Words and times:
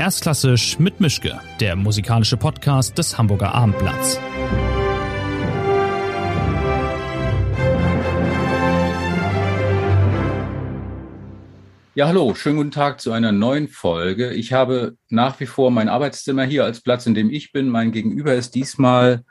Erstklassisch 0.00 0.78
mit 0.78 1.00
Mischke, 1.00 1.40
der 1.58 1.74
musikalische 1.74 2.36
Podcast 2.36 2.96
des 2.96 3.18
Hamburger 3.18 3.52
Abendblatts. 3.52 4.20
Ja, 11.96 12.06
hallo, 12.06 12.32
schönen 12.36 12.58
guten 12.58 12.70
Tag 12.70 13.00
zu 13.00 13.10
einer 13.10 13.32
neuen 13.32 13.66
Folge. 13.66 14.32
Ich 14.34 14.52
habe 14.52 14.96
nach 15.08 15.40
wie 15.40 15.46
vor 15.46 15.72
mein 15.72 15.88
Arbeitszimmer 15.88 16.44
hier 16.44 16.62
als 16.62 16.80
Platz, 16.80 17.04
in 17.06 17.16
dem 17.16 17.28
ich 17.28 17.50
bin. 17.50 17.68
Mein 17.68 17.90
Gegenüber 17.90 18.36
ist 18.36 18.54
diesmal 18.54 19.24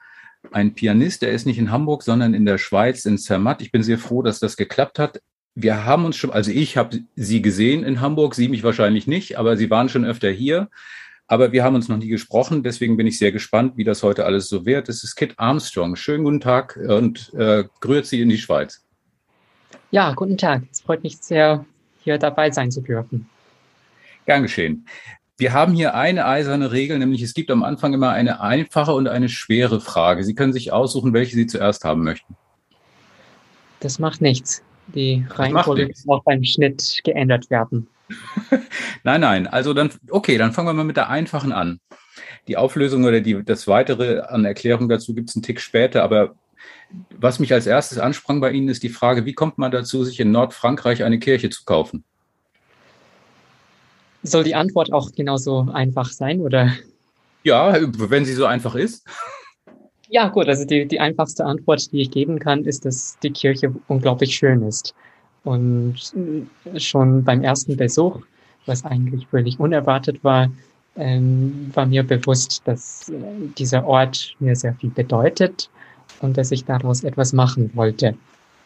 ein 0.51 0.75
Pianist, 0.75 1.21
der 1.21 1.31
ist 1.31 1.45
nicht 1.45 1.59
in 1.59 1.71
Hamburg, 1.71 2.03
sondern 2.03 2.33
in 2.33 2.45
der 2.45 2.57
Schweiz, 2.57 3.05
in 3.05 3.17
Zermatt. 3.17 3.61
Ich 3.61 3.71
bin 3.71 3.83
sehr 3.83 3.97
froh, 3.97 4.21
dass 4.21 4.41
das 4.41 4.57
geklappt 4.57 4.99
hat 4.99 5.21
wir 5.59 5.85
haben 5.85 6.05
uns 6.05 6.15
schon, 6.15 6.29
also 6.29 6.51
ich 6.51 6.77
habe 6.77 6.99
Sie 7.15 7.41
gesehen 7.41 7.83
in 7.83 7.99
Hamburg, 7.99 8.35
Sie 8.35 8.47
mich 8.47 8.61
wahrscheinlich 8.61 9.07
nicht, 9.07 9.39
aber 9.39 9.57
Sie 9.57 9.71
waren 9.71 9.89
schon 9.89 10.05
öfter 10.05 10.29
hier. 10.29 10.69
Aber 11.25 11.51
wir 11.51 11.63
haben 11.63 11.75
uns 11.75 11.89
noch 11.89 11.97
nie 11.97 12.07
gesprochen, 12.07 12.61
deswegen 12.61 12.95
bin 12.95 13.07
ich 13.07 13.17
sehr 13.17 13.31
gespannt, 13.31 13.75
wie 13.75 13.83
das 13.83 14.03
heute 14.03 14.25
alles 14.25 14.49
so 14.49 14.67
wird. 14.67 14.87
Das 14.87 15.03
ist 15.03 15.15
Kit 15.15 15.33
Armstrong. 15.37 15.95
Schönen 15.95 16.23
guten 16.23 16.41
Tag 16.41 16.79
und 16.87 17.33
äh, 17.33 17.63
grüezi 17.81 18.21
in 18.21 18.29
die 18.29 18.37
Schweiz. 18.37 18.85
Ja, 19.89 20.13
guten 20.13 20.37
Tag. 20.37 20.61
Es 20.71 20.81
freut 20.81 21.01
mich 21.01 21.17
sehr, 21.17 21.65
hier 22.03 22.19
dabei 22.19 22.51
sein 22.51 22.69
zu 22.69 22.81
dürfen. 22.81 23.27
Gern 24.27 24.43
geschehen. 24.43 24.85
Wir 25.37 25.53
haben 25.53 25.73
hier 25.73 25.95
eine 25.95 26.27
eiserne 26.27 26.71
Regel, 26.71 26.99
nämlich 26.99 27.23
es 27.23 27.33
gibt 27.33 27.49
am 27.49 27.63
Anfang 27.63 27.95
immer 27.95 28.11
eine 28.11 28.41
einfache 28.41 28.93
und 28.93 29.07
eine 29.07 29.27
schwere 29.27 29.81
Frage. 29.81 30.23
Sie 30.23 30.35
können 30.35 30.53
sich 30.53 30.71
aussuchen, 30.71 31.13
welche 31.13 31.35
Sie 31.35 31.47
zuerst 31.47 31.83
haben 31.83 32.03
möchten. 32.03 32.35
Das 33.79 33.97
macht 33.97 34.21
nichts. 34.21 34.61
Die 34.95 35.25
Reihenfolge 35.29 35.87
muss 35.87 36.07
auch 36.07 36.23
beim 36.23 36.43
Schnitt 36.43 37.01
geändert 37.03 37.49
werden. 37.49 37.87
nein, 39.03 39.21
nein. 39.21 39.47
Also 39.47 39.73
dann, 39.73 39.89
okay, 40.09 40.37
dann 40.37 40.53
fangen 40.53 40.67
wir 40.67 40.73
mal 40.73 40.83
mit 40.83 40.97
der 40.97 41.09
einfachen 41.09 41.51
an. 41.51 41.79
Die 42.47 42.57
Auflösung 42.57 43.03
oder 43.03 43.19
die, 43.19 43.43
das 43.43 43.67
weitere 43.67 44.21
an 44.21 44.45
Erklärung 44.45 44.87
dazu 44.87 45.13
gibt 45.13 45.29
es 45.29 45.35
einen 45.35 45.43
Tick 45.43 45.59
später. 45.59 46.03
Aber 46.03 46.35
was 47.17 47.39
mich 47.39 47.53
als 47.53 47.67
erstes 47.67 47.97
ansprang 47.97 48.39
bei 48.39 48.51
Ihnen, 48.51 48.69
ist 48.69 48.83
die 48.83 48.89
Frage, 48.89 49.25
wie 49.25 49.33
kommt 49.33 49.57
man 49.57 49.71
dazu, 49.71 50.03
sich 50.03 50.19
in 50.19 50.31
Nordfrankreich 50.31 51.03
eine 51.03 51.19
Kirche 51.19 51.49
zu 51.49 51.65
kaufen? 51.65 52.03
Soll 54.23 54.43
die 54.43 54.55
Antwort 54.55 54.91
auch 54.91 55.11
genauso 55.11 55.69
einfach 55.73 56.11
sein, 56.11 56.41
oder? 56.41 56.71
Ja, 57.43 57.77
wenn 57.79 58.25
sie 58.25 58.33
so 58.33 58.45
einfach 58.45 58.75
ist. 58.75 59.07
Ja, 60.09 60.29
gut, 60.29 60.47
also 60.47 60.63
die, 60.65 60.87
die 60.87 60.99
einfachste 60.99 61.45
Antwort, 61.45 61.91
die 61.91 62.01
ich 62.01 62.11
geben 62.11 62.39
kann, 62.39 62.63
ist, 62.63 62.85
dass 62.85 63.17
die 63.19 63.31
Kirche 63.31 63.73
unglaublich 63.87 64.35
schön 64.35 64.61
ist. 64.63 64.95
Und 65.43 65.95
schon 66.77 67.23
beim 67.23 67.41
ersten 67.41 67.75
Besuch, 67.75 68.21
was 68.65 68.85
eigentlich 68.85 69.27
völlig 69.27 69.59
unerwartet 69.59 70.23
war, 70.23 70.49
ähm, 70.95 71.69
war 71.73 71.85
mir 71.85 72.03
bewusst, 72.03 72.61
dass 72.65 73.09
äh, 73.09 73.13
dieser 73.57 73.85
Ort 73.85 74.35
mir 74.39 74.55
sehr 74.55 74.73
viel 74.75 74.89
bedeutet 74.89 75.69
und 76.21 76.37
dass 76.37 76.51
ich 76.51 76.65
daraus 76.65 77.03
etwas 77.03 77.33
machen 77.33 77.69
wollte. 77.75 78.15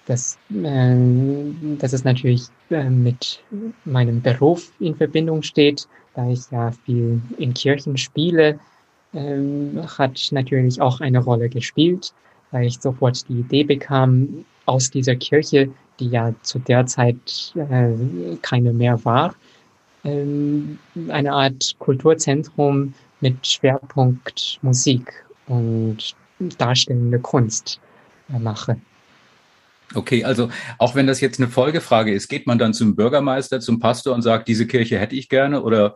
Das, 0.06 0.38
äh, 0.64 0.96
dass 1.78 1.94
es 1.94 2.04
natürlich 2.04 2.44
äh, 2.70 2.90
mit 2.90 3.44
meinem 3.86 4.22
Beruf 4.22 4.72
in 4.80 4.96
Verbindung 4.96 5.42
steht, 5.44 5.88
da 6.16 6.30
ich 6.30 6.50
ja 6.52 6.72
viel 6.86 7.22
in 7.38 7.54
Kirchen 7.54 7.98
spiele 7.98 8.60
ähm, 9.14 9.82
hat 9.98 10.20
natürlich 10.32 10.82
auch 10.82 11.02
eine 11.02 11.20
Rolle 11.20 11.50
gespielt, 11.50 12.14
weil 12.52 12.68
ich 12.68 12.80
sofort 12.80 13.28
die 13.30 13.40
Idee 13.40 13.64
bekam, 13.64 14.46
aus 14.66 14.90
dieser 14.90 15.16
Kirche, 15.16 15.70
die 16.00 16.10
ja 16.10 16.34
zu 16.44 16.60
der 16.60 16.86
Zeit 16.86 17.54
äh, 17.56 17.94
keine 18.42 18.74
mehr 18.74 19.04
war, 19.06 19.36
ähm, 20.04 20.80
eine 21.10 21.34
Art 21.34 21.76
Kulturzentrum 21.80 22.94
mit 23.20 23.46
Schwerpunkt 23.46 24.60
Musik 24.62 25.26
und 25.48 26.16
darstellende 26.58 27.20
Kunst 27.20 27.80
äh, 28.34 28.40
mache. 28.40 28.78
Okay, 29.94 30.24
also 30.24 30.50
auch 30.78 30.96
wenn 30.96 31.06
das 31.06 31.20
jetzt 31.20 31.40
eine 31.40 31.50
Folgefrage 31.50 32.14
ist, 32.14 32.30
geht 32.30 32.48
man 32.48 32.58
dann 32.58 32.74
zum 32.74 32.96
Bürgermeister, 32.96 33.60
zum 33.60 33.80
Pastor 33.80 34.16
und 34.16 34.22
sagt, 34.22 34.48
diese 34.48 34.66
Kirche 34.66 34.98
hätte 34.98 35.16
ich 35.16 35.28
gerne 35.28 35.62
oder 35.62 35.96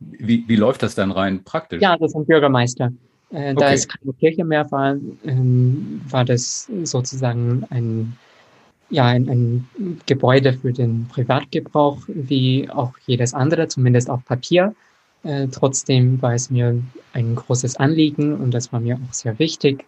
wie, 0.00 0.44
wie 0.46 0.56
läuft 0.56 0.82
das 0.82 0.94
dann 0.94 1.10
rein 1.10 1.44
praktisch? 1.44 1.82
Ja, 1.82 1.96
das 1.96 2.10
ist 2.12 2.16
ein 2.16 2.26
Bürgermeister. 2.26 2.92
Äh, 3.30 3.54
da 3.54 3.72
es 3.72 3.86
keine 3.86 4.12
Kirche 4.14 4.44
mehr 4.44 4.70
war, 4.70 4.96
ähm, 5.24 6.00
war 6.08 6.24
das 6.24 6.70
sozusagen 6.84 7.64
ein, 7.70 8.16
ja, 8.90 9.04
ein, 9.04 9.28
ein 9.28 10.00
Gebäude 10.06 10.54
für 10.54 10.72
den 10.72 11.06
Privatgebrauch, 11.08 11.98
wie 12.06 12.70
auch 12.70 12.92
jedes 13.06 13.34
andere, 13.34 13.68
zumindest 13.68 14.08
auf 14.08 14.24
Papier. 14.24 14.74
Äh, 15.24 15.48
trotzdem 15.48 16.22
war 16.22 16.34
es 16.34 16.50
mir 16.50 16.80
ein 17.12 17.34
großes 17.34 17.76
Anliegen 17.76 18.34
und 18.34 18.52
das 18.52 18.72
war 18.72 18.80
mir 18.80 18.96
auch 18.96 19.12
sehr 19.12 19.38
wichtig, 19.38 19.84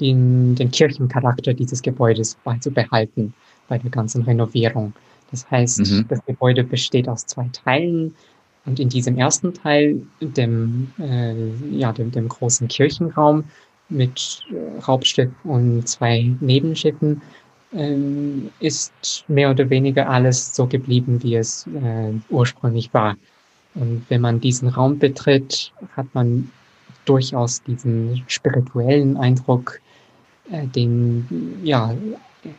den, 0.00 0.54
den 0.54 0.70
Kirchencharakter 0.70 1.54
dieses 1.54 1.82
Gebäudes 1.82 2.36
beizubehalten 2.42 3.34
bei 3.68 3.78
der 3.78 3.90
ganzen 3.90 4.22
Renovierung. 4.22 4.94
Das 5.30 5.48
heißt, 5.50 5.80
mhm. 5.80 6.06
das 6.08 6.24
Gebäude 6.24 6.64
besteht 6.64 7.08
aus 7.08 7.26
zwei 7.26 7.48
Teilen. 7.52 8.14
Und 8.66 8.78
in 8.78 8.88
diesem 8.88 9.16
ersten 9.16 9.54
Teil, 9.54 10.02
dem, 10.20 10.92
äh, 10.98 11.34
ja, 11.70 11.92
dem, 11.92 12.10
dem 12.10 12.28
großen 12.28 12.68
Kirchenraum 12.68 13.44
mit 13.88 14.42
äh, 14.50 14.82
Hauptschiff 14.82 15.30
und 15.44 15.88
zwei 15.88 16.30
Nebenschiffen, 16.40 17.22
äh, 17.72 17.96
ist 18.60 19.24
mehr 19.28 19.50
oder 19.50 19.70
weniger 19.70 20.08
alles 20.08 20.54
so 20.54 20.66
geblieben, 20.66 21.22
wie 21.22 21.36
es 21.36 21.66
äh, 21.68 22.12
ursprünglich 22.28 22.92
war. 22.92 23.16
Und 23.74 24.04
wenn 24.08 24.20
man 24.20 24.40
diesen 24.40 24.68
Raum 24.68 24.98
betritt, 24.98 25.72
hat 25.96 26.06
man 26.12 26.50
durchaus 27.04 27.62
diesen 27.62 28.22
spirituellen 28.26 29.16
Eindruck, 29.16 29.80
äh, 30.50 30.66
den, 30.66 31.60
ja, 31.62 31.94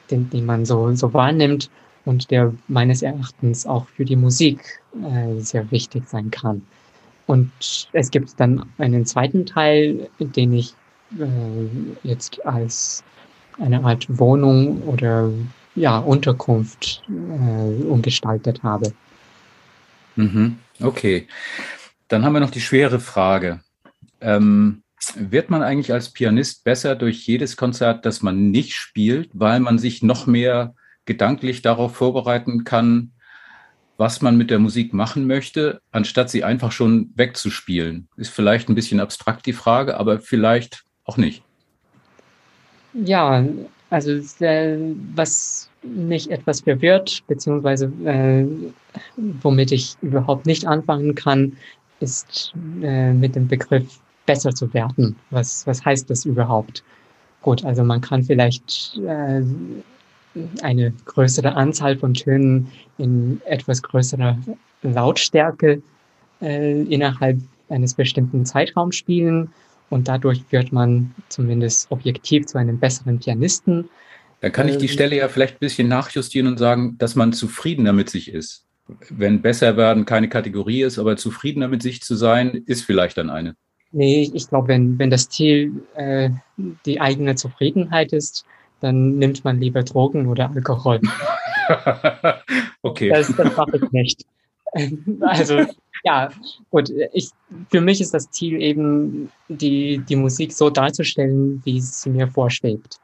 den, 0.10 0.30
den 0.30 0.46
man 0.46 0.66
so, 0.66 0.94
so 0.96 1.14
wahrnimmt 1.14 1.70
und 2.06 2.32
der 2.32 2.54
meines 2.68 3.02
Erachtens 3.02 3.66
auch 3.66 3.88
für 3.88 4.06
die 4.06 4.16
Musik 4.16 4.82
äh, 5.04 5.40
sehr 5.40 5.70
wichtig 5.72 6.08
sein 6.08 6.32
kann. 6.32 6.62
Und 7.28 7.52
es 7.94 8.12
gibt 8.12 8.40
dann 8.40 8.66
einen 8.78 9.06
zweiten 9.06 9.46
Teil, 9.46 10.10
den 10.20 10.54
ich 10.54 10.74
äh, 11.20 12.08
jetzt 12.08 12.46
als 12.46 13.04
eine 13.60 13.84
Art 13.84 14.06
Wohnung 14.10 14.82
oder 14.84 15.32
ja, 15.76 15.98
Unterkunft 16.00 17.04
äh, 17.08 17.84
umgestaltet 17.84 18.64
habe. 18.64 18.92
Mhm. 20.16 20.58
Okay. 20.82 21.28
Dann 22.08 22.26
haben 22.26 22.34
wir 22.34 22.42
noch 22.42 22.52
die 22.52 22.62
schwere 22.62 23.00
Frage. 23.00 23.62
Ähm, 24.20 24.84
wird 25.16 25.50
man 25.50 25.64
eigentlich 25.64 25.94
als 25.94 26.12
Pianist 26.12 26.64
besser 26.64 26.96
durch 26.96 27.26
jedes 27.26 27.56
Konzert, 27.56 28.06
das 28.06 28.22
man 28.22 28.52
nicht 28.52 28.74
spielt, 28.74 29.30
weil 29.34 29.60
man 29.60 29.80
sich 29.80 30.04
noch 30.04 30.28
mehr 30.28 30.76
gedanklich 31.06 31.62
darauf 31.62 31.96
vorbereiten 31.96 32.64
kann, 32.64 33.12
was 33.98 34.22
man 34.22 34.36
mit 34.36 34.50
der 34.50 34.60
Musik 34.60 34.94
machen 34.94 35.28
möchte, 35.28 35.82
anstatt 35.92 36.30
sie 36.30 36.44
einfach 36.44 36.72
schon 36.72 37.12
wegzuspielen. 37.16 38.08
Ist 38.18 38.32
vielleicht 38.32 38.68
ein 38.68 38.76
bisschen 38.76 39.00
abstrakt 39.00 39.46
die 39.46 39.54
Frage, 39.54 39.98
aber 39.98 40.20
vielleicht 40.20 40.84
auch 41.06 41.18
nicht. 41.18 41.44
Ja, 42.94 43.46
also 43.90 44.12
äh, 44.44 44.78
was 45.14 45.70
mich 45.84 46.32
etwas 46.32 46.62
verwirrt, 46.62 47.24
beziehungsweise 47.28 47.92
äh, 48.06 48.46
womit 49.42 49.72
ich 49.72 49.96
überhaupt 50.02 50.46
nicht 50.46 50.66
anfangen 50.66 51.16
kann, 51.16 51.58
ist 52.00 52.54
äh, 52.82 53.14
mit 53.14 53.36
dem 53.36 53.48
Begriff 53.48 54.00
besser 54.26 54.54
zu 54.54 54.74
werden. 54.74 55.16
Was, 55.30 55.66
was 55.68 55.84
heißt 55.84 56.10
das 56.10 56.26
überhaupt? 56.26 56.84
Gut, 57.42 57.66
also 57.66 57.84
man 57.84 58.02
kann 58.02 58.24
vielleicht 58.24 58.98
äh, 58.98 59.44
eine 60.62 60.94
größere 61.06 61.56
Anzahl 61.56 61.97
von 61.97 62.14
Tönen 62.14 62.68
in 62.97 63.42
etwas 63.46 63.81
größerer 63.81 64.38
Lautstärke 64.84 65.82
äh, 66.41 66.82
innerhalb 66.84 67.40
eines 67.70 67.94
bestimmten 67.94 68.46
Zeitraums 68.46 68.96
spielen 68.96 69.50
und 69.90 70.08
dadurch 70.08 70.44
wird 70.52 70.72
man 70.72 71.14
zumindest 71.29 71.91
objektiv 71.91 72.46
zu 72.46 72.58
einem 72.58 72.79
besseren 72.79 73.20
Pianisten. 73.20 73.90
Dann 74.40 74.52
kann 74.52 74.67
ich 74.67 74.78
die 74.78 74.88
ähm, 74.88 74.91
Stelle 74.91 75.17
ja 75.17 75.28
vielleicht 75.28 75.56
ein 75.56 75.59
bisschen 75.59 75.88
nachjustieren 75.88 76.47
und 76.47 76.58
sagen, 76.58 76.97
dass 76.97 77.16
man 77.16 77.34
zufriedener 77.34 77.94
mit 77.94 78.09
sich 78.09 78.32
ist. 78.32 78.66
Wenn 79.09 79.41
besser 79.41 79.78
werden 79.78 80.06
keine 80.06 80.29
Kategorie 80.29 80.82
ist, 80.84 80.97
aber 80.97 81.16
zufriedener 81.16 81.67
mit 81.67 81.82
sich 81.82 82.02
zu 82.02 82.16
sein, 82.16 82.64
ist 82.66 82.84
vielleicht 82.84 83.17
dann 83.17 83.29
eine. 83.29 83.56
Nee, 83.91 84.32
ich 84.34 84.47
glaube, 84.47 84.70
wenn, 84.70 84.97
wenn 84.97 85.09
das 85.09 85.29
Ziel 85.29 85.84
äh, 85.96 86.29
die 86.85 87.00
eigene 87.00 87.35
Zufriedenheit 87.35 88.14
ist, 88.14 88.46
dann 88.82 89.18
nimmt 89.18 89.44
man 89.44 89.60
lieber 89.60 89.84
Drogen 89.84 90.28
oder 90.28 90.52
Alkohol. 90.52 91.00
okay. 92.82 93.10
Das, 93.10 93.34
das 93.36 93.56
mache 93.56 93.78
ich 93.78 93.92
nicht. 93.92 94.26
Also 95.20 95.66
ja, 96.06 96.30
gut. 96.70 96.90
Ich, 97.12 97.30
für 97.70 97.82
mich 97.82 98.00
ist 98.00 98.14
das 98.14 98.32
Ziel 98.32 98.62
eben, 98.62 99.30
die, 99.50 99.98
die 99.98 100.16
Musik 100.16 100.54
so 100.54 100.70
darzustellen, 100.70 101.62
wie 101.66 101.78
es 101.78 102.06
mir 102.06 102.28
vorschwebt. 102.28 103.00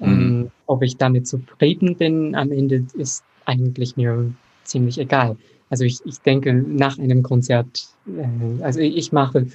Mhm. 0.00 0.50
ob 0.66 0.82
ich 0.82 0.96
damit 0.96 1.28
zufrieden 1.28 1.96
bin 1.96 2.34
am 2.34 2.50
Ende, 2.50 2.84
ist 2.94 3.22
eigentlich 3.44 3.96
mir 3.96 4.32
ziemlich 4.64 4.98
egal. 4.98 5.36
Also 5.70 5.84
ich, 5.84 6.00
ich 6.04 6.20
denke, 6.20 6.52
nach 6.52 6.98
einem 6.98 7.22
Konzert, 7.22 7.88
äh, 8.06 8.62
also 8.62 8.80
ich 8.80 9.12
mache 9.12 9.46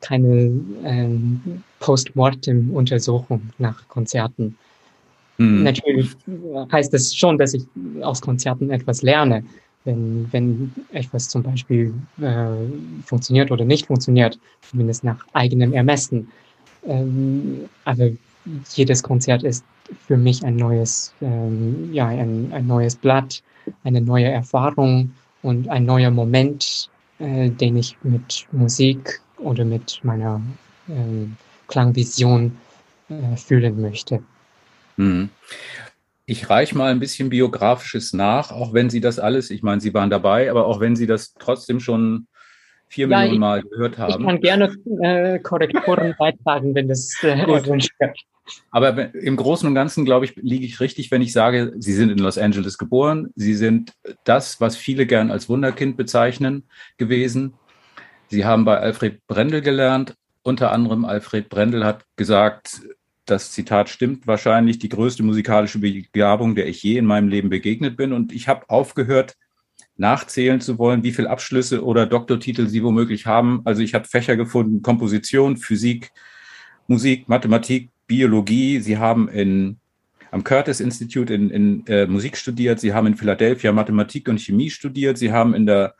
keine 0.00 0.60
ähm, 0.84 1.62
Postmortem-Untersuchung 1.80 3.50
nach 3.58 3.88
Konzerten. 3.88 4.56
Hm. 5.38 5.62
Natürlich 5.62 6.10
heißt 6.72 6.92
das 6.92 7.14
schon, 7.14 7.38
dass 7.38 7.54
ich 7.54 7.64
aus 8.02 8.20
Konzerten 8.20 8.70
etwas 8.70 9.02
lerne, 9.02 9.44
wenn, 9.84 10.26
wenn 10.32 10.72
etwas 10.92 11.28
zum 11.28 11.42
Beispiel 11.42 11.94
äh, 12.20 13.02
funktioniert 13.04 13.50
oder 13.50 13.64
nicht 13.64 13.86
funktioniert, 13.86 14.38
zumindest 14.62 15.04
nach 15.04 15.24
eigenem 15.32 15.72
Ermessen. 15.72 16.28
Ähm, 16.86 17.68
aber 17.84 18.10
jedes 18.74 19.02
Konzert 19.02 19.44
ist 19.44 19.64
für 20.06 20.16
mich 20.16 20.44
ein 20.44 20.56
neues, 20.56 21.14
ähm, 21.20 21.90
ja, 21.92 22.08
ein, 22.08 22.50
ein 22.52 22.66
neues 22.66 22.96
Blatt, 22.96 23.42
eine 23.84 24.00
neue 24.00 24.26
Erfahrung 24.26 25.12
und 25.42 25.68
ein 25.68 25.84
neuer 25.84 26.10
Moment, 26.10 26.90
äh, 27.18 27.50
den 27.50 27.76
ich 27.76 27.96
mit 28.02 28.46
Musik 28.52 29.20
oder 29.38 29.64
mit 29.64 30.00
meiner 30.02 30.40
äh, 30.88 30.92
Klangvision 31.68 32.56
äh, 33.08 33.36
fühlen 33.36 33.80
möchte. 33.80 34.20
Mhm. 34.98 35.30
Ich 36.26 36.50
reiche 36.50 36.76
mal 36.76 36.90
ein 36.90 37.00
bisschen 37.00 37.30
biografisches 37.30 38.12
nach, 38.12 38.52
auch 38.52 38.74
wenn 38.74 38.90
Sie 38.90 39.00
das 39.00 39.18
alles, 39.18 39.50
ich 39.50 39.62
meine, 39.62 39.80
Sie 39.80 39.94
waren 39.94 40.10
dabei, 40.10 40.50
aber 40.50 40.66
auch 40.66 40.80
wenn 40.80 40.94
Sie 40.94 41.06
das 41.06 41.32
trotzdem 41.38 41.80
schon 41.80 42.26
vier 42.88 43.08
ja, 43.08 43.18
Millionen 43.18 43.34
ich, 43.34 43.40
Mal 43.40 43.62
gehört 43.62 43.96
haben. 43.96 44.20
Ich 44.20 44.26
kann 44.26 44.40
gerne 44.40 44.76
äh, 45.02 45.38
Korrekturen 45.38 46.14
beitragen, 46.18 46.74
wenn 46.74 46.88
das 46.88 47.16
äh, 47.22 47.28
erwünscht 47.28 47.92
wird. 47.98 48.18
Aber 48.70 49.14
im 49.14 49.36
Großen 49.36 49.68
und 49.68 49.74
Ganzen, 49.74 50.04
glaube 50.04 50.24
ich, 50.24 50.36
liege 50.36 50.64
ich 50.64 50.80
richtig, 50.80 51.10
wenn 51.10 51.22
ich 51.22 51.32
sage, 51.32 51.74
Sie 51.78 51.92
sind 51.92 52.10
in 52.10 52.18
Los 52.18 52.38
Angeles 52.38 52.78
geboren. 52.78 53.28
Sie 53.34 53.54
sind 53.54 53.92
das, 54.24 54.60
was 54.60 54.76
viele 54.76 55.06
gern 55.06 55.30
als 55.30 55.48
Wunderkind 55.48 55.96
bezeichnen, 55.96 56.64
gewesen. 56.96 57.54
Sie 58.28 58.44
haben 58.44 58.64
bei 58.64 58.78
Alfred 58.78 59.26
Brendel 59.26 59.60
gelernt. 59.60 60.14
Unter 60.42 60.72
anderem 60.72 61.04
Alfred 61.04 61.48
Brendel 61.50 61.84
hat 61.84 62.04
gesagt, 62.16 62.80
das 63.30 63.52
Zitat 63.52 63.88
stimmt 63.88 64.26
wahrscheinlich, 64.26 64.78
die 64.78 64.88
größte 64.88 65.22
musikalische 65.22 65.78
Begabung, 65.78 66.54
der 66.54 66.66
ich 66.66 66.82
je 66.82 66.98
in 66.98 67.06
meinem 67.06 67.28
Leben 67.28 67.48
begegnet 67.48 67.96
bin. 67.96 68.12
Und 68.12 68.32
ich 68.32 68.48
habe 68.48 68.68
aufgehört, 68.68 69.36
nachzählen 69.96 70.60
zu 70.60 70.78
wollen, 70.78 71.02
wie 71.02 71.12
viele 71.12 71.28
Abschlüsse 71.28 71.84
oder 71.84 72.06
Doktortitel 72.06 72.68
Sie 72.68 72.82
womöglich 72.82 73.26
haben. 73.26 73.62
Also 73.64 73.82
ich 73.82 73.94
habe 73.94 74.06
Fächer 74.06 74.36
gefunden, 74.36 74.82
Komposition, 74.82 75.56
Physik, 75.56 76.12
Musik, 76.86 77.28
Mathematik, 77.28 77.90
Biologie. 78.06 78.80
Sie 78.80 78.96
haben 78.96 79.28
in, 79.28 79.78
am 80.30 80.44
Curtis 80.44 80.80
Institute 80.80 81.34
in, 81.34 81.50
in 81.50 81.86
äh, 81.86 82.06
Musik 82.06 82.36
studiert. 82.36 82.80
Sie 82.80 82.94
haben 82.94 83.08
in 83.08 83.16
Philadelphia 83.16 83.72
Mathematik 83.72 84.28
und 84.28 84.40
Chemie 84.40 84.70
studiert. 84.70 85.18
Sie 85.18 85.32
haben 85.32 85.54
in 85.54 85.66
der 85.66 85.94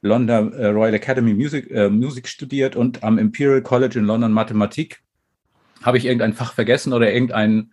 London 0.00 0.52
äh, 0.54 0.66
Royal 0.68 0.94
Academy 0.94 1.34
Music, 1.34 1.70
äh, 1.70 1.88
Musik 1.88 2.26
studiert 2.26 2.74
und 2.74 3.04
am 3.04 3.18
Imperial 3.18 3.62
College 3.62 3.98
in 3.98 4.06
London 4.06 4.32
Mathematik. 4.32 5.02
Habe 5.82 5.98
ich 5.98 6.04
irgendein 6.04 6.32
Fach 6.32 6.52
vergessen 6.52 6.92
oder 6.92 7.12
irgendein, 7.12 7.72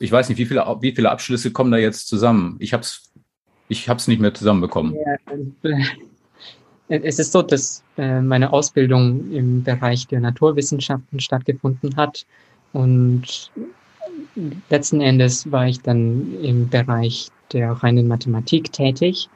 ich 0.00 0.10
weiß 0.10 0.28
nicht, 0.28 0.38
wie 0.38 0.46
viele, 0.46 0.64
wie 0.80 0.92
viele 0.92 1.10
Abschlüsse 1.10 1.52
kommen 1.52 1.70
da 1.70 1.78
jetzt 1.78 2.08
zusammen? 2.08 2.56
Ich 2.60 2.72
habe 2.72 2.82
es 2.82 3.12
ich 3.68 3.88
hab's 3.88 4.08
nicht 4.08 4.20
mehr 4.20 4.34
zusammenbekommen. 4.34 4.94
Ja, 4.94 5.78
es 6.88 7.18
ist 7.18 7.32
so, 7.32 7.40
dass 7.40 7.82
äh, 7.96 8.20
meine 8.20 8.52
Ausbildung 8.52 9.32
im 9.32 9.62
Bereich 9.62 10.06
der 10.06 10.20
Naturwissenschaften 10.20 11.18
stattgefunden 11.18 11.96
hat 11.96 12.26
und 12.72 13.50
letzten 14.68 15.00
Endes 15.00 15.50
war 15.50 15.66
ich 15.66 15.80
dann 15.80 16.42
im 16.42 16.68
Bereich 16.68 17.28
der 17.52 17.72
reinen 17.72 18.06
Mathematik 18.06 18.72
tätig 18.72 19.28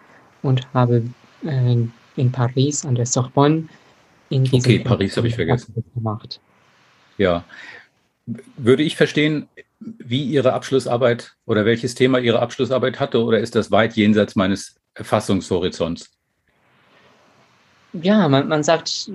und 0.43 0.67
habe 0.75 1.03
äh, 1.45 1.77
in 2.17 2.33
Paris 2.33 2.85
an 2.85 2.95
der 2.95 3.07
Sorbonne 3.07 3.69
in 4.31 4.45
diesem 4.45 4.59
Okay, 4.59 4.79
Paris 4.81 5.17
habe 5.17 5.29
ich 5.29 5.35
vergessen. 5.35 5.75
Gemacht. 5.95 6.41
Ja. 7.17 7.45
Würde 8.57 8.83
ich 8.83 8.97
verstehen, 8.97 9.49
wie 9.81 10.25
Ihre 10.25 10.53
Abschlussarbeit 10.53 11.35
oder 11.47 11.65
welches 11.65 11.95
Thema 11.95 12.19
Ihre 12.19 12.41
Abschlussarbeit 12.41 13.01
hatte 13.01 13.23
oder 13.23 13.39
ist 13.39 13.55
das 13.55 13.71
weit 13.71 13.95
jenseits 13.95 14.37
meines 14.37 14.77
Erfassungshorizonts? 14.95 16.11
Ja, 17.95 18.29
man, 18.29 18.49
man 18.49 18.63
sagt, 18.63 19.11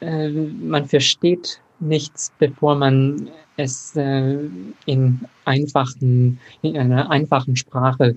äh, 0.00 0.28
man 0.30 0.86
versteht 0.86 1.60
nichts, 1.80 2.32
bevor 2.38 2.74
man 2.74 3.28
es 3.56 3.94
äh, 3.96 4.38
in 4.86 5.20
einfachen, 5.44 6.38
in 6.62 6.78
einer 6.78 7.10
einfachen 7.10 7.56
Sprache 7.56 8.16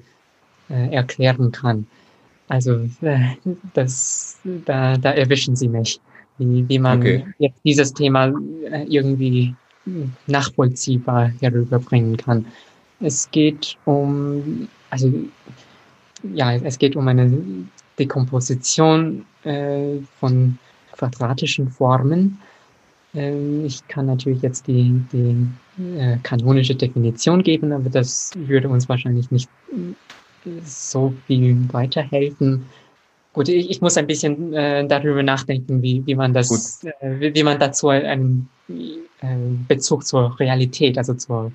äh, 0.70 0.94
erklären 0.94 1.52
kann. 1.52 1.88
Also 2.48 2.88
äh, 3.02 3.36
das, 3.74 4.40
da, 4.66 4.98
da 4.98 5.12
erwischen 5.12 5.56
Sie 5.56 5.68
mich, 5.68 6.00
wie, 6.38 6.68
wie 6.70 6.80
man 6.80 7.00
okay. 7.00 7.26
jetzt 7.40 7.60
dieses 7.64 7.94
Thema 7.94 8.34
äh, 8.72 8.84
irgendwie 8.88 9.56
nachvollziehbar 10.28 11.32
herüberbringen 11.40 12.18
kann. 12.18 12.46
Es 13.00 13.30
geht 13.32 13.78
um, 13.86 14.68
also 14.90 15.12
ja, 16.34 16.54
es 16.54 16.78
geht 16.78 16.96
um 16.96 17.08
eine 17.08 17.32
Dekomposition 17.98 19.26
äh, 19.44 19.98
von 20.20 20.58
quadratischen 20.94 21.70
Formen 21.70 22.38
ähm, 23.14 23.66
ich 23.66 23.86
kann 23.88 24.06
natürlich 24.06 24.42
jetzt 24.42 24.68
die, 24.68 25.02
die 25.12 25.48
äh, 25.98 26.18
kanonische 26.24 26.76
Definition 26.76 27.44
geben, 27.44 27.72
aber 27.72 27.90
das 27.90 28.32
würde 28.36 28.70
uns 28.70 28.88
wahrscheinlich 28.88 29.32
nicht 29.32 29.50
äh, 29.72 30.50
so 30.64 31.14
viel 31.28 31.58
weiterhelfen. 31.72 32.66
Gut, 33.34 33.48
ich, 33.48 33.70
ich 33.70 33.82
muss 33.82 33.98
ein 33.98 34.08
bisschen 34.08 34.54
äh, 34.54 34.86
darüber 34.86 35.24
nachdenken, 35.24 35.82
wie, 35.82 36.06
wie 36.06 36.16
man 36.16 36.34
das, 36.34 36.84
äh, 36.84 36.92
wie, 37.20 37.34
wie, 37.34 37.44
man 37.44 37.60
dazu 37.60 37.88
einen 37.90 38.50
äh, 38.68 39.36
Bezug 39.68 40.06
zur 40.06 40.38
Realität, 40.40 40.98
also 40.98 41.14
zur 41.14 41.52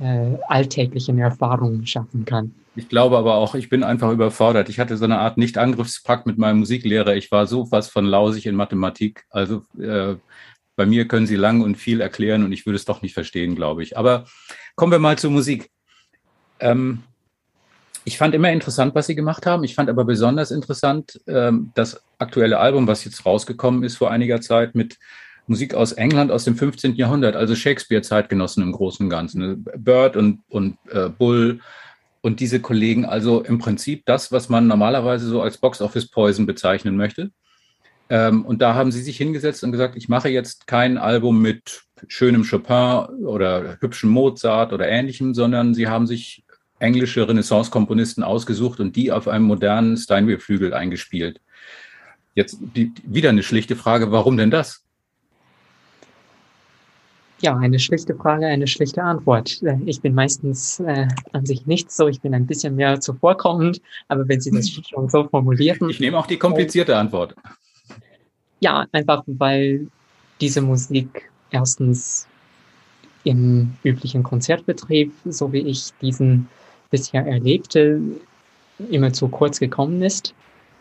äh, 0.00 0.36
alltäglichen 0.48 1.18
Erfahrung 1.18 1.84
schaffen 1.84 2.24
kann. 2.24 2.54
Ich 2.74 2.88
glaube 2.88 3.18
aber 3.18 3.34
auch, 3.34 3.54
ich 3.54 3.68
bin 3.68 3.84
einfach 3.84 4.10
überfordert. 4.10 4.70
Ich 4.70 4.80
hatte 4.80 4.96
so 4.96 5.04
eine 5.04 5.18
Art 5.18 5.36
Nicht-Angriffspakt 5.36 6.26
mit 6.26 6.38
meinem 6.38 6.60
Musiklehrer. 6.60 7.14
Ich 7.14 7.30
war 7.30 7.46
so 7.46 7.70
was 7.70 7.88
von 7.88 8.06
lausig 8.06 8.46
in 8.46 8.56
Mathematik. 8.56 9.26
Also 9.28 9.62
äh, 9.78 10.14
bei 10.76 10.86
mir 10.86 11.06
können 11.06 11.26
Sie 11.26 11.36
lang 11.36 11.60
und 11.60 11.76
viel 11.76 12.00
erklären 12.00 12.44
und 12.44 12.52
ich 12.52 12.64
würde 12.64 12.76
es 12.76 12.86
doch 12.86 13.02
nicht 13.02 13.12
verstehen, 13.12 13.54
glaube 13.54 13.82
ich. 13.82 13.98
Aber 13.98 14.24
kommen 14.74 14.92
wir 14.92 14.98
mal 14.98 15.18
zur 15.18 15.30
Musik. 15.30 15.70
Ähm, 16.60 17.02
ich 18.04 18.18
fand 18.18 18.34
immer 18.34 18.50
interessant, 18.50 18.94
was 18.94 19.06
Sie 19.06 19.14
gemacht 19.14 19.46
haben. 19.46 19.64
Ich 19.64 19.74
fand 19.74 19.88
aber 19.88 20.04
besonders 20.04 20.50
interessant 20.50 21.20
ähm, 21.26 21.70
das 21.74 22.02
aktuelle 22.18 22.58
Album, 22.58 22.86
was 22.86 23.04
jetzt 23.04 23.24
rausgekommen 23.24 23.82
ist 23.84 23.96
vor 23.96 24.10
einiger 24.10 24.40
Zeit 24.40 24.74
mit 24.74 24.98
Musik 25.46 25.74
aus 25.74 25.92
England 25.92 26.30
aus 26.30 26.44
dem 26.44 26.56
15. 26.56 26.94
Jahrhundert, 26.94 27.36
also 27.36 27.54
Shakespeare-Zeitgenossen 27.54 28.62
im 28.62 28.72
Großen 28.72 29.06
und 29.06 29.10
Ganzen. 29.10 29.64
Bird 29.76 30.16
und, 30.16 30.40
und 30.48 30.78
äh, 30.90 31.08
Bull 31.08 31.60
und 32.20 32.40
diese 32.40 32.60
Kollegen, 32.60 33.04
also 33.04 33.42
im 33.42 33.58
Prinzip 33.58 34.06
das, 34.06 34.30
was 34.30 34.48
man 34.48 34.68
normalerweise 34.68 35.26
so 35.26 35.42
als 35.42 35.58
Box-Office-Poison 35.58 36.46
bezeichnen 36.46 36.96
möchte. 36.96 37.32
Ähm, 38.08 38.44
und 38.44 38.62
da 38.62 38.74
haben 38.74 38.92
sie 38.92 39.02
sich 39.02 39.16
hingesetzt 39.16 39.64
und 39.64 39.72
gesagt, 39.72 39.96
ich 39.96 40.08
mache 40.08 40.28
jetzt 40.28 40.66
kein 40.66 40.98
Album 40.98 41.42
mit 41.42 41.82
schönem 42.08 42.44
Chopin 42.44 43.24
oder 43.24 43.78
hübschem 43.80 44.10
Mozart 44.10 44.72
oder 44.72 44.88
ähnlichem, 44.88 45.34
sondern 45.34 45.74
sie 45.74 45.88
haben 45.88 46.06
sich 46.06 46.44
englische 46.82 47.26
Renaissance-Komponisten 47.26 48.22
ausgesucht 48.22 48.80
und 48.80 48.96
die 48.96 49.12
auf 49.12 49.28
einem 49.28 49.44
modernen 49.44 49.96
Steinway-Flügel 49.96 50.74
eingespielt. 50.74 51.40
Jetzt 52.34 52.58
die, 52.60 52.92
wieder 53.04 53.30
eine 53.30 53.42
schlichte 53.42 53.76
Frage, 53.76 54.10
warum 54.10 54.36
denn 54.36 54.50
das? 54.50 54.84
Ja, 57.40 57.56
eine 57.56 57.78
schlichte 57.78 58.14
Frage, 58.14 58.46
eine 58.46 58.68
schlichte 58.68 59.02
Antwort. 59.02 59.62
Äh, 59.62 59.76
ich 59.84 60.00
bin 60.00 60.14
meistens 60.14 60.78
äh, 60.80 61.08
an 61.32 61.44
sich 61.44 61.66
nicht 61.66 61.90
so, 61.90 62.06
ich 62.06 62.20
bin 62.20 62.34
ein 62.34 62.46
bisschen 62.46 62.76
mehr 62.76 63.00
zuvorkommend, 63.00 63.80
aber 64.08 64.28
wenn 64.28 64.40
Sie 64.40 64.50
das 64.50 64.68
schon 64.88 65.08
so 65.08 65.24
formulieren. 65.28 65.90
Ich 65.90 66.00
nehme 66.00 66.18
auch 66.18 66.26
die 66.26 66.38
komplizierte 66.38 66.96
Antwort. 66.96 67.34
Ja, 68.60 68.86
einfach 68.92 69.24
weil 69.26 69.88
diese 70.40 70.60
Musik 70.60 71.30
erstens 71.50 72.28
im 73.24 73.74
üblichen 73.82 74.22
Konzertbetrieb, 74.22 75.12
so 75.24 75.52
wie 75.52 75.60
ich 75.60 75.90
diesen 76.00 76.48
bisher 76.92 77.26
erlebte, 77.26 78.00
immer 78.90 79.12
zu 79.12 79.26
kurz 79.26 79.58
gekommen 79.58 80.00
ist. 80.02 80.34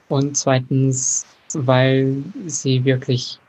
Und 0.10 0.38
zweitens, 0.38 1.26
weil 1.54 2.24
sie 2.46 2.86
wirklich, 2.86 3.40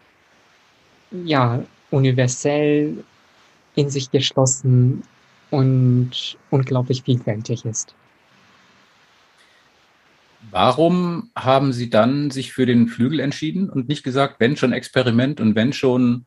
ja, 1.10 1.62
universell 1.90 3.04
in 3.74 3.90
sich 3.90 4.10
geschlossen 4.10 5.02
und 5.50 6.38
unglaublich 6.50 7.02
vielfältig 7.02 7.64
ist. 7.66 7.94
Warum 10.50 11.30
haben 11.36 11.72
Sie 11.72 11.88
dann 11.88 12.30
sich 12.30 12.52
für 12.52 12.66
den 12.66 12.88
Flügel 12.88 13.20
entschieden 13.20 13.70
und 13.70 13.88
nicht 13.88 14.02
gesagt, 14.02 14.36
wenn 14.38 14.56
schon 14.56 14.72
Experiment 14.72 15.40
und 15.40 15.54
wenn 15.54 15.72
schon 15.72 16.26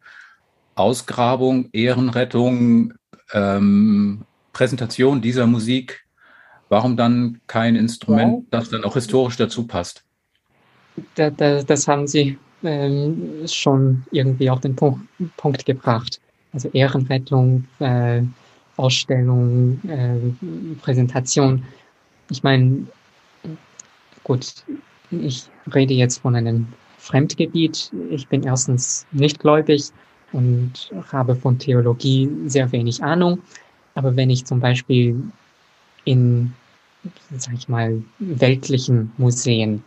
Ausgrabung, 0.76 1.70
Ehrenrettung, 1.74 2.94
ähm, 3.34 4.26
Präsentation 4.54 5.22
dieser 5.22 5.48
Musik 5.48 6.05
Warum 6.70 6.98
dann 6.98 7.42
kein 7.48 7.76
Instrument, 7.76 8.48
das 8.52 8.70
dann 8.70 8.84
auch 8.84 8.96
historisch 8.96 9.38
dazu 9.38 9.68
passt? 9.68 10.04
Da, 11.16 11.30
da, 11.30 11.62
das 11.62 11.88
haben 11.88 12.08
Sie 12.08 12.38
ähm, 12.64 13.46
schon 13.48 14.04
irgendwie 14.12 14.50
auf 14.50 14.62
den 14.62 14.76
Punkt, 14.76 15.02
Punkt 15.38 15.66
gebracht. 15.66 16.20
Also 16.54 16.70
Ehrenrettung, 16.70 17.66
äh, 17.80 18.22
Ausstellung, 18.78 19.80
äh, 19.88 20.18
Präsentation. 20.82 21.64
Ich 22.30 22.44
meine, 22.44 22.88
gut, 24.24 24.54
ich 25.12 25.50
rede 25.74 25.94
jetzt 25.94 26.20
von 26.20 26.36
einem 26.36 26.68
Fremdgebiet. 26.98 27.92
Ich 28.10 28.28
bin 28.28 28.44
erstens 28.44 29.06
nicht 29.12 29.40
gläubig 29.40 29.92
und 30.32 30.92
habe 31.12 31.36
von 31.36 31.60
Theologie 31.60 32.30
sehr 32.48 32.72
wenig 32.72 33.04
Ahnung. 33.04 33.40
Aber 33.94 34.16
wenn 34.16 34.30
ich 34.30 34.46
zum 34.46 34.60
Beispiel 34.60 35.22
in, 36.06 36.54
sag 37.36 37.54
ich 37.54 37.68
mal, 37.68 38.02
weltlichen 38.20 39.12
Museen 39.18 39.84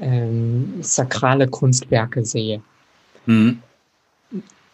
ähm, 0.00 0.82
sakrale 0.82 1.46
Kunstwerke 1.48 2.24
sehe, 2.24 2.60
mhm. 3.26 3.60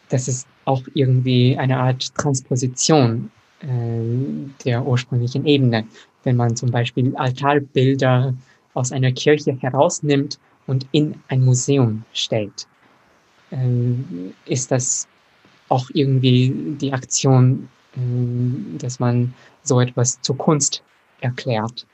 das 0.09 0.29
ist 0.29 0.47
auch 0.65 0.83
irgendwie 0.95 1.57
eine 1.59 1.79
Art 1.79 2.15
Transposition 2.15 3.31
äh, 3.61 3.67
der 4.65 4.85
ursprünglichen 4.85 5.47
Ebene. 5.47 5.85
Wenn 6.25 6.37
man 6.37 6.57
zum 6.57 6.71
Beispiel 6.71 7.15
Altarbilder 7.17 8.35
aus 8.75 8.93
einer 8.93 9.13
Kirche 9.13 9.57
herausnimmt 9.61 10.39
und 10.67 10.87
in 10.93 11.15
ein 11.29 11.45
Museum 11.45 12.05
stellt, 12.13 12.67
äh, 13.51 13.57
ist 14.47 14.71
das 14.71 15.09
auch 15.69 15.89
irgendwie 15.95 16.53
die 16.81 16.93
Aktion, 16.93 17.69
dass 18.79 19.01
man 19.01 19.35
so 19.63 19.81
etwas 19.81 20.21
zur 20.23 20.37
Kunst 20.39 20.83
erklärt. 21.21 21.87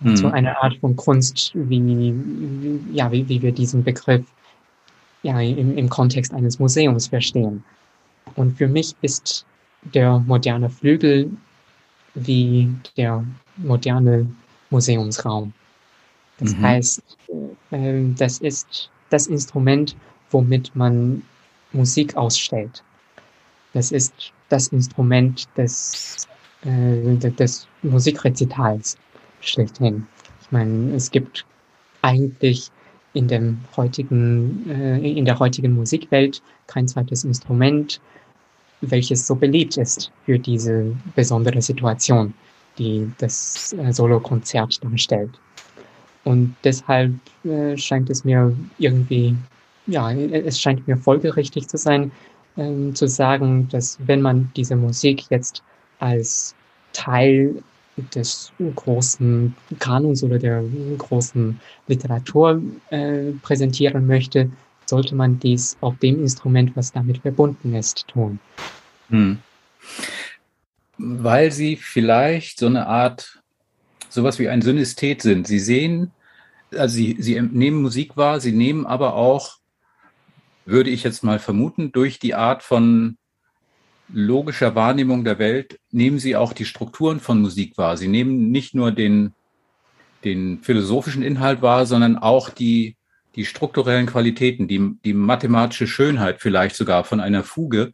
Mhm. 0.00 0.16
Zu 0.16 0.32
einer 0.32 0.62
Art 0.62 0.76
von 0.76 0.96
Kunst, 0.96 1.52
wie, 1.54 1.84
wie 1.84 2.80
ja, 2.96 3.10
wie, 3.12 3.28
wie 3.28 3.42
wir 3.42 3.52
diesen 3.52 3.84
Begriff 3.84 4.24
ja, 5.22 5.40
im, 5.40 5.76
im 5.76 5.88
Kontext 5.88 6.32
eines 6.32 6.58
Museums 6.58 7.08
verstehen. 7.08 7.62
Und 8.36 8.56
für 8.56 8.68
mich 8.68 8.94
ist 9.02 9.44
der 9.94 10.18
moderne 10.20 10.70
Flügel 10.70 11.30
wie 12.14 12.72
der 12.96 13.24
moderne 13.56 14.26
Museumsraum. 14.70 15.52
Das 16.38 16.54
mhm. 16.54 16.62
heißt, 16.62 17.02
äh, 17.70 18.04
das 18.16 18.38
ist 18.38 18.90
das 19.10 19.26
Instrument, 19.26 19.96
womit 20.30 20.74
man 20.74 21.22
Musik 21.72 22.16
ausstellt. 22.16 22.82
Das 23.72 23.92
ist 23.92 24.32
das 24.48 24.68
Instrument 24.68 25.48
des, 25.56 26.28
äh, 26.64 27.16
des 27.16 27.66
Musikrezitals 27.82 28.96
schlechthin. 29.40 30.06
Ich 30.42 30.50
meine, 30.50 30.94
es 30.94 31.10
gibt 31.10 31.44
eigentlich 32.02 32.70
in 33.12 33.28
dem 33.28 33.60
heutigen, 33.76 34.68
äh, 34.70 34.98
in 34.98 35.24
der 35.24 35.38
heutigen 35.38 35.74
Musikwelt 35.74 36.42
kein 36.66 36.86
zweites 36.86 37.24
Instrument, 37.24 38.00
welches 38.80 39.26
so 39.26 39.34
beliebt 39.34 39.76
ist 39.76 40.10
für 40.24 40.38
diese 40.38 40.96
besondere 41.14 41.60
Situation, 41.60 42.32
die 42.78 43.10
das 43.18 43.74
äh, 43.74 43.92
Solokonzert 43.92 44.82
darstellt. 44.82 45.38
Und 46.24 46.54
deshalb 46.64 47.12
äh, 47.44 47.76
scheint 47.76 48.10
es 48.10 48.24
mir 48.24 48.54
irgendwie, 48.78 49.36
ja, 49.86 50.12
es 50.12 50.60
scheint 50.60 50.86
mir 50.86 50.96
folgerichtig 50.96 51.66
zu 51.68 51.76
sein, 51.76 52.12
ähm, 52.56 52.94
zu 52.94 53.06
sagen, 53.06 53.68
dass 53.70 53.98
wenn 54.06 54.22
man 54.22 54.50
diese 54.56 54.76
Musik 54.76 55.24
jetzt 55.30 55.62
als 55.98 56.54
Teil 56.92 57.62
des 58.14 58.52
großen 58.74 59.54
Kanons 59.78 60.22
oder 60.22 60.38
der 60.38 60.64
großen 60.98 61.60
Literatur 61.86 62.62
äh, 62.90 63.32
präsentieren 63.42 64.06
möchte, 64.06 64.50
sollte 64.86 65.14
man 65.14 65.38
dies 65.38 65.76
auf 65.80 65.96
dem 65.98 66.20
Instrument, 66.20 66.74
was 66.76 66.92
damit 66.92 67.18
verbunden 67.18 67.74
ist, 67.74 68.08
tun. 68.08 68.40
Hm. 69.10 69.38
Weil 70.98 71.52
sie 71.52 71.76
vielleicht 71.76 72.58
so 72.58 72.66
eine 72.66 72.86
Art, 72.86 73.40
sowas 74.08 74.38
wie 74.38 74.48
ein 74.48 74.62
Synesthet 74.62 75.22
sind. 75.22 75.46
Sie 75.46 75.60
sehen, 75.60 76.10
also 76.72 76.94
sie, 76.94 77.16
sie 77.20 77.40
nehmen 77.40 77.82
Musik 77.82 78.16
wahr, 78.16 78.40
sie 78.40 78.52
nehmen 78.52 78.86
aber 78.86 79.14
auch, 79.14 79.59
würde 80.70 80.90
ich 80.90 81.02
jetzt 81.02 81.24
mal 81.24 81.38
vermuten, 81.38 81.92
durch 81.92 82.18
die 82.18 82.34
Art 82.34 82.62
von 82.62 83.16
logischer 84.12 84.74
Wahrnehmung 84.74 85.24
der 85.24 85.38
Welt 85.38 85.78
nehmen 85.90 86.18
sie 86.18 86.36
auch 86.36 86.52
die 86.52 86.64
Strukturen 86.64 87.20
von 87.20 87.40
Musik 87.40 87.78
wahr. 87.78 87.96
Sie 87.96 88.08
nehmen 88.08 88.50
nicht 88.50 88.74
nur 88.74 88.92
den, 88.92 89.32
den 90.24 90.60
philosophischen 90.60 91.22
Inhalt 91.22 91.62
wahr, 91.62 91.86
sondern 91.86 92.18
auch 92.18 92.50
die, 92.50 92.96
die 93.36 93.44
strukturellen 93.44 94.06
Qualitäten, 94.06 94.68
die, 94.68 94.96
die 95.04 95.12
mathematische 95.12 95.86
Schönheit 95.86 96.40
vielleicht 96.40 96.76
sogar 96.76 97.04
von 97.04 97.20
einer 97.20 97.44
Fuge. 97.44 97.92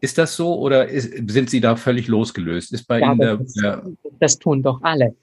Ist 0.00 0.18
das 0.18 0.36
so 0.36 0.58
oder 0.58 0.88
ist, 0.88 1.30
sind 1.30 1.48
Sie 1.48 1.60
da 1.60 1.76
völlig 1.76 2.08
losgelöst? 2.08 2.72
Ist 2.72 2.86
bei 2.86 3.00
ja, 3.00 3.12
Ihnen 3.12 3.18
der, 3.18 3.36
das, 3.38 3.52
der, 3.54 3.82
das 4.20 4.38
tun 4.38 4.62
doch 4.62 4.82
alle. 4.82 5.14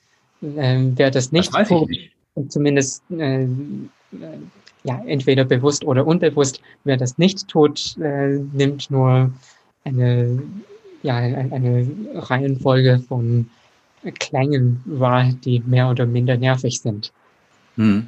Ähm, 0.42 0.94
wer 0.96 1.12
das 1.12 1.32
nicht 1.32 1.54
das 1.54 1.68
tut, 1.68 1.90
nicht. 1.90 2.12
zumindest 2.48 3.04
äh, 3.12 3.46
ja, 4.84 5.02
entweder 5.06 5.46
bewusst 5.46 5.86
oder 5.86 6.06
unbewusst, 6.06 6.62
wer 6.84 6.98
das 6.98 7.18
nicht 7.18 7.48
tut, 7.48 7.98
äh, 8.00 8.40
nimmt 8.54 8.90
nur 8.90 9.32
eine, 9.84 10.42
ja, 11.04 11.16
eine, 11.16 11.88
Reihenfolge 12.16 13.04
von 13.08 13.50
Klängen 14.20 14.82
wahr, 14.86 15.32
die 15.44 15.62
mehr 15.66 15.90
oder 15.90 16.06
minder 16.06 16.38
nervig 16.38 16.82
sind. 16.82 17.12
Hm. 17.76 18.08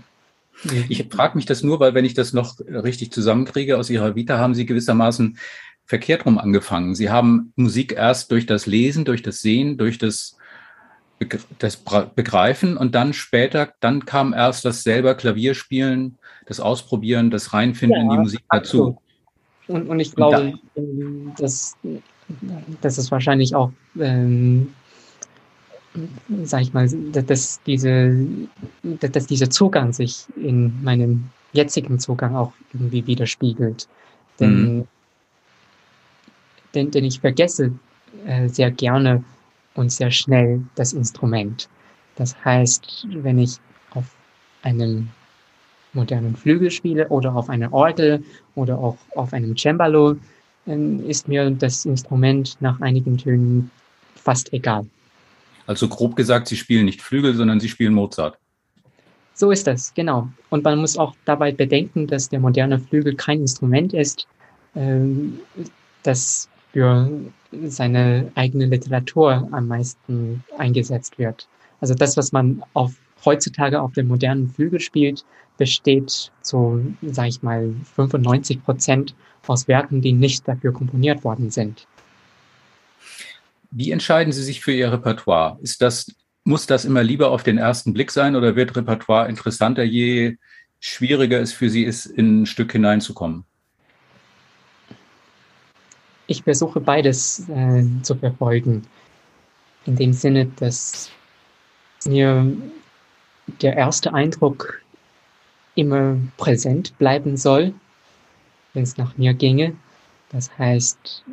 Ich 0.87 1.05
frage 1.09 1.35
mich 1.35 1.45
das 1.45 1.63
nur, 1.63 1.79
weil 1.79 1.93
wenn 1.93 2.05
ich 2.05 2.13
das 2.13 2.33
noch 2.33 2.59
richtig 2.59 3.11
zusammenkriege 3.11 3.77
aus 3.77 3.89
Ihrer 3.89 4.15
Vita, 4.15 4.37
haben 4.37 4.55
Sie 4.55 4.65
gewissermaßen 4.65 5.37
verkehrt 5.85 6.25
rum 6.25 6.37
angefangen. 6.37 6.95
Sie 6.95 7.09
haben 7.09 7.51
Musik 7.55 7.93
erst 7.93 8.31
durch 8.31 8.45
das 8.45 8.65
Lesen, 8.65 9.03
durch 9.03 9.21
das 9.21 9.41
Sehen, 9.41 9.77
durch 9.77 9.97
das, 9.97 10.37
das 11.59 11.77
Begreifen 12.15 12.77
und 12.77 12.95
dann 12.95 13.13
später, 13.13 13.73
dann 13.79 14.05
kam 14.05 14.33
erst 14.33 14.65
das 14.65 14.83
selber 14.83 15.15
Klavierspielen, 15.15 16.17
das 16.45 16.59
Ausprobieren, 16.59 17.31
das 17.31 17.53
Reinfinden 17.53 17.97
ja, 17.97 18.03
in 18.03 18.09
die 18.09 18.17
Musik 18.17 18.41
dazu. 18.49 18.97
Und, 19.67 19.87
und 19.87 19.99
ich 19.99 20.13
glaube, 20.13 20.53
und 20.75 21.33
da, 21.35 21.41
dass, 21.41 21.75
dass 22.81 22.97
es 22.97 23.11
wahrscheinlich 23.11 23.55
auch, 23.55 23.71
ähm, 23.99 24.73
sag 26.43 26.61
ich 26.61 26.73
mal, 26.73 26.89
dass, 26.89 27.61
diese, 27.63 28.27
dass 28.83 29.27
dieser 29.27 29.49
Zugang 29.49 29.93
sich 29.93 30.25
in 30.35 30.83
meinem 30.83 31.29
jetzigen 31.53 31.99
Zugang 31.99 32.35
auch 32.35 32.51
irgendwie 32.73 33.05
widerspiegelt. 33.07 33.87
Denn, 34.39 34.77
mhm. 34.77 34.87
denn, 36.73 36.91
denn 36.91 37.05
ich 37.05 37.19
vergesse 37.19 37.71
äh, 38.25 38.49
sehr 38.49 38.71
gerne 38.71 39.23
und 39.75 39.91
sehr 39.91 40.11
schnell 40.11 40.61
das 40.75 40.93
Instrument. 40.93 41.69
Das 42.15 42.35
heißt, 42.43 43.07
wenn 43.09 43.39
ich 43.39 43.57
auf 43.91 44.05
einem 44.61 45.09
modernen 45.93 46.35
Flügel 46.35 46.71
spiele 46.71 47.07
oder 47.09 47.35
auf 47.35 47.49
einer 47.49 47.71
Orgel 47.73 48.23
oder 48.55 48.77
auch 48.77 48.97
auf 49.15 49.33
einem 49.33 49.55
Cembalo, 49.57 50.17
ist 50.65 51.27
mir 51.27 51.49
das 51.51 51.85
Instrument 51.85 52.57
nach 52.61 52.79
einigen 52.81 53.17
Tönen 53.17 53.69
fast 54.15 54.53
egal. 54.53 54.85
Also 55.67 55.87
grob 55.87 56.15
gesagt, 56.15 56.47
Sie 56.47 56.57
spielen 56.57 56.85
nicht 56.85 57.01
Flügel, 57.01 57.35
sondern 57.35 57.59
Sie 57.59 57.69
spielen 57.69 57.93
Mozart. 57.93 58.37
So 59.33 59.51
ist 59.51 59.65
das, 59.65 59.93
genau. 59.93 60.29
Und 60.49 60.63
man 60.63 60.79
muss 60.79 60.97
auch 60.97 61.15
dabei 61.25 61.51
bedenken, 61.51 62.05
dass 62.07 62.29
der 62.29 62.39
moderne 62.39 62.79
Flügel 62.79 63.15
kein 63.15 63.41
Instrument 63.41 63.93
ist, 63.93 64.27
ähm, 64.75 65.39
das 66.03 66.49
für 66.73 67.09
seine 67.67 68.31
eigene 68.35 68.65
Literatur 68.65 69.47
am 69.51 69.67
meisten 69.67 70.43
eingesetzt 70.57 71.19
wird. 71.19 71.47
Also 71.79 71.93
das, 71.93 72.17
was 72.17 72.31
man 72.31 72.63
auf, 72.73 72.95
heutzutage 73.23 73.79
auf 73.79 73.93
dem 73.93 74.07
modernen 74.07 74.49
Flügel 74.49 74.79
spielt, 74.79 75.23
besteht 75.57 76.31
zu, 76.41 76.95
sage 77.03 77.29
ich 77.29 77.43
mal, 77.43 77.73
95 77.95 78.63
Prozent 78.63 79.15
aus 79.45 79.67
Werken, 79.67 80.01
die 80.01 80.13
nicht 80.13 80.47
dafür 80.47 80.73
komponiert 80.73 81.23
worden 81.23 81.51
sind. 81.51 81.85
Wie 83.69 83.91
entscheiden 83.91 84.33
Sie 84.33 84.43
sich 84.43 84.61
für 84.61 84.71
Ihr 84.71 84.91
Repertoire? 84.91 85.59
Ist 85.61 85.81
das, 85.81 86.15
muss 86.43 86.65
das 86.65 86.85
immer 86.85 87.03
lieber 87.03 87.29
auf 87.29 87.43
den 87.43 87.57
ersten 87.57 87.93
Blick 87.93 88.11
sein 88.11 88.35
oder 88.35 88.55
wird 88.55 88.75
Repertoire 88.75 89.29
interessanter, 89.29 89.83
je 89.83 90.37
schwieriger 90.79 91.39
es 91.39 91.53
für 91.53 91.69
Sie 91.69 91.83
ist, 91.83 92.05
in 92.05 92.41
ein 92.41 92.45
Stück 92.45 92.71
hineinzukommen? 92.71 93.45
Ich 96.27 96.43
versuche 96.43 96.79
beides 96.79 97.47
äh, 97.49 97.83
zu 98.01 98.15
verfolgen. 98.15 98.83
In 99.85 99.95
dem 99.95 100.13
Sinne, 100.13 100.45
dass 100.57 101.11
mir 102.05 102.55
der 103.61 103.75
erste 103.75 104.13
Eindruck 104.13 104.81
immer 105.75 106.17
präsent 106.37 106.97
bleiben 106.97 107.35
soll, 107.35 107.73
wenn 108.73 108.83
es 108.83 108.97
nach 108.97 109.17
mir 109.17 109.33
ginge. 109.33 109.75
Das 110.29 110.55
heißt, 110.57 111.23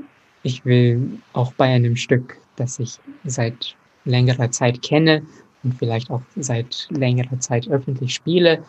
ich 0.42 0.64
will 0.64 1.20
auch 1.32 1.52
bei 1.52 1.66
einem 1.66 1.96
Stück, 1.96 2.38
das 2.56 2.78
ich 2.78 2.98
seit 3.24 3.76
längerer 4.04 4.50
Zeit 4.50 4.82
kenne 4.82 5.22
und 5.62 5.74
vielleicht 5.74 6.10
auch 6.10 6.22
seit 6.36 6.88
längerer 6.90 7.38
Zeit 7.38 7.68
öffentlich 7.68 8.14
spiele, 8.14 8.64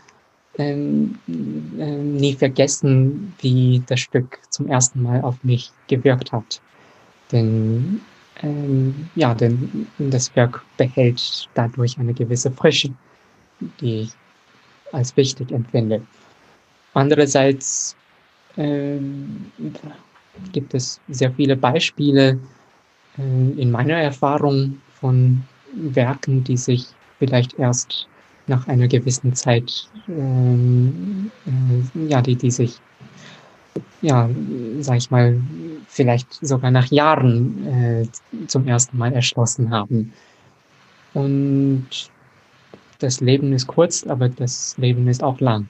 ähm, 0.58 1.17
äh, 1.27 1.86
nie 1.86 2.34
vergessen, 2.34 3.34
wie 3.39 3.81
das 3.88 4.00
Stück 4.01 4.39
zum 4.50 4.67
ersten 4.67 5.01
Mal 5.01 5.22
auf 5.22 5.43
mich 5.43 5.72
gewirkt 5.88 6.31
hat. 6.31 6.62
Denn 7.31 8.01
ähm, 8.41 9.10
ja, 9.15 9.34
denn 9.34 9.88
das 9.98 10.36
Werk 10.36 10.63
behält 10.77 11.48
dadurch 11.53 11.98
eine 12.00 12.13
gewisse 12.13 12.51
Frische, 12.51 12.89
die 13.79 14.01
ich 14.01 14.12
als 14.91 15.15
wichtig 15.15 15.51
empfinde. 15.51 16.01
Andererseits 16.93 17.96
ähm, 18.58 19.51
gibt 20.51 20.74
es 20.74 21.00
sehr 21.10 21.31
viele 21.31 21.55
Beispiele 21.55 22.39
äh, 23.17 23.62
in 23.62 23.72
meiner 23.72 23.96
Erfahrung 23.96 24.81
von 25.00 25.43
Werken, 25.74 26.43
die 26.43 26.58
sich 26.58 26.88
vielleicht 27.20 27.53
erst 27.60 28.08
nach 28.51 28.67
einer 28.67 28.88
gewissen 28.88 29.34
Zeit, 29.34 29.89
ähm, 30.10 31.31
äh, 31.48 32.08
ja, 32.08 32.22
die, 32.22 32.36
die 32.36 32.51
sich, 32.51 32.79
ja, 34.01 34.29
sag 34.81 34.98
ich 34.98 35.10
mal, 35.10 35.39
vielleicht 35.88 36.34
sogar 36.46 36.70
nach 36.70 36.91
Jahren 36.91 37.65
äh, 37.65 38.08
zum 38.48 38.67
ersten 38.67 38.98
Mal 38.98 39.13
erschlossen 39.13 39.72
haben. 39.72 40.12
Und 41.13 41.88
das 43.00 43.22
Leben 43.22 43.53
ist 43.53 43.67
kurz, 43.67 44.05
aber 44.05 44.27
das 44.27 44.77
Leben 44.77 45.08
ist 45.08 45.24
auch 45.24 45.39
lang. 45.39 45.70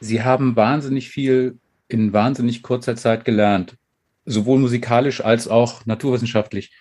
Sie 0.00 0.22
haben 0.22 0.54
wahnsinnig 0.54 1.10
viel 1.10 1.58
in 1.88 2.12
wahnsinnig 2.12 2.62
kurzer 2.62 2.94
Zeit 2.94 3.24
gelernt, 3.24 3.76
sowohl 4.26 4.58
musikalisch 4.60 5.24
als 5.24 5.48
auch 5.48 5.86
naturwissenschaftlich. 5.86 6.72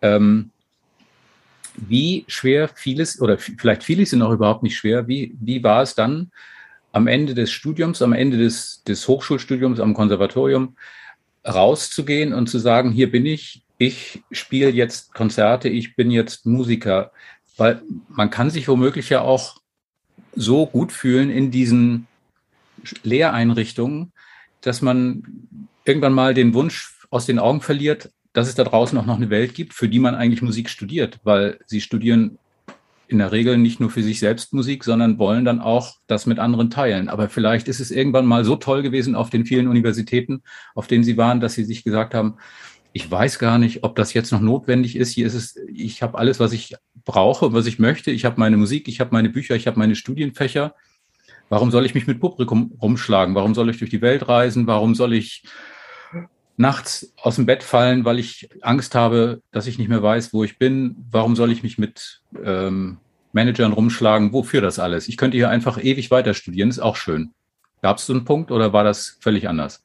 Ähm, 0.00 0.50
wie 1.74 2.24
schwer 2.28 2.68
vieles, 2.68 3.20
oder 3.20 3.38
vielleicht 3.38 3.84
vieles 3.84 4.10
sind 4.10 4.22
auch 4.22 4.32
überhaupt 4.32 4.62
nicht 4.62 4.76
schwer, 4.76 5.08
wie, 5.08 5.34
wie 5.40 5.62
war 5.62 5.82
es 5.82 5.94
dann 5.94 6.30
am 6.92 7.06
Ende 7.06 7.34
des 7.34 7.50
Studiums, 7.50 8.02
am 8.02 8.12
Ende 8.12 8.36
des, 8.36 8.82
des 8.84 9.08
Hochschulstudiums 9.08 9.80
am 9.80 9.94
Konservatorium 9.94 10.76
rauszugehen 11.46 12.32
und 12.34 12.48
zu 12.48 12.58
sagen, 12.58 12.92
hier 12.92 13.10
bin 13.10 13.26
ich, 13.26 13.64
ich 13.78 14.22
spiele 14.30 14.70
jetzt 14.70 15.12
Konzerte, 15.14 15.68
ich 15.68 15.96
bin 15.96 16.10
jetzt 16.10 16.46
Musiker, 16.46 17.10
weil 17.56 17.82
man 18.08 18.30
kann 18.30 18.50
sich 18.50 18.68
womöglich 18.68 19.10
ja 19.10 19.22
auch 19.22 19.60
so 20.34 20.66
gut 20.66 20.92
fühlen 20.92 21.30
in 21.30 21.50
diesen 21.50 22.06
Lehreinrichtungen, 23.02 24.12
dass 24.60 24.82
man 24.82 25.24
irgendwann 25.84 26.12
mal 26.12 26.34
den 26.34 26.54
Wunsch 26.54 27.06
aus 27.10 27.26
den 27.26 27.38
Augen 27.38 27.60
verliert, 27.60 28.10
dass 28.32 28.48
es 28.48 28.54
da 28.54 28.64
draußen 28.64 28.96
auch 28.98 29.06
noch 29.06 29.16
eine 29.16 29.30
Welt 29.30 29.54
gibt, 29.54 29.74
für 29.74 29.88
die 29.88 29.98
man 29.98 30.14
eigentlich 30.14 30.42
Musik 30.42 30.70
studiert, 30.70 31.20
weil 31.22 31.58
sie 31.66 31.80
studieren 31.80 32.38
in 33.08 33.18
der 33.18 33.30
Regel 33.30 33.58
nicht 33.58 33.78
nur 33.78 33.90
für 33.90 34.02
sich 34.02 34.18
selbst 34.18 34.54
Musik, 34.54 34.84
sondern 34.84 35.18
wollen 35.18 35.44
dann 35.44 35.60
auch 35.60 35.96
das 36.06 36.24
mit 36.24 36.38
anderen 36.38 36.70
teilen. 36.70 37.08
Aber 37.10 37.28
vielleicht 37.28 37.68
ist 37.68 37.78
es 37.78 37.90
irgendwann 37.90 38.24
mal 38.24 38.44
so 38.44 38.56
toll 38.56 38.82
gewesen 38.82 39.14
auf 39.14 39.28
den 39.28 39.44
vielen 39.44 39.68
Universitäten, 39.68 40.42
auf 40.74 40.86
denen 40.86 41.04
sie 41.04 41.18
waren, 41.18 41.40
dass 41.40 41.52
sie 41.52 41.64
sich 41.64 41.84
gesagt 41.84 42.14
haben, 42.14 42.38
ich 42.94 43.10
weiß 43.10 43.38
gar 43.38 43.58
nicht, 43.58 43.84
ob 43.84 43.96
das 43.96 44.14
jetzt 44.14 44.32
noch 44.32 44.40
notwendig 44.40 44.96
ist. 44.96 45.10
Hier 45.10 45.26
ist 45.26 45.34
es, 45.34 45.56
ich 45.72 46.02
habe 46.02 46.18
alles, 46.18 46.40
was 46.40 46.52
ich 46.52 46.74
brauche, 47.04 47.52
was 47.52 47.66
ich 47.66 47.78
möchte. 47.78 48.10
Ich 48.10 48.24
habe 48.24 48.40
meine 48.40 48.56
Musik, 48.56 48.88
ich 48.88 49.00
habe 49.00 49.10
meine 49.12 49.28
Bücher, 49.28 49.56
ich 49.56 49.66
habe 49.66 49.78
meine 49.78 49.94
Studienfächer. 49.94 50.74
Warum 51.48 51.70
soll 51.70 51.84
ich 51.84 51.94
mich 51.94 52.06
mit 52.06 52.20
Publikum 52.20 52.72
rumschlagen? 52.80 53.34
Warum 53.34 53.54
soll 53.54 53.70
ich 53.70 53.78
durch 53.78 53.90
die 53.90 54.02
Welt 54.02 54.28
reisen? 54.28 54.66
Warum 54.66 54.94
soll 54.94 55.12
ich 55.12 55.42
nachts 56.56 57.12
aus 57.20 57.36
dem 57.36 57.46
Bett 57.46 57.62
fallen, 57.62 58.04
weil 58.04 58.18
ich 58.18 58.48
Angst 58.62 58.94
habe, 58.94 59.42
dass 59.50 59.66
ich 59.66 59.78
nicht 59.78 59.88
mehr 59.88 60.02
weiß, 60.02 60.32
wo 60.32 60.44
ich 60.44 60.58
bin? 60.58 60.96
Warum 61.10 61.36
soll 61.36 61.50
ich 61.50 61.62
mich 61.62 61.78
mit 61.78 62.22
ähm, 62.44 62.98
Managern 63.32 63.72
rumschlagen? 63.72 64.32
Wofür 64.32 64.60
das 64.60 64.78
alles? 64.78 65.08
Ich 65.08 65.16
könnte 65.16 65.36
hier 65.36 65.50
einfach 65.50 65.82
ewig 65.82 66.10
weiter 66.10 66.34
studieren, 66.34 66.68
ist 66.68 66.78
auch 66.78 66.96
schön. 66.96 67.32
Gab 67.80 67.98
es 67.98 68.06
so 68.06 68.12
einen 68.12 68.24
Punkt 68.24 68.50
oder 68.50 68.72
war 68.72 68.84
das 68.84 69.18
völlig 69.20 69.48
anders? 69.48 69.82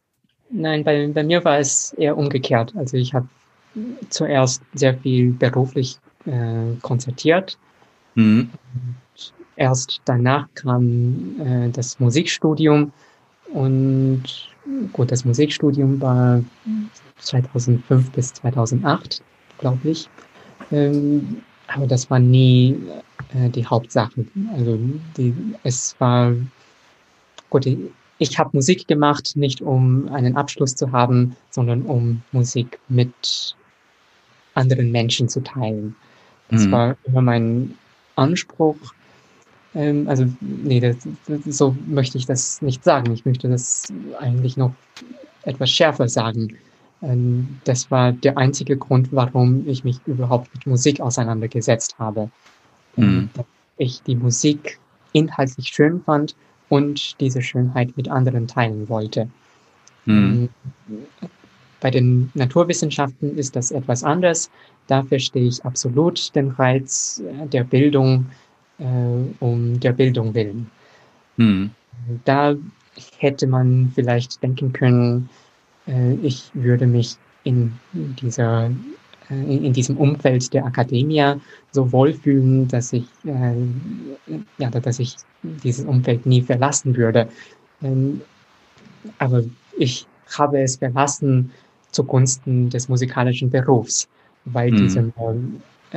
Nein, 0.49 0.83
bei, 0.83 1.07
bei 1.07 1.23
mir 1.23 1.43
war 1.43 1.59
es 1.59 1.93
eher 1.93 2.17
umgekehrt. 2.17 2.73
Also 2.75 2.97
ich 2.97 3.13
habe 3.13 3.27
zuerst 4.09 4.61
sehr 4.73 4.97
viel 4.97 5.31
beruflich 5.31 5.97
äh, 6.25 6.75
konzertiert. 6.81 7.57
Mhm 8.15 8.49
erst 9.57 10.01
danach 10.05 10.47
kam 10.53 11.35
äh, 11.39 11.69
das 11.69 11.99
Musikstudium 11.99 12.93
und 13.51 14.23
gut, 14.93 15.11
das 15.11 15.25
Musikstudium 15.25 16.01
war 16.01 16.43
2005 17.19 18.11
bis 18.11 18.33
2008, 18.33 19.21
glaube 19.59 19.89
ich. 19.89 20.09
Ähm, 20.71 21.41
aber 21.67 21.87
das 21.87 22.09
war 22.09 22.19
nie 22.19 22.77
äh, 23.33 23.49
die 23.49 23.65
Hauptsache. 23.65 24.25
Also 24.53 24.79
die, 25.17 25.33
es 25.63 25.95
war 25.99 26.33
gut. 27.49 27.67
Ich 28.19 28.39
habe 28.39 28.49
Musik 28.53 28.87
gemacht, 28.87 29.33
nicht 29.35 29.61
um 29.61 30.09
einen 30.11 30.35
Abschluss 30.35 30.75
zu 30.75 30.91
haben, 30.91 31.35
sondern 31.51 31.83
um 31.83 32.21
Musik 32.31 32.79
mit 32.89 33.55
anderen 34.55 34.91
Menschen 34.91 35.29
zu 35.29 35.41
teilen. 35.41 35.95
Das 36.49 36.65
mhm. 36.65 36.71
war 36.71 36.97
immer 37.05 37.21
mein 37.21 37.77
Anspruch 38.15 38.77
ähm, 39.77 40.07
also, 40.07 40.25
nee, 40.41 40.79
das, 40.79 40.97
das, 41.27 41.57
so 41.57 41.75
möchte 41.85 42.17
ich 42.17 42.25
das 42.25 42.61
nicht 42.61 42.83
sagen. 42.83 43.13
Ich 43.13 43.25
möchte 43.25 43.47
das 43.47 43.93
eigentlich 44.19 44.57
noch 44.57 44.73
etwas 45.43 45.69
schärfer 45.69 46.09
sagen. 46.09 46.57
Ähm, 47.03 47.59
das 47.63 47.91
war 47.91 48.11
der 48.11 48.37
einzige 48.37 48.75
Grund, 48.75 49.09
warum 49.11 49.67
ich 49.67 49.83
mich 49.83 49.99
überhaupt 50.07 50.53
mit 50.55 50.65
Musik 50.65 50.99
auseinandergesetzt 50.99 51.95
habe. 51.99 52.31
Mhm. 52.95 53.29
Dass 53.35 53.45
ich 53.77 54.01
die 54.01 54.15
Musik 54.15 54.79
inhaltlich 55.13 55.67
schön 55.67 56.01
fand 56.01 56.35
und 56.69 57.19
diese 57.21 57.43
Schönheit 57.43 57.95
mit 57.95 58.09
anderen 58.09 58.47
teilen 58.47 58.89
wollte. 58.89 59.29
Mhm. 60.05 60.49
Ähm, 60.89 61.05
bei 61.79 61.91
den 61.91 62.31
Naturwissenschaften 62.33 63.37
ist 63.37 63.55
das 63.55 63.69
etwas 63.69 64.03
anders. 64.03 64.49
Da 64.87 65.03
verstehe 65.03 65.45
ich 65.45 65.63
absolut 65.63 66.33
den 66.35 66.49
Reiz 66.49 67.21
der 67.51 67.63
Bildung, 67.63 68.25
äh, 68.79 68.83
um 69.39 69.79
der 69.79 69.93
Bildung 69.93 70.33
willen. 70.33 70.69
Hm. 71.37 71.71
Da 72.25 72.55
hätte 73.17 73.47
man 73.47 73.91
vielleicht 73.93 74.41
denken 74.41 74.73
können, 74.73 75.29
äh, 75.87 76.13
ich 76.15 76.49
würde 76.53 76.87
mich 76.87 77.15
in 77.43 77.73
dieser 78.21 78.71
äh, 79.29 79.65
in 79.65 79.73
diesem 79.73 79.97
Umfeld 79.97 80.53
der 80.53 80.65
Akademie 80.65 81.33
so 81.71 81.91
wohlfühlen, 81.91 82.67
dass 82.67 82.93
ich, 82.93 83.05
äh, 83.25 83.53
ja, 84.57 84.69
dass 84.69 84.99
ich 84.99 85.15
dieses 85.43 85.85
Umfeld 85.85 86.25
nie 86.25 86.41
verlassen 86.41 86.95
würde. 86.95 87.27
Ähm, 87.81 88.21
aber 89.19 89.43
ich 89.77 90.07
habe 90.37 90.59
es 90.59 90.77
verlassen 90.77 91.51
zugunsten 91.91 92.69
des 92.69 92.89
musikalischen 92.89 93.49
Berufs, 93.49 94.07
weil 94.45 94.71
mhm. 94.71 94.77
diese 94.77 95.13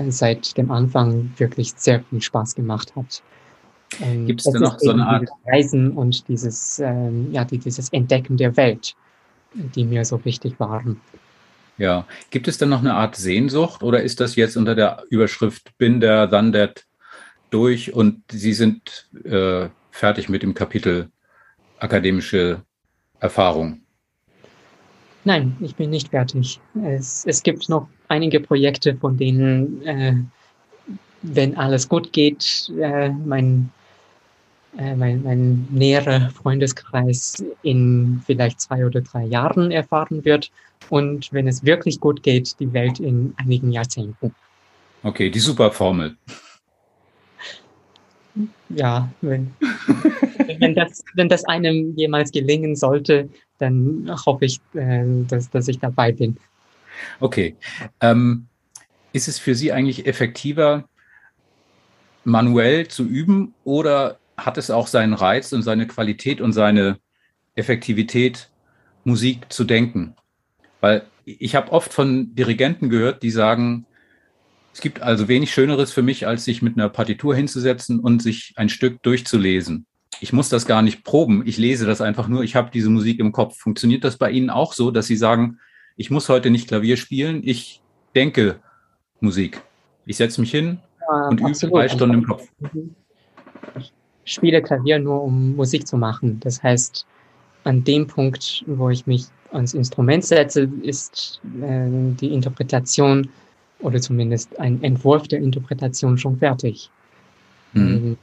seit 0.09 0.57
dem 0.57 0.70
Anfang 0.70 1.31
wirklich 1.37 1.72
sehr 1.76 2.03
viel 2.05 2.22
Spaß 2.22 2.55
gemacht 2.55 2.94
hat. 2.96 3.22
Ähm, 4.00 4.26
Gibt 4.26 4.40
es 4.40 4.53
da 4.53 4.59
noch 4.59 4.79
so 4.79 4.90
eine 4.90 5.07
Art 5.07 5.29
Reisen 5.46 5.92
und 5.92 6.29
dieses, 6.29 6.79
ähm, 6.79 7.33
ja, 7.33 7.44
die, 7.44 7.59
dieses 7.59 7.88
Entdecken 7.92 8.37
der 8.37 8.57
Welt, 8.57 8.94
die 9.55 9.85
mir 9.85 10.05
so 10.05 10.24
wichtig 10.24 10.61
waren. 10.61 11.00
Ja, 11.76 12.07
gibt 12.31 12.46
es 12.46 12.59
dann 12.59 12.68
noch 12.68 12.81
eine 12.81 12.94
Art 12.94 13.16
Sehnsucht 13.16 13.83
oder 13.83 14.03
ist 14.03 14.20
das 14.20 14.37
jetzt 14.37 14.57
unter 14.57 14.74
der 14.74 15.05
Überschrift 15.09 15.76
Bin 15.79 15.98
der 16.00 16.26
Dann 16.26 16.55
durch 17.48 17.92
und 17.92 18.22
Sie 18.31 18.53
sind 18.53 19.09
äh, 19.24 19.68
fertig 19.90 20.29
mit 20.29 20.42
dem 20.42 20.55
Kapitel 20.55 21.11
akademische 21.79 22.62
Erfahrung? 23.18 23.81
Nein, 25.24 25.56
ich 25.61 25.74
bin 25.74 25.90
nicht 25.90 26.09
fertig. 26.09 26.61
Es, 26.83 27.26
es 27.26 27.42
gibt 27.42 27.68
noch 27.68 27.88
einige 28.09 28.40
Projekte, 28.40 28.96
von 28.96 29.16
denen, 29.16 29.83
äh, 29.87 30.14
wenn 31.22 31.56
alles 31.56 31.88
gut 31.88 32.12
geht, 32.12 32.72
äh, 32.80 33.11
mein, 33.11 33.70
äh, 34.78 34.94
mein, 34.96 35.22
mein 35.22 35.68
näherer 35.70 36.30
Freundeskreis 36.30 37.44
in 37.62 38.22
vielleicht 38.24 38.61
zwei 38.61 38.87
oder 38.87 39.02
drei 39.02 39.24
Jahren 39.26 39.70
erfahren 39.70 40.24
wird. 40.24 40.50
Und 40.88 41.30
wenn 41.33 41.46
es 41.46 41.64
wirklich 41.64 42.00
gut 42.00 42.22
geht, 42.22 42.59
die 42.59 42.72
Welt 42.72 42.98
in 42.98 43.35
einigen 43.37 43.70
Jahrzehnten. 43.72 44.35
Okay, 45.02 45.30
die 45.30 45.38
super 45.38 45.70
Formel. 45.70 46.16
Ja, 48.70 49.11
wenn, 49.20 49.52
wenn, 50.60 50.74
das, 50.74 51.04
wenn 51.14 51.28
das 51.28 51.44
einem 51.44 51.94
jemals 51.96 52.30
gelingen 52.32 52.76
sollte, 52.76 53.28
dann 53.58 54.10
hoffe 54.26 54.44
ich, 54.44 54.60
äh, 54.74 55.04
dass, 55.28 55.50
dass 55.50 55.68
ich 55.68 55.78
dabei 55.78 56.12
bin. 56.12 56.36
Okay. 57.20 57.56
Ähm, 58.00 58.46
ist 59.12 59.28
es 59.28 59.38
für 59.38 59.54
Sie 59.54 59.72
eigentlich 59.72 60.06
effektiver, 60.06 60.88
manuell 62.24 62.86
zu 62.88 63.04
üben 63.04 63.54
oder 63.64 64.18
hat 64.36 64.58
es 64.58 64.70
auch 64.70 64.86
seinen 64.86 65.14
Reiz 65.14 65.52
und 65.52 65.62
seine 65.62 65.86
Qualität 65.86 66.40
und 66.40 66.52
seine 66.52 66.98
Effektivität, 67.54 68.50
Musik 69.04 69.52
zu 69.52 69.64
denken? 69.64 70.14
Weil 70.80 71.06
ich 71.24 71.54
habe 71.54 71.72
oft 71.72 71.92
von 71.92 72.34
Dirigenten 72.34 72.88
gehört, 72.88 73.22
die 73.22 73.30
sagen, 73.30 73.86
es 74.72 74.80
gibt 74.80 75.02
also 75.02 75.28
wenig 75.28 75.52
Schöneres 75.52 75.92
für 75.92 76.02
mich, 76.02 76.26
als 76.26 76.44
sich 76.44 76.62
mit 76.62 76.76
einer 76.76 76.88
Partitur 76.88 77.34
hinzusetzen 77.34 77.98
und 78.00 78.22
sich 78.22 78.54
ein 78.56 78.68
Stück 78.68 79.02
durchzulesen. 79.02 79.86
Ich 80.20 80.33
muss 80.33 80.48
das 80.48 80.66
gar 80.66 80.83
nicht 80.83 81.02
proben, 81.02 81.42
ich 81.46 81.56
lese 81.56 81.87
das 81.87 82.00
einfach 82.00 82.28
nur, 82.28 82.42
ich 82.42 82.54
habe 82.54 82.70
diese 82.72 82.90
Musik 82.90 83.18
im 83.20 83.33
Kopf. 83.33 83.56
Funktioniert 83.56 84.04
das 84.04 84.18
bei 84.18 84.30
Ihnen 84.30 84.50
auch 84.50 84.74
so, 84.74 84.90
dass 84.90 85.06
Sie 85.06 85.16
sagen, 85.16 85.59
ich 85.96 86.11
muss 86.11 86.28
heute 86.28 86.50
nicht 86.50 86.68
Klavier 86.68 86.96
spielen, 86.96 87.40
ich 87.44 87.83
denke 88.14 88.61
Musik. 89.20 89.62
Ich 90.06 90.16
setze 90.16 90.40
mich 90.40 90.50
hin 90.50 90.78
ja, 91.00 91.28
und 91.28 91.40
übe 91.40 91.52
drei 91.52 91.88
Stunden 91.88 92.14
im 92.16 92.26
Kopf. 92.26 92.48
Ich 94.24 94.33
spiele 94.33 94.62
Klavier 94.62 94.98
nur, 94.98 95.22
um 95.22 95.56
Musik 95.56 95.87
zu 95.87 95.96
machen. 95.96 96.40
Das 96.40 96.62
heißt, 96.62 97.06
an 97.64 97.85
dem 97.85 98.06
Punkt, 98.06 98.64
wo 98.66 98.90
ich 98.90 99.06
mich 99.06 99.26
ans 99.52 99.74
Instrument 99.74 100.24
setze, 100.24 100.68
ist 100.83 101.40
äh, 101.62 101.88
die 102.20 102.33
Interpretation 102.33 103.28
oder 103.80 104.00
zumindest 104.00 104.59
ein 104.59 104.83
Entwurf 104.83 105.28
der 105.28 105.40
Interpretation 105.40 106.18
schon 106.18 106.38
fertig. 106.38 106.90
Mhm. 107.72 108.16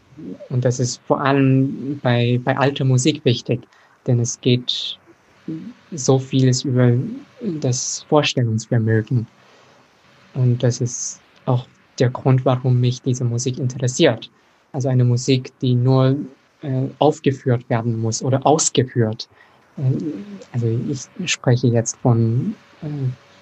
Und 0.50 0.66
das 0.66 0.80
ist 0.80 1.02
vor 1.06 1.22
allem 1.22 2.00
bei, 2.02 2.40
bei 2.44 2.58
alter 2.58 2.86
Musik 2.86 3.24
wichtig, 3.26 3.62
denn 4.06 4.20
es 4.20 4.40
geht 4.42 4.98
so 5.92 6.20
vieles 6.20 6.64
über 6.64 6.94
das 7.42 8.06
Vorstellungsvermögen. 8.10 9.28
Und 10.34 10.62
das 10.64 10.82
ist 10.82 11.22
auch 11.46 11.68
der 12.00 12.10
Grund, 12.10 12.46
warum 12.46 12.80
mich 12.80 13.02
diese 13.02 13.24
Musik 13.24 13.58
interessiert. 13.58 14.30
Also 14.74 14.90
eine 14.90 15.04
Musik, 15.04 15.52
die 15.62 15.76
nur 15.76 16.16
äh, 16.62 16.88
aufgeführt 17.00 17.70
werden 17.70 18.00
muss 18.00 18.22
oder 18.22 18.46
ausgeführt. 18.46 19.28
Äh, 19.78 19.82
also 20.52 20.68
ich 20.90 21.32
spreche 21.32 21.68
jetzt 21.68 21.98
von 21.98 22.56
äh, 22.82 22.88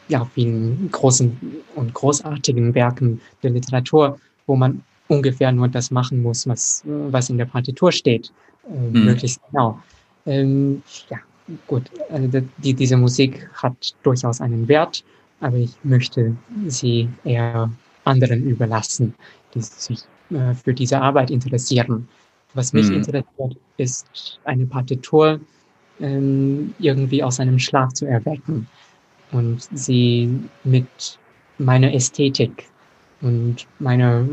ja, 0.07 0.23
vielen 0.25 0.89
großen 0.91 1.35
und 1.75 1.93
großartigen 1.93 2.75
Werken 2.75 3.19
der 3.41 3.51
Literatur, 3.51 4.19
wo 4.45 4.55
man 4.55 4.83
ungefähr 5.07 5.51
nur 5.51 5.67
das 5.67 5.91
machen 5.91 6.21
muss, 6.21 6.47
was, 6.47 6.83
was 6.85 7.29
in 7.29 7.37
der 7.37 7.45
Partitur 7.45 7.91
steht, 7.91 8.31
äh, 8.67 8.73
mhm. 8.73 9.05
möglichst 9.05 9.39
genau. 9.51 9.79
Ähm, 10.25 10.81
ja, 11.09 11.19
gut, 11.67 11.89
also 12.09 12.41
die, 12.57 12.73
diese 12.73 12.97
Musik 12.97 13.47
hat 13.53 13.95
durchaus 14.03 14.41
einen 14.41 14.67
Wert, 14.67 15.03
aber 15.41 15.57
ich 15.57 15.71
möchte 15.83 16.35
sie 16.67 17.07
eher 17.23 17.69
anderen 18.05 18.47
überlassen, 18.47 19.13
die 19.53 19.61
sich 19.61 19.99
äh, 20.31 20.53
für 20.53 20.73
diese 20.73 20.99
Arbeit 20.99 21.29
interessieren. 21.29 22.07
Was 22.53 22.73
mich 22.73 22.87
mhm. 22.87 22.95
interessiert, 22.97 23.57
ist 23.77 24.39
eine 24.45 24.65
Partitur 24.65 25.39
ähm, 25.99 26.73
irgendwie 26.79 27.21
aus 27.21 27.39
einem 27.39 27.59
Schlaf 27.59 27.93
zu 27.93 28.05
erwecken 28.05 28.67
und 29.31 29.67
sie 29.73 30.29
mit 30.63 31.19
meiner 31.57 31.93
Ästhetik 31.93 32.69
und 33.21 33.67
meiner 33.79 34.25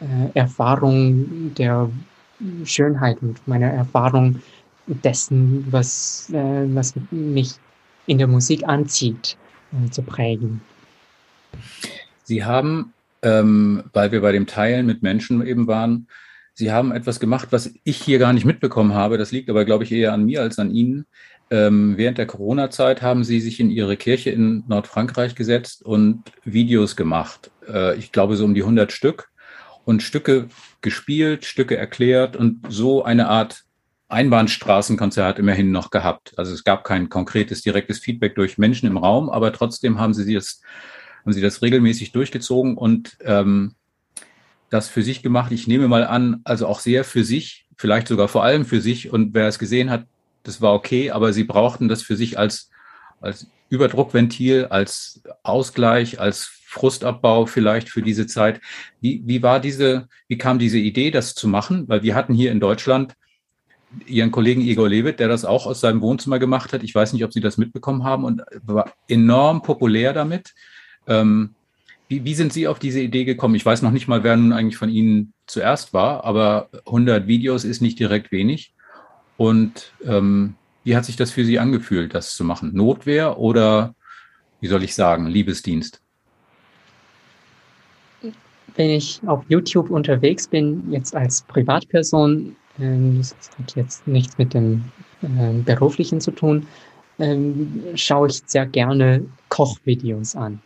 äh, 0.00 0.30
Erfahrung 0.34 1.54
der 1.54 1.90
Schönheit 2.64 3.22
und 3.22 3.46
meiner 3.48 3.68
Erfahrung 3.68 4.40
dessen, 4.86 5.66
was, 5.70 6.30
äh, 6.32 6.66
was 6.74 6.94
mich 7.10 7.52
in 8.06 8.18
der 8.18 8.26
Musik 8.26 8.66
anzieht, 8.66 9.36
äh, 9.72 9.90
zu 9.90 10.02
prägen. 10.02 10.60
Sie 12.24 12.44
haben, 12.44 12.92
ähm, 13.22 13.84
weil 13.92 14.12
wir 14.12 14.20
bei 14.20 14.32
dem 14.32 14.46
Teilen 14.46 14.86
mit 14.86 15.02
Menschen 15.02 15.44
eben 15.46 15.66
waren, 15.66 16.06
Sie 16.58 16.72
haben 16.72 16.90
etwas 16.90 17.20
gemacht, 17.20 17.48
was 17.50 17.74
ich 17.84 17.98
hier 17.98 18.18
gar 18.18 18.32
nicht 18.32 18.46
mitbekommen 18.46 18.94
habe. 18.94 19.18
Das 19.18 19.30
liegt 19.30 19.50
aber, 19.50 19.66
glaube 19.66 19.84
ich, 19.84 19.92
eher 19.92 20.14
an 20.14 20.24
mir 20.24 20.40
als 20.40 20.58
an 20.58 20.70
Ihnen. 20.70 21.04
Ähm, 21.50 21.98
während 21.98 22.16
der 22.16 22.26
Corona-Zeit 22.26 23.02
haben 23.02 23.24
Sie 23.24 23.40
sich 23.40 23.60
in 23.60 23.68
Ihre 23.68 23.98
Kirche 23.98 24.30
in 24.30 24.64
Nordfrankreich 24.66 25.34
gesetzt 25.34 25.84
und 25.84 26.22
Videos 26.44 26.96
gemacht. 26.96 27.50
Äh, 27.68 27.98
ich 27.98 28.10
glaube, 28.10 28.36
so 28.36 28.46
um 28.46 28.54
die 28.54 28.62
100 28.62 28.90
Stück 28.90 29.28
und 29.86 30.02
Stücke 30.02 30.48
gespielt, 30.82 31.44
Stücke 31.44 31.76
erklärt 31.76 32.36
und 32.36 32.66
so 32.68 33.04
eine 33.04 33.28
Art 33.28 33.62
Einbahnstraßenkonzert 34.08 35.38
immerhin 35.38 35.70
noch 35.70 35.90
gehabt. 35.90 36.32
Also 36.36 36.52
es 36.52 36.64
gab 36.64 36.82
kein 36.82 37.08
konkretes, 37.08 37.62
direktes 37.62 38.00
Feedback 38.00 38.34
durch 38.34 38.58
Menschen 38.58 38.88
im 38.88 38.96
Raum, 38.96 39.30
aber 39.30 39.52
trotzdem 39.52 40.00
haben 40.00 40.12
sie 40.12 40.34
das, 40.34 40.60
haben 41.22 41.32
sie 41.32 41.40
das 41.40 41.62
regelmäßig 41.62 42.10
durchgezogen 42.10 42.76
und 42.76 43.16
ähm, 43.20 43.76
das 44.70 44.88
für 44.88 45.02
sich 45.02 45.22
gemacht. 45.22 45.52
Ich 45.52 45.68
nehme 45.68 45.86
mal 45.86 46.04
an, 46.04 46.40
also 46.42 46.66
auch 46.66 46.80
sehr 46.80 47.04
für 47.04 47.22
sich, 47.22 47.66
vielleicht 47.76 48.08
sogar 48.08 48.26
vor 48.26 48.42
allem 48.42 48.64
für 48.64 48.80
sich. 48.80 49.12
Und 49.12 49.34
wer 49.34 49.46
es 49.46 49.60
gesehen 49.60 49.90
hat, 49.90 50.06
das 50.42 50.60
war 50.60 50.74
okay, 50.74 51.12
aber 51.12 51.32
sie 51.32 51.44
brauchten 51.44 51.86
das 51.86 52.02
für 52.02 52.16
sich 52.16 52.40
als, 52.40 52.70
als 53.20 53.46
Überdruckventil, 53.68 54.66
als 54.66 55.22
Ausgleich, 55.44 56.18
als 56.18 56.55
Frustabbau 56.66 57.46
vielleicht 57.46 57.88
für 57.88 58.02
diese 58.02 58.26
Zeit. 58.26 58.60
Wie, 59.00 59.22
wie 59.24 59.42
war 59.42 59.60
diese, 59.60 60.08
wie 60.26 60.36
kam 60.36 60.58
diese 60.58 60.78
Idee, 60.78 61.10
das 61.10 61.34
zu 61.34 61.46
machen? 61.46 61.88
Weil 61.88 62.02
wir 62.02 62.14
hatten 62.14 62.34
hier 62.34 62.50
in 62.50 62.60
Deutschland 62.60 63.14
Ihren 64.06 64.32
Kollegen 64.32 64.62
Igor 64.62 64.88
Lewitt, 64.88 65.20
der 65.20 65.28
das 65.28 65.44
auch 65.44 65.66
aus 65.66 65.80
seinem 65.80 66.02
Wohnzimmer 66.02 66.40
gemacht 66.40 66.72
hat. 66.72 66.82
Ich 66.82 66.94
weiß 66.94 67.12
nicht, 67.12 67.24
ob 67.24 67.32
Sie 67.32 67.40
das 67.40 67.56
mitbekommen 67.56 68.02
haben 68.02 68.24
und 68.24 68.42
war 68.62 68.92
enorm 69.08 69.62
populär 69.62 70.12
damit. 70.12 70.54
Ähm, 71.06 71.54
wie, 72.08 72.24
wie 72.24 72.34
sind 72.34 72.52
Sie 72.52 72.66
auf 72.66 72.80
diese 72.80 73.00
Idee 73.00 73.24
gekommen? 73.24 73.54
Ich 73.54 73.64
weiß 73.64 73.82
noch 73.82 73.92
nicht 73.92 74.08
mal, 74.08 74.24
wer 74.24 74.36
nun 74.36 74.52
eigentlich 74.52 74.76
von 74.76 74.90
Ihnen 74.90 75.32
zuerst 75.46 75.94
war, 75.94 76.24
aber 76.24 76.68
100 76.84 77.28
Videos 77.28 77.64
ist 77.64 77.80
nicht 77.80 77.98
direkt 77.98 78.32
wenig. 78.32 78.74
Und 79.36 79.92
ähm, 80.04 80.56
wie 80.82 80.96
hat 80.96 81.04
sich 81.04 81.16
das 81.16 81.30
für 81.30 81.44
Sie 81.44 81.60
angefühlt, 81.60 82.12
das 82.12 82.34
zu 82.34 82.44
machen? 82.44 82.72
Notwehr 82.74 83.38
oder, 83.38 83.94
wie 84.60 84.66
soll 84.66 84.82
ich 84.82 84.94
sagen, 84.94 85.26
Liebesdienst? 85.26 86.02
Wenn 88.76 88.90
ich 88.90 89.20
auf 89.26 89.42
YouTube 89.48 89.90
unterwegs 89.90 90.46
bin, 90.46 90.90
jetzt 90.90 91.14
als 91.14 91.42
Privatperson, 91.42 92.54
ähm, 92.78 93.18
das 93.18 93.34
hat 93.58 93.74
jetzt 93.76 94.06
nichts 94.06 94.36
mit 94.38 94.54
dem 94.54 94.84
äh, 95.22 95.52
Beruflichen 95.64 96.20
zu 96.20 96.30
tun, 96.30 96.66
ähm, 97.18 97.82
schaue 97.94 98.28
ich 98.28 98.42
sehr 98.46 98.66
gerne 98.66 99.24
Kochvideos 99.48 100.36
an. 100.36 100.60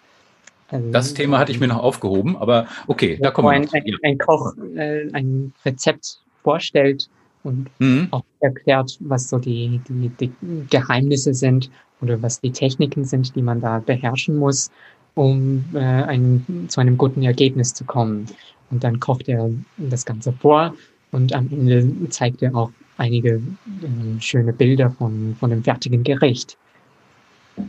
Also, 0.68 0.90
das 0.90 1.14
Thema 1.14 1.38
hatte 1.38 1.52
ich 1.52 1.60
mir 1.60 1.68
noch 1.68 1.82
aufgehoben, 1.82 2.36
aber 2.36 2.66
okay, 2.86 3.18
da 3.20 3.30
kommen 3.30 3.48
wir. 3.48 3.52
Ein, 3.52 3.68
ein, 3.72 3.96
ein 4.02 4.18
Koch 4.18 4.54
äh, 4.76 5.08
ein 5.12 5.52
Rezept 5.64 6.20
vorstellt, 6.42 7.08
und 7.42 7.70
mhm. 7.78 8.08
auch 8.10 8.24
erklärt, 8.40 8.96
was 9.00 9.28
so 9.28 9.38
die, 9.38 9.80
die, 9.88 10.08
die 10.08 10.32
Geheimnisse 10.68 11.34
sind 11.34 11.70
oder 12.00 12.20
was 12.22 12.40
die 12.40 12.52
Techniken 12.52 13.04
sind, 13.04 13.34
die 13.34 13.42
man 13.42 13.60
da 13.60 13.78
beherrschen 13.78 14.36
muss, 14.36 14.70
um 15.14 15.64
äh, 15.74 15.78
ein, 15.78 16.66
zu 16.68 16.80
einem 16.80 16.96
guten 16.96 17.22
Ergebnis 17.22 17.74
zu 17.74 17.84
kommen. 17.84 18.26
Und 18.70 18.84
dann 18.84 19.00
kocht 19.00 19.28
er 19.28 19.50
das 19.78 20.04
Ganze 20.04 20.32
vor 20.32 20.74
und 21.10 21.32
am 21.32 21.48
Ende 21.50 22.08
zeigt 22.10 22.42
er 22.42 22.54
auch 22.54 22.70
einige 22.96 23.34
äh, 23.36 24.20
schöne 24.20 24.52
Bilder 24.52 24.90
von, 24.90 25.36
von 25.38 25.50
dem 25.50 25.64
fertigen 25.64 26.04
Gericht. 26.04 26.56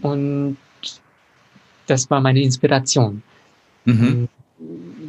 Und 0.02 0.58
das 1.88 2.10
war 2.10 2.22
meine 2.22 2.42
Inspiration. 2.42 3.22
Mhm. 3.86 4.28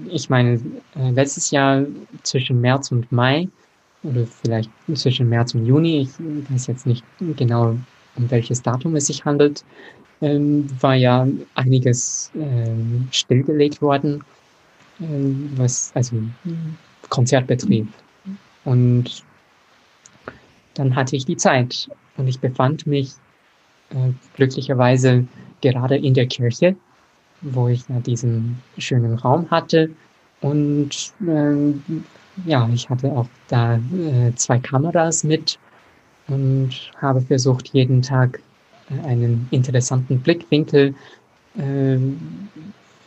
Ich 0.08 0.30
meine, 0.30 0.60
äh, 0.96 1.10
letztes 1.10 1.50
Jahr 1.50 1.84
zwischen 2.22 2.60
März 2.60 2.90
und 2.90 3.10
Mai 3.12 3.48
oder 4.02 4.26
vielleicht 4.26 4.70
zwischen 4.94 5.28
März 5.28 5.54
und 5.54 5.66
Juni, 5.66 6.02
ich 6.02 6.50
weiß 6.50 6.66
jetzt 6.68 6.86
nicht 6.86 7.04
genau, 7.36 7.76
um 8.16 8.30
welches 8.30 8.62
Datum 8.62 8.96
es 8.96 9.06
sich 9.06 9.24
handelt, 9.24 9.64
ähm, 10.22 10.66
war 10.80 10.94
ja 10.94 11.26
einiges 11.54 12.30
ähm, 12.34 13.08
stillgelegt 13.10 13.82
worden, 13.82 14.24
ähm, 15.00 15.50
was 15.56 15.92
also 15.94 16.16
Konzertbetrieb. 17.08 17.86
Und 18.64 19.24
dann 20.74 20.94
hatte 20.94 21.16
ich 21.16 21.26
die 21.26 21.36
Zeit 21.36 21.90
und 22.16 22.28
ich 22.28 22.40
befand 22.40 22.86
mich 22.86 23.12
äh, 23.90 24.12
glücklicherweise 24.36 25.26
gerade 25.60 25.96
in 25.96 26.14
der 26.14 26.26
Kirche, 26.26 26.76
wo 27.42 27.68
ich 27.68 27.86
ja 27.88 28.00
diesen 28.00 28.62
schönen 28.78 29.14
Raum 29.14 29.50
hatte 29.50 29.90
und 30.40 31.12
äh, 31.26 31.72
ja, 32.46 32.68
ich 32.72 32.88
hatte 32.88 33.12
auch 33.12 33.28
da 33.48 33.76
äh, 33.76 34.34
zwei 34.34 34.58
Kameras 34.58 35.24
mit 35.24 35.58
und 36.28 36.70
habe 37.00 37.20
versucht, 37.20 37.68
jeden 37.72 38.02
Tag 38.02 38.40
einen 39.04 39.48
interessanten 39.50 40.20
Blickwinkel 40.20 40.94
äh, 41.58 41.98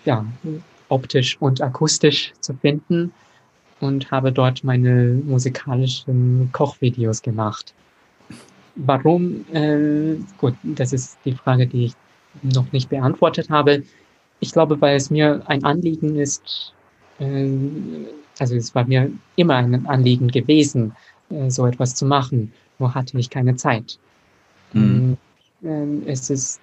ja, 0.06 0.26
optisch 0.90 1.38
und 1.40 1.62
akustisch 1.62 2.34
zu 2.40 2.54
finden 2.54 3.12
und 3.80 4.12
habe 4.12 4.32
dort 4.32 4.64
meine 4.64 5.22
musikalischen 5.26 6.50
Kochvideos 6.52 7.22
gemacht. 7.22 7.74
Warum? 8.76 9.46
Äh, 9.54 10.16
gut, 10.38 10.56
das 10.64 10.94
ist 10.94 11.18
die 11.26 11.34
Frage, 11.34 11.66
die 11.66 11.86
ich 11.86 11.94
noch 12.44 12.72
nicht 12.72 12.90
beantwortet 12.90 13.50
habe. 13.50 13.84
Ich 14.40 14.52
glaube, 14.52 14.80
weil 14.82 14.98
es 14.98 15.10
mir 15.10 15.42
ein 15.46 15.64
Anliegen 15.64 16.18
ist, 16.18 16.74
äh, 17.20 17.50
also 18.38 18.56
es 18.56 18.76
war 18.76 18.86
mir 18.86 19.12
immer 19.38 19.56
ein 19.56 19.86
Anliegen 19.88 20.28
gewesen, 20.28 20.94
äh, 21.30 21.50
so 21.50 21.66
etwas 21.66 21.96
zu 21.96 22.06
machen, 22.06 22.52
nur 22.80 22.94
hatte 22.94 23.18
ich 23.18 23.30
keine 23.30 23.56
Zeit. 23.56 23.98
Mhm. 24.74 25.18
Ähm, 25.66 26.04
es 26.06 26.30
ist 26.30 26.62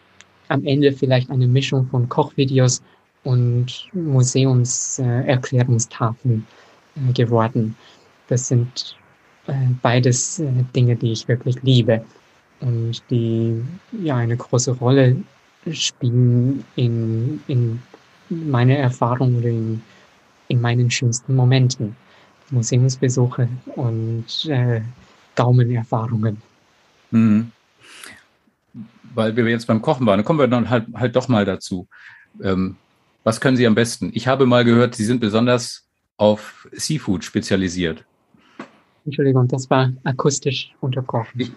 am 0.49 0.65
Ende 0.65 0.93
vielleicht 0.93 1.31
eine 1.31 1.47
Mischung 1.47 1.87
von 1.87 2.09
Kochvideos 2.09 2.83
und 3.25 3.89
Museumserklärungstafeln 3.93 6.47
äh, 6.97 7.13
geworden. 7.13 7.77
Das 8.29 8.49
sind 8.49 8.97
äh, 9.47 9.53
beides 9.81 10.41
äh, 10.41 10.51
Dinge, 10.75 10.97
die 10.97 11.13
ich 11.13 11.29
wirklich 11.29 11.63
liebe 11.63 12.05
und 12.61 13.03
die 13.11 13.63
ja 14.03 14.17
eine 14.17 14.37
große 14.37 14.73
Rolle 14.73 15.17
spielen 15.71 16.65
in, 16.77 17.41
in 17.49 17.81
meiner 18.29 18.77
Erfahrung 18.77 19.37
oder 19.37 19.49
in, 19.49 19.83
in 20.49 20.61
meinen 20.61 20.91
schönsten 20.91 21.37
Momenten. 21.37 21.97
Museumsbesuche 22.51 23.49
und 23.77 24.27
äh, 24.47 24.83
Gaumenerfahrungen. 25.35 26.37
Mhm. 27.11 27.51
Weil 29.15 29.37
wir 29.37 29.47
jetzt 29.49 29.67
beim 29.67 29.83
Kochen 29.83 30.07
waren, 30.07 30.25
kommen 30.25 30.39
wir 30.39 30.49
dann 30.49 30.71
halt, 30.71 30.87
halt 30.95 31.17
doch 31.17 31.29
mal 31.29 31.45
dazu. 31.45 31.89
Ähm, 32.43 32.77
was 33.25 33.41
können 33.41 33.57
Sie 33.57 33.67
am 33.67 33.75
besten? 33.75 34.11
Ich 34.15 34.27
habe 34.27 34.47
mal 34.47 34.65
gehört, 34.65 34.95
Sie 34.95 35.05
sind 35.05 35.21
besonders 35.21 35.87
auf 36.17 36.69
Seafood 36.73 37.25
spezialisiert. 37.25 38.05
Entschuldigung, 39.05 39.49
das 39.49 39.69
war 39.71 39.93
akustisch 40.05 40.73
unterbrochen. 40.81 41.29
Ich, 41.37 41.53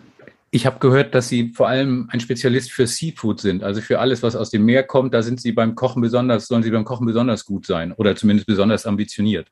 ich 0.52 0.66
habe 0.66 0.80
gehört, 0.80 1.14
dass 1.14 1.28
Sie 1.28 1.52
vor 1.54 1.68
allem 1.68 2.08
ein 2.12 2.20
Spezialist 2.20 2.72
für 2.72 2.88
Seafood 2.88 3.40
sind, 3.40 3.64
also 3.64 3.82
für 3.82 4.00
alles, 4.00 4.24
was 4.24 4.36
aus 4.36 4.50
dem 4.50 4.66
Meer 4.66 4.84
kommt. 4.84 5.14
Da 5.14 5.22
sind 5.22 5.42
Sie 5.42 5.52
beim 5.52 5.76
Kochen 5.76 6.02
besonders, 6.02 6.48
sollen 6.48 6.64
Sie 6.64 6.72
beim 6.72 6.86
Kochen 6.86 7.06
besonders 7.06 7.46
gut 7.46 7.66
sein 7.66 7.92
oder 7.94 8.16
zumindest 8.16 8.48
besonders 8.48 8.86
ambitioniert. 8.86 9.48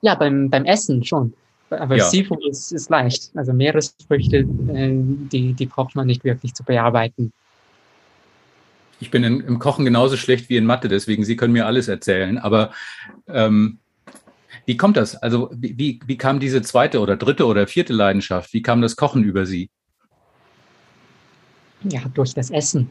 Ja, 0.00 0.14
beim, 0.14 0.50
beim 0.50 0.64
Essen 0.64 1.04
schon. 1.04 1.34
Aber 1.70 1.96
ja. 1.96 2.04
Seafood 2.04 2.44
ist, 2.46 2.72
ist 2.72 2.90
leicht. 2.90 3.30
Also 3.34 3.52
Meeresfrüchte, 3.52 4.38
äh, 4.38 4.90
die, 4.92 5.54
die 5.54 5.66
braucht 5.66 5.96
man 5.96 6.06
nicht 6.06 6.24
wirklich 6.24 6.54
zu 6.54 6.62
bearbeiten. 6.62 7.32
Ich 9.04 9.10
bin 9.10 9.22
in, 9.22 9.40
im 9.40 9.58
Kochen 9.58 9.84
genauso 9.84 10.16
schlecht 10.16 10.48
wie 10.48 10.56
in 10.56 10.64
Mathe, 10.64 10.88
deswegen 10.88 11.26
Sie 11.26 11.36
können 11.36 11.52
mir 11.52 11.66
alles 11.66 11.88
erzählen. 11.88 12.38
Aber 12.38 12.70
ähm, 13.28 13.76
wie 14.64 14.78
kommt 14.78 14.96
das? 14.96 15.14
Also 15.16 15.50
wie, 15.52 16.00
wie 16.06 16.16
kam 16.16 16.40
diese 16.40 16.62
zweite 16.62 17.00
oder 17.00 17.18
dritte 17.18 17.44
oder 17.44 17.66
vierte 17.66 17.92
Leidenschaft? 17.92 18.54
Wie 18.54 18.62
kam 18.62 18.80
das 18.80 18.96
Kochen 18.96 19.22
über 19.22 19.44
Sie? 19.44 19.68
Ja, 21.82 22.00
durch 22.14 22.32
das 22.32 22.50
Essen. 22.50 22.90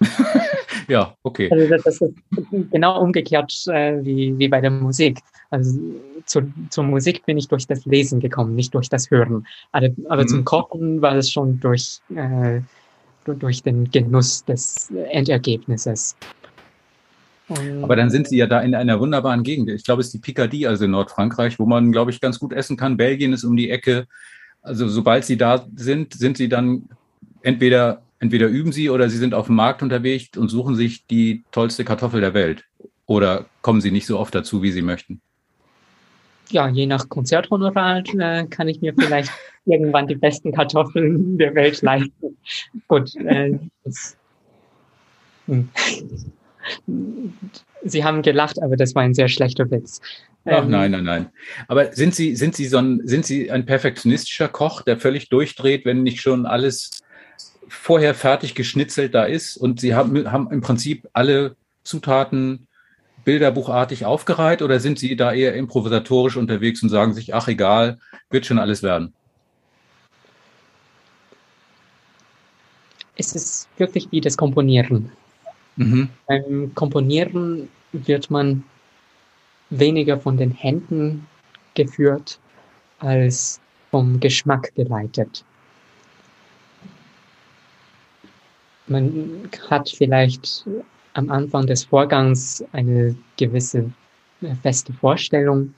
ja, 0.88 1.16
okay. 1.24 1.50
Also 1.50 1.68
das, 1.68 1.86
ist 1.86 2.14
genau 2.70 3.00
umgekehrt 3.00 3.52
äh, 3.66 3.98
wie, 4.04 4.38
wie 4.38 4.46
bei 4.46 4.60
der 4.60 4.70
Musik. 4.70 5.18
Also 5.50 5.76
zu, 6.24 6.52
zur 6.70 6.84
Musik 6.84 7.26
bin 7.26 7.36
ich 7.36 7.48
durch 7.48 7.66
das 7.66 7.84
Lesen 7.84 8.20
gekommen, 8.20 8.54
nicht 8.54 8.74
durch 8.74 8.88
das 8.88 9.10
Hören. 9.10 9.44
Aber, 9.72 9.88
aber 10.08 10.22
mhm. 10.22 10.28
zum 10.28 10.44
Kochen 10.44 11.02
war 11.02 11.16
es 11.16 11.32
schon 11.32 11.58
durch, 11.58 11.98
äh, 12.14 12.60
durch 13.34 13.62
den 13.62 13.90
Genuss 13.90 14.44
des 14.44 14.90
Endergebnisses. 15.10 16.16
Aber 17.82 17.96
dann 17.96 18.10
sind 18.10 18.28
Sie 18.28 18.36
ja 18.36 18.46
da 18.46 18.60
in 18.60 18.74
einer 18.74 19.00
wunderbaren 19.00 19.42
Gegend. 19.42 19.70
Ich 19.70 19.84
glaube, 19.84 20.00
es 20.00 20.08
ist 20.08 20.14
die 20.14 20.18
Picardie, 20.18 20.66
also 20.66 20.84
in 20.84 20.90
Nordfrankreich, 20.90 21.58
wo 21.58 21.64
man, 21.64 21.92
glaube 21.92 22.10
ich, 22.10 22.20
ganz 22.20 22.38
gut 22.38 22.52
essen 22.52 22.76
kann. 22.76 22.98
Belgien 22.98 23.32
ist 23.32 23.44
um 23.44 23.56
die 23.56 23.70
Ecke. 23.70 24.06
Also 24.60 24.86
sobald 24.88 25.24
Sie 25.24 25.38
da 25.38 25.66
sind, 25.74 26.12
sind 26.12 26.36
Sie 26.36 26.48
dann 26.48 26.90
entweder 27.42 28.02
entweder 28.18 28.48
üben 28.48 28.72
Sie 28.72 28.90
oder 28.90 29.08
Sie 29.08 29.18
sind 29.18 29.34
auf 29.34 29.46
dem 29.46 29.56
Markt 29.56 29.82
unterwegs 29.82 30.36
und 30.36 30.48
suchen 30.48 30.74
sich 30.74 31.06
die 31.06 31.44
tollste 31.52 31.84
Kartoffel 31.84 32.20
der 32.20 32.34
Welt. 32.34 32.64
Oder 33.06 33.46
kommen 33.62 33.80
Sie 33.80 33.90
nicht 33.90 34.06
so 34.06 34.18
oft 34.18 34.34
dazu, 34.34 34.62
wie 34.62 34.72
Sie 34.72 34.82
möchten? 34.82 35.20
Ja, 36.50 36.68
je 36.68 36.86
nach 36.86 37.08
Konzerthonorar 37.08 38.02
äh, 38.18 38.46
kann 38.46 38.68
ich 38.68 38.80
mir 38.80 38.94
vielleicht 38.94 39.30
irgendwann 39.68 40.06
die 40.06 40.16
besten 40.16 40.52
Kartoffeln 40.52 41.38
der 41.38 41.54
Welt 41.54 41.82
leisten. 41.82 42.36
Gut, 42.88 43.14
äh, 43.16 43.58
hm. 45.46 45.68
Sie 47.84 48.04
haben 48.04 48.22
gelacht, 48.22 48.60
aber 48.62 48.76
das 48.76 48.94
war 48.94 49.02
ein 49.02 49.14
sehr 49.14 49.28
schlechter 49.28 49.70
Witz. 49.70 50.00
Ach 50.44 50.64
ähm, 50.64 50.70
nein, 50.70 50.90
nein, 50.90 51.04
nein. 51.04 51.28
Aber 51.68 51.92
sind 51.92 52.14
Sie, 52.14 52.34
sind 52.36 52.56
Sie 52.56 52.66
so 52.66 52.78
ein, 52.78 53.00
sind 53.04 53.26
Sie 53.26 53.50
ein 53.50 53.66
perfektionistischer 53.66 54.48
Koch, 54.48 54.82
der 54.82 54.98
völlig 54.98 55.28
durchdreht, 55.28 55.84
wenn 55.84 56.02
nicht 56.02 56.20
schon 56.20 56.46
alles 56.46 57.02
vorher 57.68 58.14
fertig 58.14 58.54
geschnitzelt 58.54 59.14
da 59.14 59.24
ist 59.24 59.56
und 59.56 59.80
Sie 59.80 59.94
haben, 59.94 60.30
haben 60.30 60.50
im 60.50 60.60
Prinzip 60.60 61.08
alle 61.12 61.56
Zutaten 61.84 62.66
bilderbuchartig 63.24 64.06
aufgereiht 64.06 64.62
oder 64.62 64.80
sind 64.80 64.98
Sie 64.98 65.16
da 65.16 65.32
eher 65.32 65.54
improvisatorisch 65.54 66.36
unterwegs 66.36 66.82
und 66.82 66.88
sagen 66.88 67.12
sich, 67.12 67.34
ach 67.34 67.48
egal, 67.48 67.98
wird 68.30 68.46
schon 68.46 68.58
alles 68.58 68.82
werden? 68.82 69.12
Es 73.18 73.34
ist 73.34 73.68
wirklich 73.76 74.08
wie 74.12 74.20
das 74.20 74.36
Komponieren. 74.36 75.10
Mhm. 75.76 76.08
Beim 76.26 76.72
Komponieren 76.74 77.68
wird 77.92 78.30
man 78.30 78.64
weniger 79.70 80.18
von 80.18 80.36
den 80.36 80.52
Händen 80.52 81.26
geführt 81.74 82.38
als 83.00 83.60
vom 83.90 84.20
Geschmack 84.20 84.72
geleitet. 84.74 85.44
Man 88.86 89.50
hat 89.68 89.90
vielleicht 89.90 90.64
am 91.14 91.30
Anfang 91.30 91.66
des 91.66 91.84
Vorgangs 91.84 92.64
eine 92.72 93.16
gewisse 93.36 93.90
äh, 94.40 94.54
feste 94.62 94.92
Vorstellung, 94.92 95.74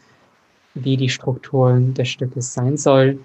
wie 0.74 0.96
die 0.96 1.08
Struktur 1.08 1.80
des 1.80 2.08
Stückes 2.08 2.52
sein 2.52 2.76
soll 2.76 3.18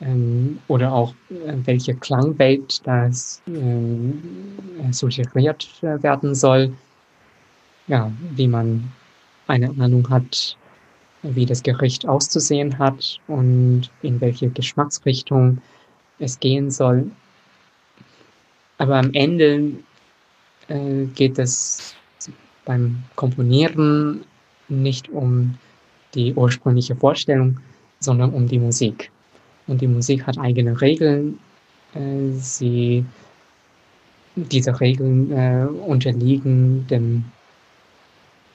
ähm, 0.00 0.58
oder 0.68 0.92
auch 0.92 1.14
äh, 1.30 1.54
welche 1.64 1.94
Klangwelt 1.94 2.86
das 2.86 3.42
äh, 3.46 4.92
suggeriert 4.92 5.68
werden 5.82 6.34
soll. 6.34 6.72
Ja, 7.86 8.12
wie 8.34 8.48
man 8.48 8.92
eine 9.46 9.70
Ahnung 9.80 10.08
hat, 10.10 10.56
wie 11.22 11.46
das 11.46 11.62
Gericht 11.62 12.06
auszusehen 12.06 12.78
hat 12.78 13.18
und 13.26 13.90
in 14.02 14.20
welche 14.20 14.50
Geschmacksrichtung 14.50 15.58
es 16.18 16.38
gehen 16.38 16.70
soll. 16.70 17.10
Aber 18.76 18.96
am 18.96 19.12
Ende 19.14 19.72
äh, 20.68 21.04
geht 21.14 21.38
es 21.38 21.94
beim 22.64 23.02
Komponieren 23.16 24.24
nicht 24.68 25.08
um 25.08 25.54
die 26.14 26.34
ursprüngliche 26.34 26.94
Vorstellung, 26.94 27.58
sondern 28.00 28.32
um 28.32 28.46
die 28.46 28.58
Musik. 28.58 29.10
Und 29.68 29.80
die 29.80 29.86
Musik 29.86 30.26
hat 30.26 30.38
eigene 30.38 30.80
Regeln. 30.80 31.38
Äh, 31.94 32.32
sie, 32.32 33.04
diese 34.34 34.80
Regeln 34.80 35.30
äh, 35.30 35.66
unterliegen 35.86 36.86
dem 36.88 37.24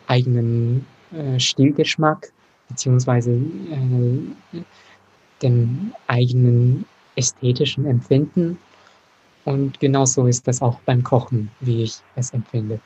eigenen 0.07 0.85
äh, 1.11 1.39
Stilgeschmack 1.39 2.31
beziehungsweise 2.67 3.31
äh, 3.31 4.59
dem 5.41 5.93
eigenen 6.07 6.85
ästhetischen 7.15 7.85
Empfinden 7.85 8.57
und 9.45 9.79
genauso 9.79 10.27
ist 10.27 10.47
das 10.47 10.61
auch 10.61 10.79
beim 10.81 11.03
Kochen, 11.03 11.49
wie 11.59 11.83
ich 11.83 11.97
es 12.15 12.31
empfinde. 12.31 12.79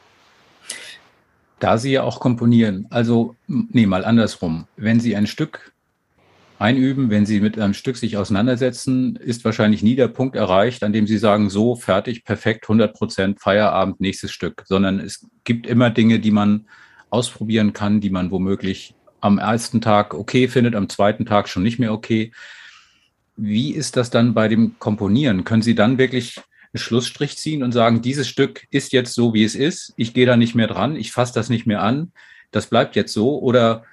Da 1.59 1.77
Sie 1.77 1.91
ja 1.91 2.03
auch 2.03 2.19
komponieren, 2.19 2.85
also, 2.89 3.35
nee, 3.47 3.85
mal 3.85 4.05
andersrum. 4.05 4.67
Wenn 4.75 4.99
Sie 4.99 5.15
ein 5.15 5.27
Stück 5.27 5.73
einüben, 6.59 7.09
wenn 7.09 7.25
Sie 7.25 7.39
mit 7.39 7.59
einem 7.59 7.73
Stück 7.73 7.97
sich 7.97 8.17
auseinandersetzen, 8.17 9.15
ist 9.15 9.45
wahrscheinlich 9.45 9.83
nie 9.83 9.95
der 9.95 10.07
Punkt 10.07 10.35
erreicht, 10.35 10.83
an 10.83 10.93
dem 10.93 11.07
Sie 11.07 11.17
sagen, 11.17 11.49
so, 11.49 11.75
fertig, 11.75 12.23
perfekt, 12.23 12.65
100 12.65 12.93
Prozent, 12.93 13.39
Feierabend, 13.39 14.01
nächstes 14.01 14.31
Stück, 14.31 14.63
sondern 14.65 14.99
es 14.99 15.27
gibt 15.43 15.67
immer 15.67 15.89
Dinge, 15.89 16.19
die 16.19 16.31
man 16.31 16.67
ausprobieren 17.09 17.73
kann, 17.73 18.01
die 18.01 18.09
man 18.09 18.31
womöglich 18.31 18.95
am 19.21 19.37
ersten 19.37 19.81
Tag 19.81 20.13
okay 20.13 20.47
findet, 20.47 20.75
am 20.75 20.89
zweiten 20.89 21.25
Tag 21.25 21.47
schon 21.47 21.63
nicht 21.63 21.79
mehr 21.79 21.93
okay. 21.93 22.31
Wie 23.35 23.71
ist 23.71 23.95
das 23.95 24.09
dann 24.09 24.33
bei 24.33 24.47
dem 24.47 24.79
Komponieren? 24.79 25.43
Können 25.43 25.61
Sie 25.61 25.75
dann 25.75 25.97
wirklich 25.97 26.37
einen 26.73 26.79
Schlussstrich 26.79 27.37
ziehen 27.37 27.63
und 27.63 27.71
sagen, 27.71 28.01
dieses 28.01 28.27
Stück 28.27 28.67
ist 28.71 28.93
jetzt 28.93 29.13
so, 29.13 29.33
wie 29.33 29.43
es 29.43 29.55
ist, 29.55 29.93
ich 29.95 30.13
gehe 30.13 30.25
da 30.25 30.37
nicht 30.37 30.55
mehr 30.55 30.67
dran, 30.67 30.95
ich 30.95 31.11
fasse 31.11 31.33
das 31.33 31.49
nicht 31.49 31.65
mehr 31.65 31.81
an, 31.81 32.11
das 32.51 32.67
bleibt 32.67 32.95
jetzt 32.95 33.13
so? 33.13 33.39
Oder 33.39 33.83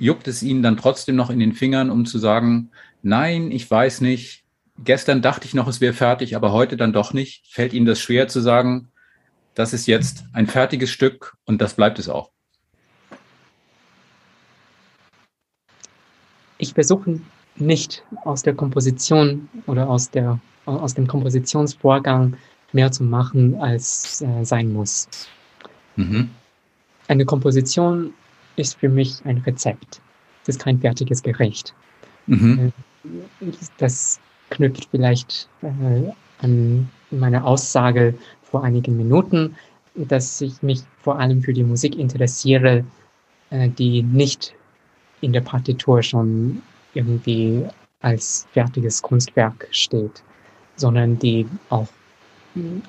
juckt 0.00 0.28
es 0.28 0.42
Ihnen 0.42 0.62
dann 0.62 0.76
trotzdem 0.76 1.16
noch 1.16 1.30
in 1.30 1.38
den 1.38 1.52
Fingern, 1.52 1.90
um 1.90 2.06
zu 2.06 2.18
sagen, 2.18 2.70
nein, 3.02 3.50
ich 3.50 3.70
weiß 3.70 4.00
nicht, 4.00 4.44
gestern 4.84 5.22
dachte 5.22 5.46
ich 5.46 5.54
noch, 5.54 5.68
es 5.68 5.80
wäre 5.80 5.92
fertig, 5.92 6.36
aber 6.36 6.52
heute 6.52 6.76
dann 6.76 6.92
doch 6.92 7.12
nicht? 7.12 7.46
Fällt 7.48 7.72
Ihnen 7.72 7.86
das 7.86 8.00
schwer 8.00 8.28
zu 8.28 8.40
sagen, 8.40 8.88
das 9.54 9.72
ist 9.72 9.86
jetzt 9.86 10.24
ein 10.32 10.46
fertiges 10.46 10.90
Stück 10.90 11.36
und 11.44 11.60
das 11.60 11.74
bleibt 11.74 11.98
es 11.98 12.08
auch? 12.08 12.30
Ich 16.58 16.74
versuche 16.74 17.20
nicht 17.56 18.04
aus 18.24 18.42
der 18.42 18.54
Komposition 18.54 19.48
oder 19.66 19.88
aus, 19.88 20.10
der, 20.10 20.40
aus 20.64 20.94
dem 20.94 21.06
Kompositionsvorgang 21.06 22.36
mehr 22.72 22.92
zu 22.92 23.04
machen, 23.04 23.56
als 23.60 24.22
äh, 24.22 24.44
sein 24.44 24.72
muss. 24.72 25.08
Mhm. 25.96 26.30
Eine 27.08 27.24
Komposition 27.24 28.12
ist 28.58 28.78
für 28.78 28.88
mich 28.88 29.24
ein 29.24 29.38
Rezept. 29.38 30.00
Das 30.44 30.56
ist 30.56 30.62
kein 30.62 30.80
fertiges 30.80 31.22
Gericht. 31.22 31.74
Mhm. 32.26 32.72
Äh, 33.04 33.52
das 33.78 34.20
knüpft 34.50 34.88
vielleicht 34.90 35.48
äh, 35.62 36.10
an 36.40 36.88
meine 37.10 37.44
Aussage 37.44 38.14
vor 38.42 38.64
einigen 38.64 38.96
Minuten, 38.96 39.56
dass 39.94 40.40
ich 40.40 40.62
mich 40.62 40.80
vor 41.02 41.18
allem 41.18 41.42
für 41.42 41.52
die 41.52 41.64
Musik 41.64 41.96
interessiere, 41.98 42.84
äh, 43.50 43.68
die 43.68 44.02
nicht 44.02 44.54
in 45.20 45.32
der 45.32 45.40
Partitur 45.40 46.02
schon 46.02 46.62
irgendwie 46.94 47.64
als 48.00 48.46
fertiges 48.52 49.02
Kunstwerk 49.02 49.68
steht, 49.70 50.22
sondern 50.76 51.18
die 51.18 51.46
auch 51.68 51.88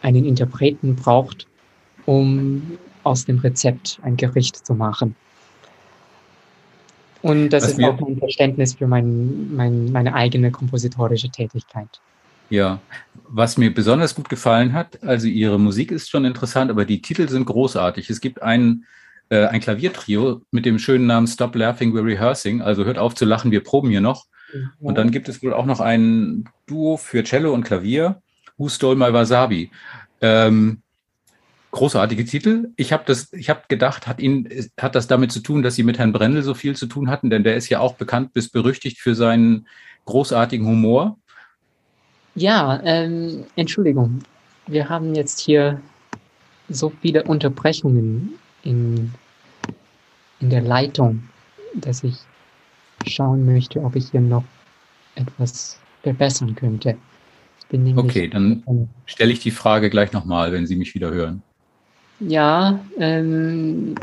einen 0.02 0.26
Interpreten 0.26 0.96
braucht, 0.96 1.48
um 2.06 2.78
aus 3.04 3.26
dem 3.26 3.40
Rezept 3.40 4.00
ein 4.04 4.18
Gericht 4.18 4.66
zu 4.66 4.74
machen. 4.74 5.16
Und 7.22 7.50
das 7.50 7.64
Was 7.64 7.72
ist 7.72 7.84
auch 7.84 8.08
ein 8.08 8.18
Verständnis 8.18 8.76
für 8.76 8.88
mein, 8.88 9.54
mein, 9.56 9.92
meine 9.92 10.14
eigene 10.14 10.52
kompositorische 10.52 11.30
Tätigkeit. 11.30 12.00
Ja, 12.50 12.80
was 13.28 13.58
mir 13.58 13.74
besonders 13.74 14.16
gut 14.16 14.30
gefallen 14.30 14.74
hat, 14.74 15.04
also 15.04 15.28
Ihre 15.28 15.60
Musik 15.60 15.92
ist 15.92 16.10
schon 16.10 16.26
interessant, 16.26 16.72
aber 16.72 16.86
die 16.86 17.02
Titel 17.02 17.30
sind 17.30 17.46
großartig. 17.46 18.10
Es 18.10 18.22
gibt 18.22 18.42
ein, 18.42 18.86
äh, 19.30 19.46
ein 19.46 19.60
Klaviertrio 19.60 20.42
mit 20.50 20.66
dem 20.66 20.80
schönen 20.80 21.06
Namen 21.06 21.28
Stop 21.28 21.56
Laughing, 21.56 21.94
We're 21.94 22.06
Rehearsing, 22.06 22.62
also 22.62 22.86
hört 22.86 22.98
auf 22.98 23.14
zu 23.14 23.26
lachen, 23.26 23.52
wir 23.52 23.64
proben 23.64 23.90
hier 23.90 24.02
noch. 24.02 24.26
Mhm. 24.52 24.70
Und 24.80 24.98
dann 24.98 25.12
gibt 25.12 25.30
es 25.30 25.44
wohl 25.44 25.54
auch 25.54 25.66
noch 25.66 25.80
ein 25.80 26.46
Duo 26.66 26.98
für 26.98 27.24
Cello 27.24 27.54
und 27.54 27.64
Klavier, 27.64 28.22
Who 28.58 28.70
Stole 28.70 28.96
My 28.96 29.14
Wasabi. 29.14 29.70
Ähm, 30.22 30.82
großartige 31.72 32.26
Titel. 32.26 32.70
Ich 32.76 32.92
habe 32.92 33.04
das, 33.06 33.32
ich 33.34 33.50
habe 33.50 33.62
gedacht, 33.68 34.08
hat 34.08 34.20
ihn, 34.20 34.50
hat 34.80 34.96
das 34.96 35.08
damit 35.08 35.32
zu 35.32 35.40
tun, 35.42 35.62
dass 35.62 35.76
Sie 35.76 35.84
mit 35.84 36.00
Herrn 36.00 36.14
Brendel 36.14 36.44
so 36.44 36.54
viel 36.54 36.76
zu 36.76 36.88
tun 36.88 37.10
hatten, 37.10 37.30
denn 37.30 37.44
der 37.44 37.56
ist 37.56 37.70
ja 37.70 37.80
auch 37.80 37.96
bekannt 37.96 38.34
bis 38.34 38.50
berüchtigt 38.50 39.00
für 39.00 39.16
seinen 39.16 39.68
großartigen 40.06 40.66
Humor. 40.66 41.18
Ja, 42.36 42.82
ähm, 42.84 43.46
Entschuldigung. 43.56 44.20
Wir 44.68 44.90
haben 44.90 45.16
jetzt 45.16 45.40
hier 45.40 45.82
so 46.70 46.92
viele 47.02 47.24
Unterbrechungen 47.24 48.34
in, 48.64 49.12
in 50.40 50.50
der 50.50 50.62
Leitung, 50.62 51.24
dass 51.74 52.04
ich 52.04 52.16
schauen 53.06 53.46
möchte, 53.46 53.82
ob 53.82 53.96
ich 53.96 54.12
hier 54.12 54.22
noch 54.22 54.44
etwas 55.16 55.80
verbessern 56.04 56.56
könnte. 56.56 56.98
okay, 57.96 58.28
dann 58.28 58.90
stelle 59.06 59.32
ich 59.32 59.40
die 59.40 59.52
Frage 59.52 59.90
gleich 59.90 60.12
nochmal, 60.12 60.52
wenn 60.52 60.66
Sie 60.66 60.76
mich 60.76 60.96
wieder 60.96 61.12
hören. 61.12 61.44
Ja, 62.20 62.84
ähm, 62.98 63.96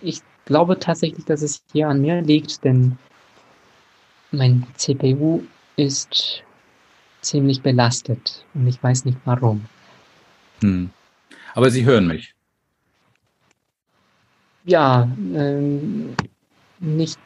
ich 0.00 0.22
glaube 0.44 0.78
tatsächlich, 0.78 1.24
dass 1.24 1.42
es 1.42 1.62
hier 1.72 1.88
an 1.88 2.00
mir 2.00 2.22
liegt, 2.22 2.64
denn 2.64 2.96
mein 4.30 4.66
CPU 4.76 5.42
ist 5.76 6.44
ziemlich 7.20 7.62
belastet 7.62 8.44
und 8.54 8.66
ich 8.68 8.82
weiß 8.82 9.04
nicht 9.04 9.18
warum. 9.24 9.66
Hm. 10.60 10.90
Aber 11.54 11.70
Sie 11.70 11.84
hören 11.84 12.06
mich. 12.06 12.34
Ja, 14.64 15.10
ähm, 15.34 16.14
nicht 16.78 17.18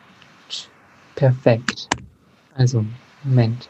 perfekt. 1.14 1.88
Also, 2.54 2.84
Moment. 3.24 3.68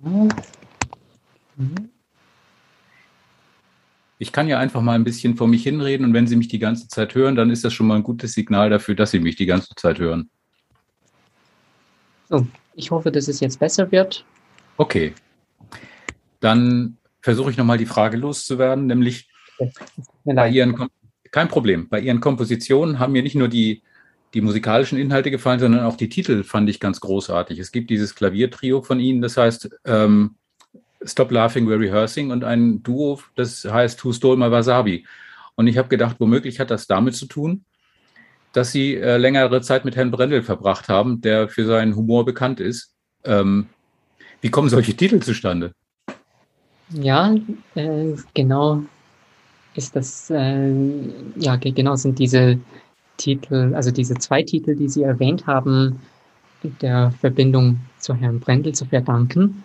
Mhm. 0.00 1.90
Ich 4.18 4.23
kann 4.34 4.48
ja 4.48 4.58
einfach 4.58 4.82
mal 4.82 4.96
ein 4.96 5.04
bisschen 5.04 5.36
vor 5.36 5.46
mich 5.46 5.62
hinreden 5.62 6.04
und 6.04 6.12
wenn 6.12 6.26
Sie 6.26 6.34
mich 6.34 6.48
die 6.48 6.58
ganze 6.58 6.88
Zeit 6.88 7.14
hören, 7.14 7.36
dann 7.36 7.50
ist 7.50 7.64
das 7.64 7.72
schon 7.72 7.86
mal 7.86 7.94
ein 7.94 8.02
gutes 8.02 8.32
Signal 8.32 8.68
dafür, 8.68 8.96
dass 8.96 9.12
Sie 9.12 9.20
mich 9.20 9.36
die 9.36 9.46
ganze 9.46 9.72
Zeit 9.76 10.00
hören. 10.00 10.28
So, 12.28 12.44
ich 12.74 12.90
hoffe, 12.90 13.12
dass 13.12 13.28
es 13.28 13.38
jetzt 13.38 13.60
besser 13.60 13.92
wird. 13.92 14.24
Okay. 14.76 15.14
Dann 16.40 16.96
versuche 17.20 17.52
ich 17.52 17.56
nochmal 17.56 17.78
die 17.78 17.86
Frage 17.86 18.16
loszuwerden, 18.16 18.86
nämlich 18.86 19.28
bei 20.24 20.48
Ihren, 20.48 20.88
kein 21.30 21.46
Problem, 21.46 21.88
bei 21.88 22.00
Ihren 22.00 22.18
Kompositionen 22.18 22.98
haben 22.98 23.12
mir 23.12 23.22
nicht 23.22 23.36
nur 23.36 23.46
die, 23.46 23.84
die 24.34 24.40
musikalischen 24.40 24.98
Inhalte 24.98 25.30
gefallen, 25.30 25.60
sondern 25.60 25.84
auch 25.84 25.96
die 25.96 26.08
Titel 26.08 26.42
fand 26.42 26.68
ich 26.68 26.80
ganz 26.80 27.00
großartig. 27.00 27.60
Es 27.60 27.70
gibt 27.70 27.88
dieses 27.88 28.16
Klaviertrio 28.16 28.82
von 28.82 28.98
Ihnen, 28.98 29.22
das 29.22 29.36
heißt 29.36 29.70
ähm, 29.84 30.34
Stop 31.04 31.30
Laughing, 31.30 31.66
We're 31.66 31.78
Rehearsing 31.78 32.30
und 32.30 32.44
ein 32.44 32.82
Duo, 32.82 33.20
das 33.36 33.64
heißt 33.64 34.04
Who 34.04 34.12
Stole 34.12 34.36
My 34.36 34.50
Wasabi. 34.50 35.06
Und 35.54 35.66
ich 35.66 35.78
habe 35.78 35.88
gedacht, 35.88 36.16
womöglich 36.18 36.60
hat 36.60 36.70
das 36.70 36.86
damit 36.86 37.14
zu 37.14 37.26
tun, 37.26 37.64
dass 38.52 38.72
Sie 38.72 38.94
äh, 38.94 39.16
längere 39.16 39.60
Zeit 39.60 39.84
mit 39.84 39.96
Herrn 39.96 40.10
Brendel 40.10 40.42
verbracht 40.42 40.88
haben, 40.88 41.20
der 41.20 41.48
für 41.48 41.66
seinen 41.66 41.96
Humor 41.96 42.24
bekannt 42.24 42.60
ist. 42.60 42.94
Ähm, 43.24 43.66
wie 44.40 44.50
kommen 44.50 44.68
solche 44.68 44.94
Titel 44.94 45.20
zustande? 45.20 45.72
Ja, 46.90 47.34
äh, 47.74 48.14
genau 48.34 48.82
ist 49.74 49.96
das, 49.96 50.30
äh, 50.30 50.72
ja, 51.36 51.56
genau 51.56 51.96
sind 51.96 52.18
diese 52.18 52.58
Titel, 53.16 53.74
also 53.74 53.90
diese 53.90 54.14
zwei 54.14 54.42
Titel, 54.42 54.76
die 54.76 54.88
Sie 54.88 55.02
erwähnt 55.02 55.46
haben, 55.46 56.00
der 56.80 57.12
Verbindung 57.20 57.80
zu 57.98 58.14
Herrn 58.14 58.40
Brendel 58.40 58.74
zu 58.74 58.86
verdanken 58.86 59.64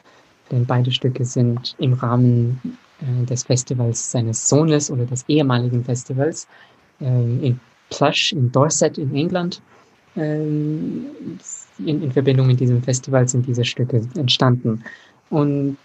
denn 0.52 0.66
beide 0.66 0.92
Stücke 0.92 1.26
sind 1.26 1.76
im 1.80 1.94
Rahmen 1.94 2.78
äh, 3.02 3.26
des 3.26 3.44
Festivals 3.44 4.12
seines 4.12 4.50
Sohnes 4.50 4.92
oder 4.92 5.06
des 5.06 5.26
ehemaligen 5.28 5.84
Festivals 5.84 6.48
äh, 7.00 7.06
in 7.06 7.60
Plush 7.90 8.34
in 8.34 8.52
Dorset 8.52 8.98
in 8.98 9.16
England. 9.16 9.62
Äh, 10.16 10.42
in, 10.42 11.08
in, 11.78 12.12
Verbindung 12.12 12.48
mit 12.48 12.60
diesem 12.60 12.84
Festival 12.84 13.28
sind 13.28 13.48
diese 13.48 13.64
Stücke 13.64 14.02
entstanden. 14.16 14.84
Und 15.30 15.78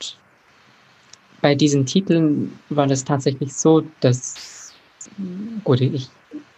bei 1.40 1.55
diesen 1.55 1.87
Titeln 1.87 2.59
war 2.70 2.87
das 2.87 3.05
tatsächlich 3.05 3.55
so, 3.55 3.83
dass, 4.00 4.72
gut, 5.62 5.81
ich 5.81 6.09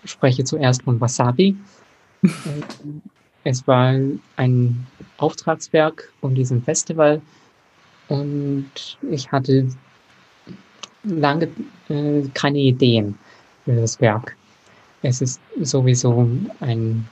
spreche 0.04 0.44
zuerst 0.44 0.82
von 0.82 1.00
Wasabi. 1.00 1.56
es 3.44 3.66
war 3.66 3.94
ein 4.36 4.86
Auftragswerk 5.18 6.12
von 6.20 6.34
diesem 6.34 6.62
Festival 6.62 7.20
und 8.08 8.98
ich 9.10 9.30
hatte 9.30 9.66
lange 11.04 11.48
äh, 11.88 12.22
keine 12.34 12.58
Ideen 12.58 13.16
für 13.64 13.76
das 13.76 14.00
Werk. 14.00 14.36
Es 15.02 15.20
ist 15.20 15.40
sowieso 15.60 16.28
ein, 16.60 17.06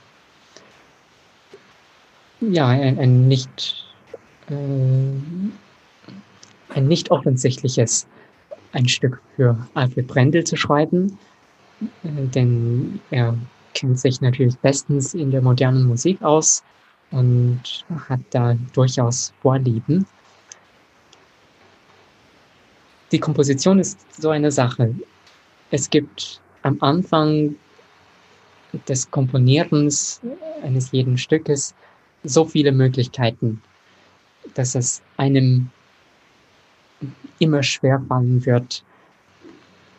ja, 2.41 2.67
ein, 2.67 2.99
ein 2.99 3.27
nicht, 3.27 3.85
äh, 4.49 4.53
ein 4.53 5.51
nicht 6.87 7.11
offensichtliches 7.11 8.07
ein 8.73 8.89
Stück 8.89 9.21
für 9.35 9.57
Alfred 9.73 10.07
Brendel 10.07 10.43
zu 10.43 10.57
schreiben, 10.57 11.17
äh, 12.03 12.27
denn 12.27 12.99
er 13.11 13.37
kennt 13.73 13.99
sich 13.99 14.21
natürlich 14.21 14.57
bestens 14.57 15.13
in 15.13 15.31
der 15.31 15.41
modernen 15.41 15.85
Musik 15.85 16.21
aus 16.21 16.63
und 17.11 17.61
hat 18.09 18.19
da 18.31 18.55
durchaus 18.73 19.33
Vorlieben. 19.41 20.05
Die 23.11 23.19
Komposition 23.19 23.79
ist 23.79 23.99
so 24.19 24.29
eine 24.29 24.51
Sache. 24.51 24.93
Es 25.71 25.89
gibt 25.89 26.41
am 26.63 26.77
Anfang 26.81 27.55
des 28.87 29.09
Komponierens 29.11 30.21
eines 30.63 30.91
jeden 30.91 31.17
Stückes 31.17 31.75
so 32.23 32.45
viele 32.45 32.71
Möglichkeiten, 32.71 33.61
dass 34.55 34.75
es 34.75 35.01
einem 35.17 35.69
immer 37.39 37.61
schwer 37.61 38.01
fallen 38.07 38.45
wird, 38.45 38.83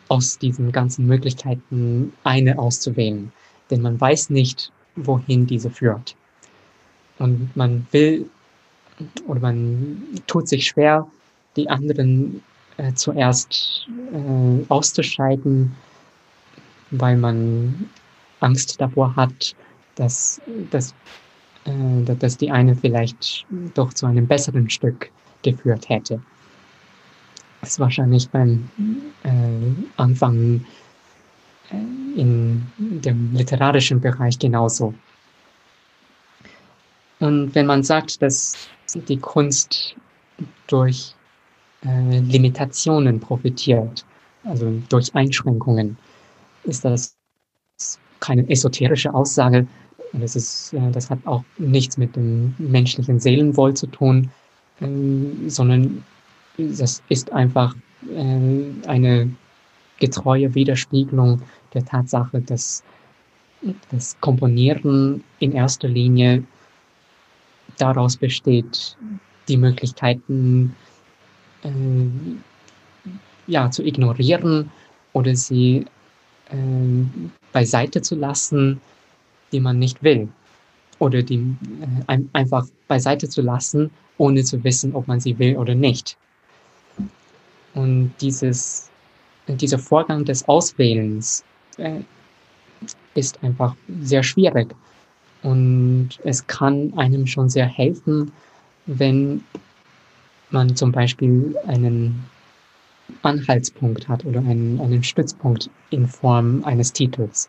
aus 0.08 0.38
diesen 0.38 0.72
ganzen 0.72 1.06
Möglichkeiten 1.06 2.12
eine 2.24 2.58
auszuwählen. 2.58 3.32
Denn 3.70 3.82
man 3.82 4.00
weiß 4.00 4.30
nicht, 4.30 4.72
wohin 4.96 5.46
diese 5.46 5.70
führt. 5.70 6.16
Und 7.18 7.54
man 7.56 7.86
will 7.92 8.28
oder 9.26 9.40
man 9.40 10.02
tut 10.26 10.48
sich 10.48 10.66
schwer, 10.66 11.06
die 11.56 11.68
anderen 11.68 12.42
äh, 12.76 12.92
zuerst 12.94 13.88
äh, 14.12 14.64
auszuscheiden, 14.68 15.74
weil 16.90 17.16
man 17.16 17.88
Angst 18.40 18.80
davor 18.80 19.14
hat, 19.16 19.54
dass, 19.96 20.40
dass, 20.70 20.94
äh, 21.64 22.04
dass 22.04 22.36
die 22.36 22.50
eine 22.50 22.76
vielleicht 22.76 23.46
doch 23.74 23.92
zu 23.92 24.06
einem 24.06 24.26
besseren 24.26 24.70
Stück 24.70 25.10
geführt 25.42 25.88
hätte. 25.88 26.20
Das 27.60 27.70
ist 27.70 27.80
wahrscheinlich 27.80 28.28
beim 28.28 28.68
äh, 29.24 29.30
Anfang 29.96 30.64
äh, 31.70 32.20
in 32.20 32.64
dem 32.78 33.34
literarischen 33.34 34.00
Bereich 34.00 34.38
genauso. 34.38 34.94
Und 37.18 37.54
wenn 37.54 37.66
man 37.66 37.82
sagt, 37.82 38.20
dass 38.22 38.68
die 38.94 39.18
Kunst 39.18 39.96
durch 40.66 41.15
äh, 41.84 42.18
Limitationen 42.20 43.20
profitiert, 43.20 44.04
also 44.44 44.72
durch 44.88 45.14
Einschränkungen, 45.14 45.96
ist 46.64 46.84
das 46.84 47.16
keine 48.20 48.48
esoterische 48.48 49.12
Aussage. 49.12 49.66
Das, 50.12 50.36
ist, 50.36 50.72
äh, 50.72 50.90
das 50.90 51.10
hat 51.10 51.18
auch 51.26 51.44
nichts 51.58 51.98
mit 51.98 52.16
dem 52.16 52.54
menschlichen 52.58 53.20
Seelenwohl 53.20 53.74
zu 53.74 53.86
tun, 53.86 54.30
ähm, 54.80 55.48
sondern 55.48 56.04
das 56.56 57.02
ist 57.08 57.32
einfach 57.32 57.74
äh, 58.10 58.88
eine 58.88 59.30
getreue 59.98 60.54
Widerspiegelung 60.54 61.42
der 61.74 61.84
Tatsache, 61.84 62.40
dass 62.40 62.82
das 63.90 64.16
Komponieren 64.20 65.24
in 65.38 65.52
erster 65.52 65.88
Linie 65.88 66.44
daraus 67.78 68.16
besteht, 68.16 68.96
die 69.48 69.56
Möglichkeiten 69.56 70.74
äh, 71.66 72.40
ja, 73.46 73.70
zu 73.70 73.84
ignorieren 73.84 74.70
oder 75.12 75.34
sie 75.34 75.86
äh, 76.50 76.56
beiseite 77.52 78.02
zu 78.02 78.14
lassen, 78.14 78.80
die 79.52 79.60
man 79.60 79.78
nicht 79.78 80.02
will. 80.02 80.28
Oder 80.98 81.22
die 81.22 81.36
äh, 81.36 82.02
ein, 82.06 82.28
einfach 82.32 82.66
beiseite 82.88 83.28
zu 83.28 83.42
lassen, 83.42 83.90
ohne 84.18 84.44
zu 84.44 84.62
wissen, 84.64 84.94
ob 84.94 85.06
man 85.08 85.20
sie 85.20 85.38
will 85.38 85.56
oder 85.56 85.74
nicht. 85.74 86.16
Und 87.74 88.14
dieses, 88.20 88.88
dieser 89.48 89.78
Vorgang 89.78 90.24
des 90.24 90.48
Auswählens 90.48 91.44
äh, 91.76 92.00
ist 93.14 93.42
einfach 93.42 93.74
sehr 94.00 94.22
schwierig. 94.22 94.74
Und 95.42 96.10
es 96.24 96.46
kann 96.46 96.92
einem 96.96 97.26
schon 97.26 97.48
sehr 97.48 97.66
helfen, 97.66 98.32
wenn 98.86 99.44
man 100.50 100.74
zum 100.76 100.92
Beispiel 100.92 101.56
einen 101.66 102.24
Anhaltspunkt 103.22 104.08
hat 104.08 104.24
oder 104.24 104.40
einen, 104.40 104.80
einen 104.80 105.02
Stützpunkt 105.02 105.70
in 105.90 106.06
Form 106.06 106.62
eines 106.64 106.92
Titels 106.92 107.48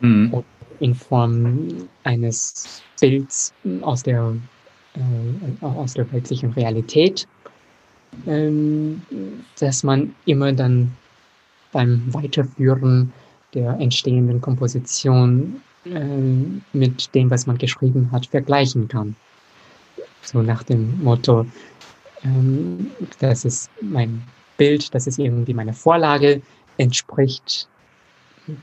mhm. 0.00 0.32
oder 0.32 0.44
in 0.80 0.94
Form 0.94 1.88
eines 2.04 2.82
Bilds 3.00 3.52
aus 3.82 4.02
der, 4.02 4.34
äh, 4.94 5.64
aus 5.64 5.94
der 5.94 6.10
weltlichen 6.12 6.52
Realität, 6.52 7.28
ähm, 8.26 9.02
dass 9.58 9.82
man 9.82 10.14
immer 10.24 10.52
dann 10.52 10.90
beim 11.72 12.02
Weiterführen 12.12 13.12
der 13.54 13.78
entstehenden 13.78 14.40
Komposition 14.40 15.60
äh, 15.84 16.00
mit 16.72 17.14
dem, 17.14 17.30
was 17.30 17.46
man 17.46 17.58
geschrieben 17.58 18.10
hat, 18.10 18.26
vergleichen 18.26 18.88
kann. 18.88 19.14
So 20.22 20.42
nach 20.42 20.62
dem 20.62 21.02
Motto, 21.02 21.46
ähm, 22.24 22.90
das 23.18 23.44
ist 23.44 23.70
mein 23.80 24.22
Bild, 24.56 24.94
das 24.94 25.06
ist 25.06 25.18
irgendwie 25.18 25.54
meine 25.54 25.72
Vorlage, 25.72 26.42
entspricht 26.76 27.68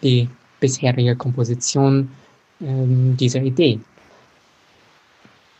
die 0.03 0.29
bisherige 0.59 1.15
Komposition 1.15 2.09
ähm, 2.61 3.15
dieser 3.17 3.41
Idee. 3.41 3.79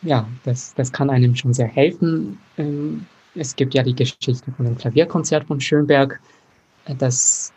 Ja, 0.02 0.28
das, 0.44 0.74
das 0.76 0.92
kann 0.92 1.10
einem 1.10 1.36
schon 1.36 1.54
sehr 1.54 1.68
helfen. 1.68 2.38
Ähm, 2.58 3.06
es 3.36 3.56
gibt 3.56 3.74
ja 3.74 3.84
die 3.84 3.96
Geschichte 3.96 4.52
von 4.56 4.66
dem 4.66 4.78
Klavierkonzert 4.78 5.46
von 5.46 5.60
Schönberg, 5.60 6.20
das, 6.98 7.52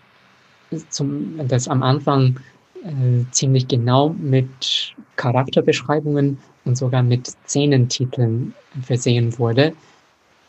zum, 0.88 1.38
das 1.47 1.68
am 1.68 1.82
Anfang 1.82 2.41
äh, 2.82 3.24
ziemlich 3.30 3.68
genau 3.68 4.11
mit 4.11 4.95
Charakterbeschreibungen 5.16 6.38
und 6.64 6.76
sogar 6.76 7.03
mit 7.03 7.26
Szenentiteln 7.26 8.55
versehen 8.82 9.38
wurde, 9.38 9.72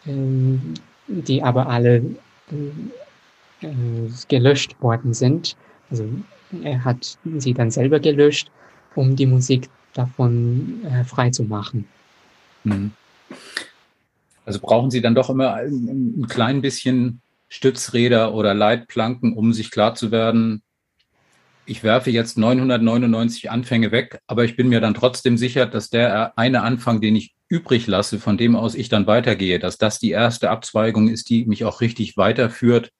die 0.06 1.44
aber 1.44 1.68
alle 1.68 1.98
äh, 2.52 3.68
gelöscht 4.28 4.82
worden 4.82 5.14
sind. 5.14 5.56
Also 5.90 6.10
er 6.64 6.84
hat 6.84 7.18
sie 7.38 7.54
dann 7.54 7.72
selber 7.72 8.00
gelöscht, 8.00 8.52
um 8.96 9.16
die 9.16 9.26
Musik 9.26 9.70
davon 9.94 10.84
äh, 10.86 11.04
frei 11.04 11.30
zu 11.30 11.44
machen. 11.44 11.88
Mhm. 12.64 12.92
Also 14.46 14.60
brauchen 14.60 14.90
Sie 14.90 15.02
dann 15.02 15.16
doch 15.16 15.30
immer 15.30 15.54
ein, 15.54 16.22
ein 16.22 16.28
klein 16.28 16.62
bisschen 16.62 17.22
Stützräder 17.48 18.34
oder 18.34 18.54
Leitplanken, 18.54 19.34
um 19.34 19.54
sich 19.54 19.72
klar 19.72 19.94
zu 19.94 20.12
werden, 20.12 20.64
ich 21.66 21.84
werfe 21.84 22.12
jetzt 22.12 22.38
999 22.38 23.52
Anfänge 23.52 23.92
weg, 23.92 24.20
aber 24.28 24.44
ich 24.44 24.56
bin 24.56 24.68
mir 24.70 24.82
dann 24.82 24.94
trotzdem 24.94 25.38
sicher, 25.38 25.66
dass 25.66 25.90
der 25.90 26.38
eine 26.38 26.64
Anfang, 26.64 27.02
den 27.02 27.16
ich 27.16 27.34
übrig 27.52 27.86
lasse, 27.86 28.18
von 28.18 28.38
dem 28.38 28.56
aus 28.56 28.76
ich 28.76 28.88
dann 28.88 29.08
weitergehe, 29.08 29.60
dass 29.60 29.78
das 29.78 30.00
die 30.00 30.12
erste 30.12 30.50
Abzweigung 30.50 31.10
ist, 31.10 31.30
die 31.30 31.46
mich 31.46 31.66
auch 31.66 31.82
richtig 31.82 32.16
weiterführt 32.16 32.92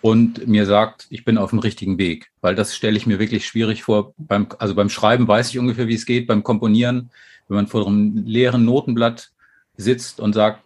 und 0.00 0.48
mir 0.48 0.66
sagt, 0.66 1.06
ich 1.08 1.24
bin 1.24 1.38
auf 1.38 1.50
dem 1.50 1.60
richtigen 1.60 1.98
Weg. 1.98 2.30
Weil 2.40 2.56
das 2.56 2.74
stelle 2.74 2.96
ich 2.96 3.06
mir 3.06 3.20
wirklich 3.20 3.46
schwierig 3.46 3.84
vor. 3.84 4.12
Beim, 4.16 4.48
also 4.58 4.74
beim 4.74 4.90
Schreiben 4.90 5.28
weiß 5.28 5.50
ich 5.50 5.58
ungefähr, 5.58 5.86
wie 5.86 5.94
es 5.94 6.04
geht. 6.04 6.26
Beim 6.26 6.42
Komponieren, 6.42 7.10
wenn 7.46 7.56
man 7.56 7.66
vor 7.68 7.86
einem 7.86 8.24
leeren 8.24 8.64
Notenblatt 8.64 9.30
sitzt 9.76 10.18
und 10.18 10.32
sagt, 10.32 10.60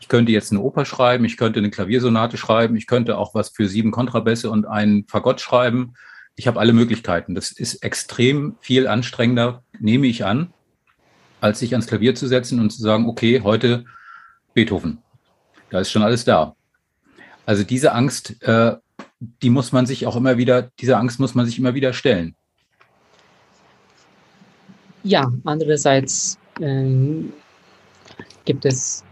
ich 0.00 0.08
könnte 0.08 0.32
jetzt 0.32 0.52
eine 0.52 0.60
Oper 0.60 0.84
schreiben, 0.84 1.24
ich 1.24 1.38
könnte 1.38 1.60
eine 1.60 1.70
Klaviersonate 1.70 2.36
schreiben, 2.36 2.76
ich 2.76 2.86
könnte 2.86 3.16
auch 3.16 3.34
was 3.34 3.48
für 3.48 3.68
sieben 3.68 3.90
Kontrabässe 3.90 4.50
und 4.50 4.66
einen 4.66 5.06
Fagott 5.06 5.40
schreiben. 5.40 5.94
Ich 6.36 6.46
habe 6.46 6.60
alle 6.60 6.74
Möglichkeiten. 6.74 7.34
Das 7.34 7.52
ist 7.52 7.82
extrem 7.82 8.56
viel 8.60 8.86
anstrengender, 8.86 9.62
nehme 9.78 10.08
ich 10.08 10.26
an, 10.26 10.52
als 11.40 11.58
sich 11.58 11.72
ans 11.72 11.86
Klavier 11.86 12.14
zu 12.14 12.26
setzen 12.26 12.60
und 12.60 12.70
zu 12.70 12.82
sagen, 12.82 13.08
okay, 13.08 13.40
heute 13.42 13.84
Beethoven. 14.54 14.98
Da 15.70 15.80
ist 15.80 15.90
schon 15.90 16.02
alles 16.02 16.24
da. 16.24 16.54
Also 17.46 17.64
diese 17.64 17.92
Angst, 17.92 18.42
äh, 18.42 18.76
die 19.42 19.50
muss 19.50 19.72
man 19.72 19.86
sich 19.86 20.06
auch 20.06 20.16
immer 20.16 20.36
wieder, 20.36 20.70
diese 20.80 20.96
Angst 20.96 21.20
muss 21.20 21.34
man 21.34 21.46
sich 21.46 21.58
immer 21.58 21.74
wieder 21.74 21.92
stellen. 21.92 22.34
Ja, 25.02 25.30
andererseits 25.44 26.38
ähm, 26.60 27.32
gibt 28.44 28.64
es 28.64 29.02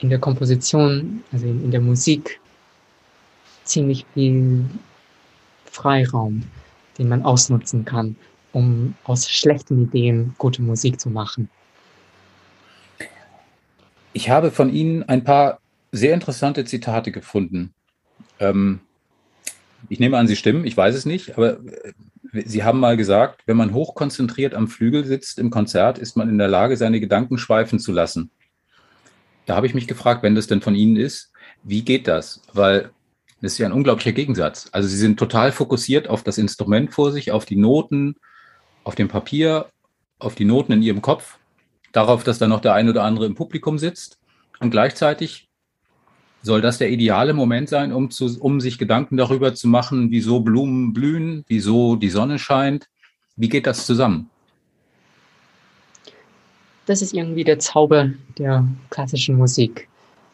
in 0.00 0.10
der 0.10 0.18
Komposition, 0.18 1.22
also 1.32 1.46
in, 1.46 1.64
in 1.64 1.70
der 1.70 1.80
Musik, 1.80 2.40
ziemlich 3.64 4.04
viel 4.14 4.64
Freiraum, 5.66 6.42
den 6.98 7.08
man 7.08 7.22
ausnutzen 7.22 7.84
kann, 7.84 8.16
um 8.54 8.94
aus 9.04 9.28
schlechten 9.28 9.82
Ideen 9.82 10.34
gute 10.38 10.62
Musik 10.62 11.00
zu 11.00 11.10
machen. 11.10 11.50
Ich 14.12 14.30
habe 14.30 14.50
von 14.50 14.72
Ihnen 14.72 15.02
ein 15.02 15.24
paar 15.24 15.58
sehr 15.92 16.14
interessante 16.14 16.64
Zitate 16.64 17.10
gefunden. 17.12 17.74
Ähm, 18.38 18.80
ich 19.88 20.00
nehme 20.00 20.16
an, 20.16 20.28
Sie 20.28 20.36
stimmen, 20.36 20.64
ich 20.64 20.76
weiß 20.76 20.94
es 20.94 21.04
nicht, 21.04 21.36
aber 21.36 21.58
äh, 21.60 21.92
Sie 22.46 22.64
haben 22.64 22.80
mal 22.80 22.96
gesagt, 22.96 23.42
wenn 23.46 23.56
man 23.56 23.74
hochkonzentriert 23.74 24.54
am 24.54 24.68
Flügel 24.68 25.04
sitzt 25.04 25.38
im 25.38 25.50
Konzert, 25.50 25.98
ist 25.98 26.16
man 26.16 26.28
in 26.28 26.38
der 26.38 26.48
Lage, 26.48 26.76
seine 26.76 27.00
Gedanken 27.00 27.38
schweifen 27.38 27.78
zu 27.78 27.92
lassen. 27.92 28.30
Da 29.46 29.56
habe 29.56 29.66
ich 29.66 29.74
mich 29.74 29.86
gefragt, 29.86 30.22
wenn 30.22 30.34
das 30.34 30.46
denn 30.46 30.60
von 30.60 30.74
Ihnen 30.74 30.96
ist, 30.96 31.32
wie 31.62 31.82
geht 31.82 32.08
das? 32.08 32.42
Weil 32.52 32.90
das 33.40 33.52
ist 33.52 33.58
ja 33.58 33.66
ein 33.66 33.72
unglaublicher 33.72 34.12
Gegensatz. 34.12 34.68
Also 34.72 34.88
Sie 34.88 34.96
sind 34.96 35.18
total 35.18 35.52
fokussiert 35.52 36.08
auf 36.08 36.22
das 36.22 36.38
Instrument 36.38 36.92
vor 36.92 37.12
sich, 37.12 37.30
auf 37.30 37.44
die 37.44 37.56
Noten, 37.56 38.16
auf 38.84 38.94
dem 38.94 39.08
Papier, 39.08 39.66
auf 40.18 40.34
die 40.34 40.44
Noten 40.44 40.72
in 40.72 40.82
Ihrem 40.82 41.02
Kopf, 41.02 41.38
darauf, 41.92 42.24
dass 42.24 42.38
da 42.38 42.46
noch 42.46 42.60
der 42.60 42.74
ein 42.74 42.88
oder 42.88 43.02
andere 43.04 43.26
im 43.26 43.34
Publikum 43.34 43.78
sitzt. 43.78 44.18
Und 44.60 44.70
gleichzeitig 44.70 45.48
soll 46.42 46.60
das 46.60 46.78
der 46.78 46.90
ideale 46.90 47.32
Moment 47.32 47.68
sein, 47.68 47.92
um, 47.92 48.10
zu, 48.10 48.40
um 48.40 48.60
sich 48.60 48.78
Gedanken 48.78 49.16
darüber 49.16 49.54
zu 49.54 49.66
machen, 49.66 50.10
wieso 50.10 50.40
Blumen 50.40 50.92
blühen, 50.92 51.44
wieso 51.48 51.96
die 51.96 52.10
Sonne 52.10 52.38
scheint. 52.38 52.88
Wie 53.36 53.48
geht 53.48 53.66
das 53.66 53.86
zusammen? 53.86 54.30
das 56.86 57.02
ist 57.02 57.14
irgendwie 57.14 57.44
der 57.44 57.58
Zauber 57.58 58.10
der 58.38 58.66
klassischen 58.90 59.36
Musik. 59.36 59.88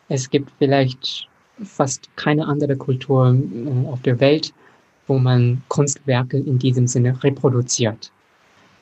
Es 0.09 0.31
gibt 0.31 0.51
vielleicht 0.59 1.29
fast 1.63 2.09
keine 2.17 2.47
andere 2.47 2.77
Kultur 2.77 3.35
äh, 3.35 3.87
auf 3.89 4.03
der 4.03 4.19
Welt, 4.21 4.53
wo 5.07 5.19
man 5.19 5.63
Kunstwerke 5.69 6.39
in 6.39 6.59
diesem 6.59 6.87
Sinne 6.87 7.23
reproduziert. 7.23 8.11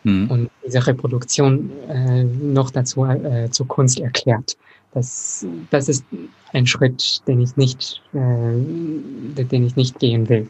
Mhm. 0.09 0.31
Und 0.31 0.51
diese 0.65 0.87
Reproduktion 0.87 1.71
äh, 1.89 2.25
noch 2.25 2.71
dazu 2.71 3.05
äh, 3.05 3.51
zur 3.51 3.69
Kunst 3.69 4.01
erklärt. 4.01 4.57
Das, 4.95 5.47
das 5.71 5.89
ist 5.89 6.05
ein 6.53 6.67
Schritt, 6.67 7.23
den 7.27 7.41
ich 7.41 7.57
nicht, 7.57 8.03
äh, 8.15 9.45
den 9.45 9.67
ich 9.67 9.77
nicht 9.77 9.99
gehen 9.99 10.29
will. 10.29 10.49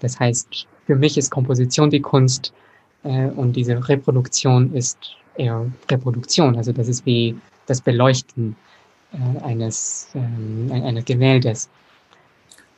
Das 0.00 0.18
heißt, 0.20 0.66
für 0.86 0.94
mich 0.94 1.18
ist 1.18 1.30
Komposition 1.30 1.90
die 1.90 2.00
Kunst 2.00 2.52
äh, 3.02 3.26
und 3.30 3.54
diese 3.54 3.88
Reproduktion 3.88 4.72
ist 4.74 4.98
eher 5.36 5.66
Reproduktion. 5.90 6.56
Also 6.56 6.72
das 6.72 6.88
ist 6.88 7.04
wie 7.04 7.34
das 7.66 7.80
Beleuchten 7.80 8.54
äh, 9.12 9.44
eines, 9.44 10.08
ähm, 10.14 10.70
eines 10.70 11.04
Gemäldes. 11.04 11.68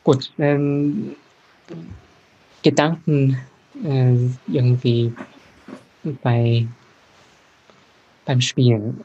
Gut, 0.05 0.33
ähm, 0.39 1.17
Gedanken 2.63 3.39
äh, 3.85 4.15
irgendwie 4.47 5.13
bei, 6.13 6.67
beim 8.25 8.41
Spielen. 8.41 9.05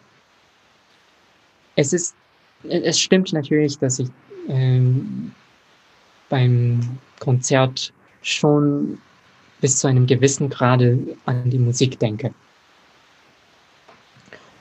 Es 1.75 1.93
ist, 1.93 2.15
es 2.63 2.99
stimmt 2.99 3.33
natürlich, 3.33 3.77
dass 3.79 3.99
ich 3.99 4.09
ähm, 4.47 5.31
beim 6.29 6.79
Konzert 7.19 7.93
schon 8.21 8.99
bis 9.61 9.77
zu 9.77 9.87
einem 9.87 10.07
gewissen 10.07 10.49
Grade 10.49 10.99
an 11.25 11.49
die 11.49 11.59
Musik 11.59 11.99
denke. 11.99 12.33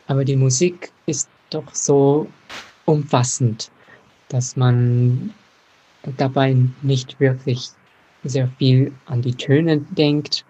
Aber 0.07 0.25
die 0.25 0.37
Musik 0.37 0.93
ist 1.07 1.29
doch 1.51 1.75
so 1.75 2.27
umfassend, 2.85 3.71
dass 4.29 4.57
man 4.57 5.33
dabei 6.17 6.57
nicht 6.83 7.19
wirklich 7.21 7.71
sehr 8.25 8.49
viel 8.59 8.93
an 9.07 9.23
die 9.23 9.35
Töne 9.35 9.79
denkt 9.79 10.45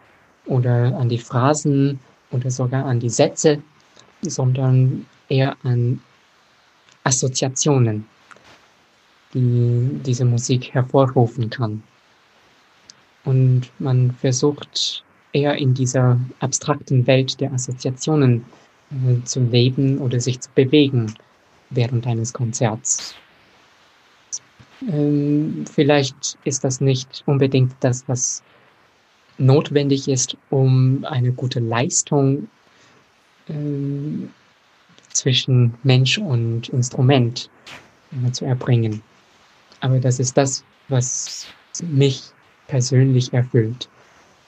oder 0.51 0.97
an 0.99 1.09
die 1.09 1.19
Phrasen 1.19 1.99
oder 2.33 2.51
sogar 2.51 2.85
an 2.85 3.01
die 3.01 3.09
Sätze, 3.09 3.63
sondern 4.23 5.07
eher 5.29 5.57
an 5.63 6.01
Assoziationen, 7.05 8.05
die 9.33 10.01
diese 10.05 10.25
Musik 10.25 10.75
hervorrufen 10.75 11.49
kann. 11.49 11.83
Und 13.25 13.71
man 13.79 14.11
versucht 14.11 15.05
eher 15.33 15.55
in 15.55 15.73
dieser 15.73 16.19
abstrakten 16.41 17.07
Welt 17.07 17.41
der 17.41 17.53
Assoziationen 17.53 18.45
äh, 18.91 19.25
zu 19.25 19.41
leben 19.41 19.99
oder 19.99 20.19
sich 20.19 20.41
zu 20.41 20.51
bewegen 20.55 21.15
während 21.71 22.07
eines 22.07 22.33
Konzerts. 22.33 23.15
Ähm, 24.89 25.65
vielleicht 25.73 26.37
ist 26.45 26.65
das 26.65 26.81
nicht 26.81 27.23
unbedingt 27.27 27.73
das, 27.81 28.03
was 28.09 28.43
notwendig 29.41 30.09
ist, 30.09 30.37
um 30.51 31.05
eine 31.05 31.33
gute 31.33 31.61
Leistung 31.61 32.49
ähm, 33.49 34.31
zwischen 35.13 35.75
Mensch 35.83 36.19
und 36.19 36.69
Instrument 36.69 37.51
äh, 38.13 38.31
zu 38.31 38.45
erbringen. 38.45 39.03
Aber 39.81 39.99
das 39.99 40.21
ist 40.21 40.37
das, 40.37 40.63
was 40.89 41.47
mich 41.83 42.23
persönlich 42.69 43.33
erfüllt. 43.33 43.89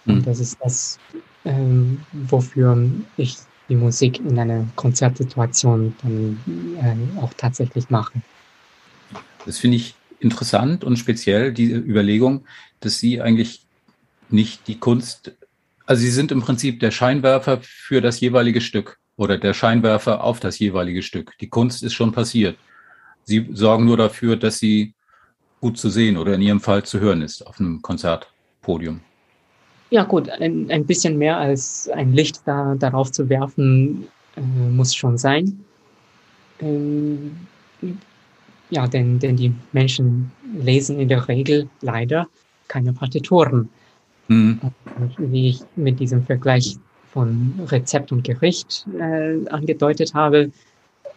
Und 0.07 0.17
hm. 0.17 0.25
das 0.25 0.41
ist 0.41 0.59
das, 0.63 0.99
ähm, 1.45 2.01
wofür 2.13 2.91
ich 3.17 3.37
die 3.69 3.77
Musik 3.77 4.21
in 4.21 4.39
einer 4.39 4.67
Konzertsituation 4.77 5.95
dann 6.03 6.39
äh, 6.81 7.21
auch 7.21 7.33
tatsächlich 7.35 7.89
mache. 7.91 8.21
Das 9.47 9.59
finde 9.59 9.79
ich 9.79 9.95
interessant 10.21 10.85
und 10.85 10.99
speziell, 10.99 11.53
die 11.53 11.73
Überlegung, 11.73 12.45
dass 12.81 12.99
Sie 12.99 13.21
eigentlich 13.21 13.63
nicht 14.33 14.69
die 14.69 14.79
Kunst, 14.79 15.33
also 15.87 16.01
Sie 16.01 16.11
sind 16.11 16.33
im 16.33 16.43
Prinzip 16.43 16.81
der 16.81 16.91
Scheinwerfer 16.91 17.61
für 17.63 18.01
das 18.01 18.21
jeweilige 18.21 18.61
Stück 18.61 18.99
oder 19.17 19.39
der 19.39 19.55
Scheinwerfer 19.55 20.25
auf 20.25 20.41
das 20.41 20.59
jeweilige 20.59 21.03
Stück. 21.03 21.37
Die 21.41 21.49
Kunst 21.49 21.83
ist 21.83 21.95
schon 21.95 22.13
passiert. 22.13 22.57
Sie 23.25 23.49
sorgen 23.53 23.85
nur 23.85 23.97
dafür, 23.97 24.37
dass 24.37 24.59
sie 24.59 24.95
gut 25.61 25.79
zu 25.79 25.91
sehen 25.91 26.17
oder 26.17 26.35
in 26.35 26.43
Ihrem 26.43 26.61
Fall 26.61 26.83
zu 26.83 26.99
hören 26.99 27.23
ist 27.23 27.47
auf 27.47 27.61
einem 27.61 27.81
Konzertpodium. 27.83 29.01
Ja 29.91 30.05
gut, 30.05 30.29
ein, 30.29 30.71
ein 30.71 30.87
bisschen 30.87 31.19
mehr 31.19 31.37
als 31.37 31.89
ein 31.91 32.13
Licht 32.13 32.41
da, 32.47 32.75
darauf 32.75 33.13
zu 33.13 33.29
werfen, 33.29 34.09
äh, 34.37 34.41
muss 34.41 34.95
schon 34.95 35.19
sein. 35.19 35.65
Ähm, 36.61 37.37
ja, 38.71 38.87
denn, 38.87 39.19
denn 39.19 39.37
die 39.37 39.53
Menschen 39.73 40.33
lesen 40.57 40.99
in 40.99 41.09
der 41.09 41.29
Regel 41.29 41.69
leider 41.83 42.27
keine 42.69 42.93
Partituren. 42.95 43.69
Mhm. 44.33 44.61
wie 45.19 45.49
ich 45.51 45.61
mit 45.77 46.01
diesem 46.01 46.25
Vergleich 46.25 46.77
von 47.13 47.61
Rezept 47.67 48.13
und 48.13 48.25
Gericht 48.25 48.87
äh, 48.99 49.47
angedeutet 49.49 50.15
habe, 50.15 50.51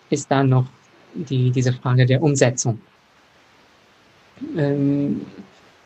ist 0.09 0.29
dann 0.29 0.49
noch 0.49 0.65
die, 1.13 1.51
diese 1.51 1.73
Frage 1.73 2.05
der 2.05 2.21
Umsetzung. 2.21 2.79
Ähm, 4.57 5.21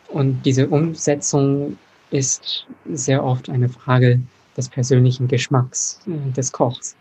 und 0.07 0.43
diese 0.43 0.67
Umsetzung 0.67 1.77
ist 2.09 2.65
sehr 2.91 3.23
oft 3.23 3.49
eine 3.49 3.69
Frage 3.69 4.19
des 4.57 4.67
persönlichen 4.67 5.27
Geschmacks 5.27 5.99
äh, 6.07 6.31
des 6.31 6.51
Kochs. 6.51 6.95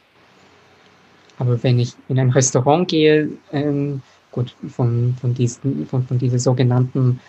Aber 1.38 1.62
wenn 1.62 1.78
ich 1.78 1.94
in 2.08 2.18
ein 2.18 2.30
Restaurant 2.30 2.88
gehe, 2.88 3.30
ähm, 3.52 4.02
gut, 4.32 4.54
von, 4.68 5.16
von, 5.20 5.34
diesen, 5.34 5.86
von, 5.86 6.06
von 6.06 6.18
dieser 6.18 6.38
sogenannten 6.38 7.20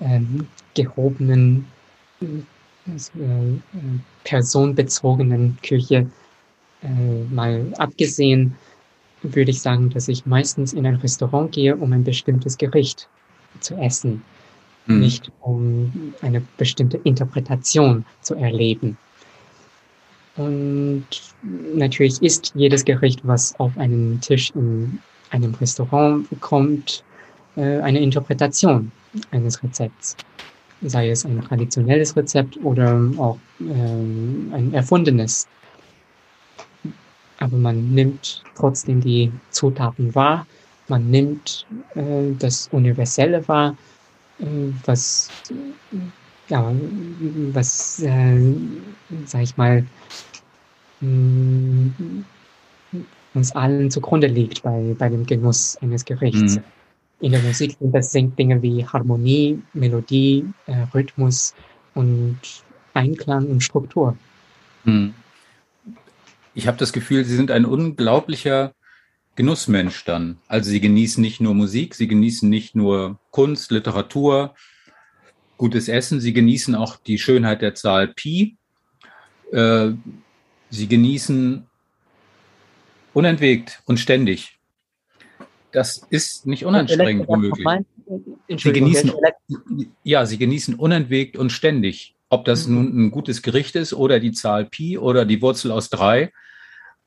ähm, 0.00 0.46
gehobenen, 0.74 1.66
personenbezogenen 4.24 5.58
Küche 5.62 6.10
äh, 6.82 7.24
mal 7.30 7.72
abgesehen, 7.78 8.54
würde 9.22 9.50
ich 9.50 9.60
sagen, 9.60 9.90
dass 9.90 10.08
ich 10.08 10.26
meistens 10.26 10.72
in 10.72 10.86
ein 10.86 10.96
Restaurant 10.96 11.52
gehe, 11.52 11.76
um 11.76 11.92
ein 11.92 12.04
bestimmtes 12.04 12.56
Gericht 12.56 13.08
zu 13.60 13.74
essen 13.74 14.22
mhm. 14.88 15.00
nicht 15.00 15.30
um 15.40 16.14
eine 16.22 16.42
bestimmte 16.56 16.98
Interpretation 17.04 18.04
zu 18.22 18.34
erleben. 18.34 18.96
Und 20.36 21.06
natürlich 21.74 22.22
ist 22.22 22.52
jedes 22.54 22.84
Gericht, 22.84 23.20
was 23.24 23.58
auf 23.58 23.76
einen 23.76 24.20
Tisch 24.20 24.50
in 24.54 24.98
einem 25.30 25.54
Restaurant 25.54 26.26
kommt, 26.40 27.04
äh, 27.56 27.80
eine 27.80 28.00
Interpretation 28.00 28.90
eines 29.30 29.62
Rezepts. 29.62 30.16
Sei 30.82 31.10
es 31.10 31.24
ein 31.24 31.40
traditionelles 31.40 32.16
Rezept 32.16 32.56
oder 32.58 32.94
auch 33.18 33.38
ähm, 33.60 34.50
ein 34.52 34.72
erfundenes. 34.72 35.48
Aber 37.38 37.56
man 37.56 37.90
nimmt 37.90 38.42
trotzdem 38.54 39.00
die 39.00 39.32
Zutaten 39.50 40.14
wahr, 40.14 40.46
man 40.88 41.10
nimmt 41.10 41.66
äh, 41.94 42.32
das 42.38 42.68
Universelle 42.72 43.46
wahr 43.48 43.76
was, 44.86 45.30
ja, 46.48 46.72
was, 47.52 48.02
äh, 48.02 48.40
sag 49.24 49.42
ich 49.42 49.56
mal, 49.56 49.84
mm, 51.00 51.88
uns 53.34 53.52
allen 53.54 53.90
zugrunde 53.90 54.28
liegt 54.28 54.62
bei, 54.62 54.94
bei 54.98 55.08
dem 55.08 55.24
Genuss 55.24 55.76
eines 55.80 56.04
Gerichts. 56.04 56.56
Mhm. 56.56 56.77
In 57.20 57.32
der 57.32 57.42
Musik 57.42 57.76
sind 57.78 57.92
das 57.92 58.12
Dinge 58.12 58.62
wie 58.62 58.86
Harmonie, 58.86 59.60
Melodie, 59.72 60.44
äh, 60.66 60.86
Rhythmus 60.94 61.54
und 61.94 62.38
Einklang 62.94 63.46
und 63.46 63.62
Struktur. 63.62 64.16
Mhm. 64.84 65.14
Ich 66.54 66.66
habe 66.66 66.78
das 66.78 66.92
Gefühl, 66.92 67.24
Sie 67.24 67.36
sind 67.36 67.50
ein 67.50 67.64
unglaublicher 67.64 68.74
Genussmensch 69.38 70.04
dann. 70.04 70.38
Also 70.48 70.70
sie 70.70 70.80
genießen 70.80 71.22
nicht 71.22 71.40
nur 71.40 71.54
Musik, 71.54 71.94
sie 71.94 72.08
genießen 72.08 72.50
nicht 72.50 72.74
nur 72.74 73.20
Kunst, 73.30 73.70
Literatur, 73.70 74.56
gutes 75.56 75.86
Essen, 75.86 76.18
sie 76.20 76.32
genießen 76.32 76.74
auch 76.74 76.96
die 76.96 77.20
Schönheit 77.20 77.62
der 77.62 77.76
Zahl 77.76 78.08
Pi. 78.08 78.56
Äh, 79.52 79.90
sie 80.70 80.88
genießen 80.88 81.64
unentwegt 83.14 83.80
und 83.86 84.00
ständig. 84.00 84.57
Das 85.72 86.06
ist 86.10 86.46
nicht 86.46 86.64
unanstrengend 86.64 87.28
womöglich. 87.28 87.66
Sie 88.48 88.72
genießen, 88.72 89.12
ja, 90.02 90.24
sie 90.24 90.38
genießen 90.38 90.74
unentwegt 90.74 91.36
und 91.36 91.50
ständig. 91.50 92.14
Ob 92.30 92.44
das 92.44 92.66
mhm. 92.66 92.74
nun 92.74 93.06
ein 93.06 93.10
gutes 93.10 93.42
Gericht 93.42 93.76
ist 93.76 93.92
oder 93.92 94.20
die 94.20 94.32
Zahl 94.32 94.64
Pi 94.64 94.98
oder 94.98 95.24
die 95.24 95.42
Wurzel 95.42 95.70
aus 95.70 95.90
drei 95.90 96.32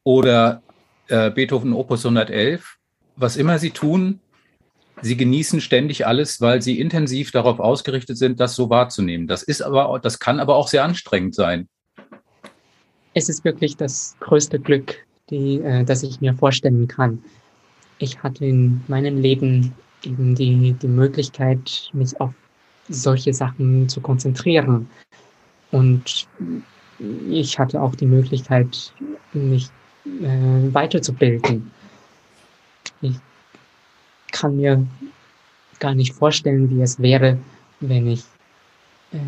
oder 0.04 0.62
äh, 1.08 1.32
Beethoven 1.32 1.74
Opus 1.74 2.06
111, 2.06 2.78
was 3.16 3.38
immer 3.38 3.60
sie 3.60 3.72
tun, 3.72 4.20
sie 5.02 5.18
genießen 5.18 5.62
ständig 5.62 6.06
alles, 6.06 6.42
weil 6.42 6.62
sie 6.62 6.80
intensiv 6.80 7.32
darauf 7.32 7.60
ausgerichtet 7.60 8.18
sind, 8.18 8.40
das 8.40 8.56
so 8.56 8.70
wahrzunehmen. 8.70 9.28
Das 9.28 9.44
ist 9.44 9.62
aber, 9.62 10.00
das 10.02 10.20
kann 10.20 10.40
aber 10.40 10.56
auch 10.56 10.68
sehr 10.68 10.84
anstrengend 10.84 11.36
sein. 11.36 11.68
Es 13.14 13.28
ist 13.28 13.44
wirklich 13.44 13.76
das 13.76 14.16
größte 14.20 14.60
Glück, 14.60 15.06
die, 15.30 15.60
äh, 15.60 15.84
das 15.84 16.04
ich 16.04 16.22
mir 16.22 16.34
vorstellen 16.34 16.88
kann. 16.88 17.24
Ich 18.02 18.22
hatte 18.24 18.46
in 18.46 18.82
meinem 18.88 19.22
Leben 19.22 19.74
eben 20.04 20.34
die, 20.34 20.74
die 20.74 20.88
Möglichkeit, 20.88 21.90
mich 21.94 22.20
auf 22.20 22.34
solche 22.90 23.32
Sachen 23.32 23.88
zu 23.88 24.02
konzentrieren. 24.02 24.90
Und 25.72 26.28
ich 27.30 27.60
hatte 27.60 27.80
auch 27.80 27.94
die 27.94 28.08
Möglichkeit, 28.08 28.92
mich 29.34 29.70
äh, 30.06 30.74
weiterzubilden. 30.74 31.72
Ich 33.02 33.18
kann 34.32 34.58
mir 34.58 34.84
gar 35.80 35.94
nicht 35.94 36.14
vorstellen, 36.14 36.72
wie 36.72 36.82
es 36.82 37.00
wäre, 37.00 37.38
wenn 37.82 38.08
ich 38.08 38.24
äh, 39.14 39.20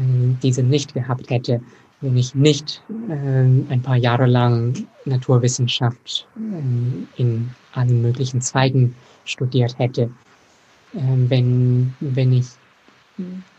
diese 0.42 0.64
nicht 0.64 0.96
gehabt 0.96 1.30
hätte, 1.30 1.62
wenn 2.04 2.18
ich 2.18 2.36
nicht 2.36 2.84
äh, 3.10 3.14
ein 3.14 3.82
paar 3.82 3.96
Jahre 3.96 4.26
lang 4.26 4.88
Naturwissenschaft 5.06 6.28
äh, 6.36 7.22
in 7.22 7.50
allen 7.72 8.02
möglichen 8.02 8.42
Zweigen 8.42 8.94
studiert 9.26 9.80
hätte, 9.80 10.04
äh, 10.94 11.00
wenn, 11.30 11.94
wenn 12.02 12.34
ich 12.34 12.48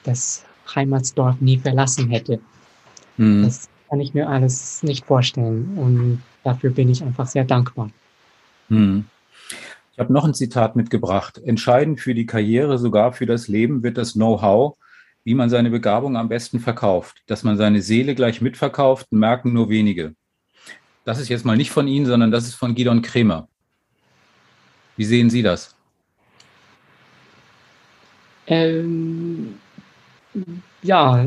das 0.03 0.45
Heimatsdorf 0.75 1.41
nie 1.41 1.59
verlassen 1.59 2.11
hätte. 2.11 2.39
Mhm. 3.17 3.45
Das 3.45 3.69
kann 3.89 4.01
ich 4.01 4.13
mir 4.13 4.29
alles 4.29 4.83
nicht 4.83 5.07
vorstellen. 5.07 5.79
Und 5.79 6.23
dafür 6.43 6.71
bin 6.71 6.91
ich 6.91 7.03
einfach 7.03 7.27
sehr 7.27 7.45
dankbar. 7.45 7.91
Hm. 8.69 9.05
Ich 9.93 9.99
habe 9.99 10.13
noch 10.13 10.25
ein 10.25 10.35
Zitat 10.35 10.75
mitgebracht. 10.75 11.41
Entscheidend 11.45 12.01
für 12.01 12.15
die 12.15 12.27
Karriere, 12.27 12.79
sogar 12.79 13.13
für 13.13 13.27
das 13.27 13.47
Leben, 13.47 13.83
wird 13.83 13.97
das 13.97 14.15
Know-how, 14.15 14.77
wie 15.25 15.35
man 15.35 15.51
seine 15.51 15.71
Begabung 15.71 16.17
am 16.17 16.29
besten 16.29 16.61
verkauft. 16.61 17.23
Dass 17.27 17.43
man 17.43 17.57
seine 17.57 17.83
Seele 17.83 18.15
gleich 18.15 18.41
mitverkauft, 18.41 19.11
merken 19.11 19.53
nur 19.53 19.69
wenige. 19.71 20.15
Das 21.05 21.19
ist 21.19 21.29
jetzt 21.29 21.45
mal 21.45 21.57
nicht 21.57 21.71
von 21.71 21.89
Ihnen, 21.89 22.07
sondern 22.07 22.31
das 22.31 22.45
ist 22.45 22.55
von 22.55 22.75
Gidon 22.75 23.03
Kremer. 23.03 23.49
Wie 24.97 25.05
sehen 25.05 25.31
Sie 25.31 25.43
das? 25.43 25.75
Ähm, 28.47 29.59
ja, 30.83 31.27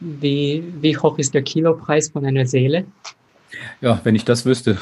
wie, 0.00 0.64
wie 0.80 0.96
hoch 0.96 1.18
ist 1.18 1.34
der 1.34 1.42
Kilopreis 1.42 2.10
von 2.10 2.24
einer 2.24 2.46
Seele? 2.46 2.86
Ja, 3.80 4.00
wenn 4.04 4.14
ich 4.14 4.24
das 4.24 4.44
wüsste. 4.44 4.78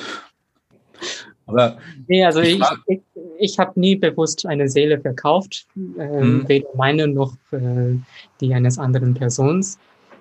Aber 1.46 1.78
nee, 2.06 2.24
also 2.24 2.40
ich, 2.40 2.60
ich, 2.86 3.00
ich 3.42 3.58
habe 3.58 3.78
nie 3.78 3.96
bewusst 3.96 4.46
eine 4.46 4.68
Seele 4.68 5.00
verkauft, 5.00 5.66
äh, 5.98 6.20
hm. 6.20 6.48
weder 6.48 6.68
meine 6.76 7.08
noch 7.08 7.34
äh, 7.50 7.96
die 8.40 8.54
eines 8.54 8.78
anderen 8.78 9.14
Persons, 9.14 9.78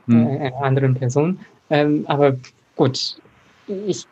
hm. 0.07 0.25
äh, 0.25 0.39
einer 0.39 0.63
anderen 0.63 0.95
Person. 0.95 1.39
Ähm, 1.69 2.03
aber 2.07 2.35
gut, 2.75 3.17
ich 3.67 4.05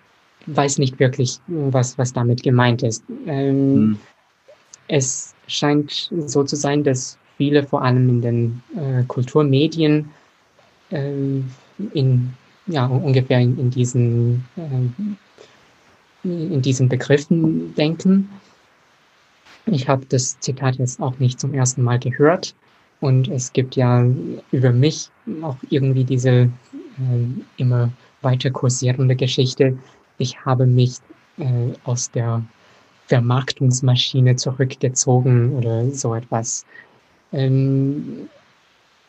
weiß 0.46 0.78
nicht 0.78 1.00
wirklich, 1.00 1.40
was, 1.48 1.98
was 1.98 2.14
damit 2.14 2.44
gemeint 2.44 2.84
ist. 2.84 3.04
Ähm, 3.26 3.74
hm. 3.74 4.00
Es 4.88 5.34
scheint 5.48 6.12
so 6.28 6.44
zu 6.44 6.56
sein, 6.56 6.84
dass 6.84 7.18
viele, 7.38 7.64
vor 7.64 7.82
allem 7.82 8.10
in 8.10 8.22
den 8.22 8.64
äh, 8.76 9.04
Kulturmedien, 9.08 10.10
äh, 10.92 11.12
in 11.94 12.34
ja, 12.68 12.86
ungefähr 12.86 13.40
in, 13.40 13.58
in 13.58 13.72
diesen 13.72 14.46
äh, 14.56 15.16
in 16.24 16.62
diesen 16.62 16.90
Begriffen 16.90 17.74
denken. 17.76 18.30
Ich 19.66 19.88
habe 19.88 20.06
das 20.08 20.40
Zitat 20.40 20.76
jetzt 20.76 21.02
auch 21.02 21.18
nicht 21.20 21.40
zum 21.40 21.54
ersten 21.54 21.84
Mal 21.84 22.00
gehört. 22.00 22.56
Und 23.02 23.28
es 23.30 23.54
gibt 23.54 23.76
ja 23.76 24.06
über 24.52 24.72
mich 24.72 25.10
auch 25.42 25.56
irgendwie 25.70 26.04
diese 26.04 26.30
äh, 26.30 26.50
immer 27.58 27.92
weiter 28.22 28.52
kursierende 28.52 29.16
Geschichte. 29.16 29.78
Ich 30.18 30.44
habe 30.46 30.66
mich 30.66 30.98
äh, 31.38 31.72
aus 31.86 32.12
der 32.12 32.44
Vermarktungsmaschine 33.08 34.36
zurückgezogen 34.36 35.54
oder 35.54 35.90
so 35.92 36.14
etwas. 36.14 36.66
Ähm, 37.32 38.28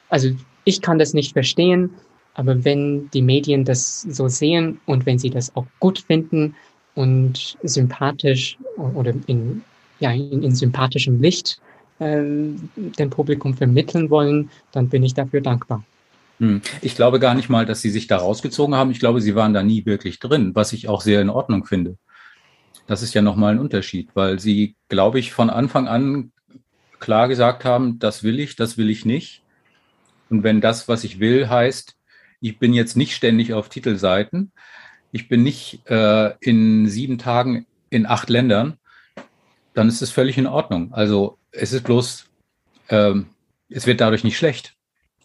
also 0.08 0.30
ich 0.64 0.80
kann 0.82 0.98
das 0.98 1.14
nicht 1.14 1.32
verstehen, 1.32 1.90
aber 2.34 2.64
wenn 2.64 3.10
die 3.10 3.22
Medien 3.22 3.64
das 3.64 4.02
so 4.02 4.28
sehen 4.28 4.80
und 4.86 5.04
wenn 5.04 5.18
sie 5.18 5.30
das 5.30 5.54
auch 5.56 5.66
gut 5.80 5.98
finden, 5.98 6.54
und 6.94 7.56
sympathisch 7.62 8.58
oder 8.94 9.14
in, 9.26 9.62
ja, 10.00 10.10
in, 10.10 10.42
in 10.42 10.54
sympathischem 10.54 11.20
Licht 11.20 11.60
äh, 11.98 12.18
dem 12.18 13.10
Publikum 13.10 13.54
vermitteln 13.54 14.10
wollen, 14.10 14.50
dann 14.72 14.88
bin 14.88 15.02
ich 15.02 15.14
dafür 15.14 15.40
dankbar. 15.40 15.84
Hm. 16.38 16.62
Ich 16.80 16.96
glaube 16.96 17.20
gar 17.20 17.34
nicht 17.34 17.48
mal, 17.48 17.66
dass 17.66 17.82
Sie 17.82 17.90
sich 17.90 18.06
da 18.06 18.16
rausgezogen 18.16 18.74
haben. 18.74 18.90
Ich 18.90 18.98
glaube, 18.98 19.20
Sie 19.20 19.34
waren 19.34 19.54
da 19.54 19.62
nie 19.62 19.84
wirklich 19.86 20.18
drin, 20.18 20.54
was 20.54 20.72
ich 20.72 20.88
auch 20.88 21.02
sehr 21.02 21.20
in 21.20 21.30
Ordnung 21.30 21.66
finde. 21.66 21.96
Das 22.86 23.02
ist 23.02 23.14
ja 23.14 23.22
nochmal 23.22 23.54
ein 23.54 23.60
Unterschied, 23.60 24.08
weil 24.14 24.40
Sie, 24.40 24.74
glaube 24.88 25.20
ich, 25.20 25.32
von 25.32 25.50
Anfang 25.50 25.86
an 25.86 26.32
klar 26.98 27.28
gesagt 27.28 27.64
haben, 27.64 27.98
das 27.98 28.22
will 28.22 28.40
ich, 28.40 28.56
das 28.56 28.78
will 28.78 28.90
ich 28.90 29.04
nicht. 29.04 29.42
Und 30.28 30.42
wenn 30.42 30.60
das, 30.60 30.88
was 30.88 31.04
ich 31.04 31.20
will, 31.20 31.48
heißt, 31.48 31.96
ich 32.40 32.58
bin 32.58 32.72
jetzt 32.72 32.96
nicht 32.96 33.14
ständig 33.14 33.52
auf 33.52 33.68
Titelseiten, 33.68 34.52
ich 35.12 35.28
bin 35.28 35.42
nicht 35.42 35.82
äh, 35.90 36.34
in 36.40 36.88
sieben 36.88 37.18
Tagen 37.18 37.66
in 37.90 38.06
acht 38.06 38.30
Ländern, 38.30 38.76
dann 39.74 39.88
ist 39.88 40.02
es 40.02 40.10
völlig 40.10 40.38
in 40.38 40.46
Ordnung. 40.46 40.92
Also 40.92 41.38
es 41.52 41.72
ist 41.72 41.84
bloß, 41.84 42.26
ähm, 42.88 43.26
es 43.68 43.86
wird 43.86 44.00
dadurch 44.00 44.24
nicht 44.24 44.36
schlecht. 44.36 44.74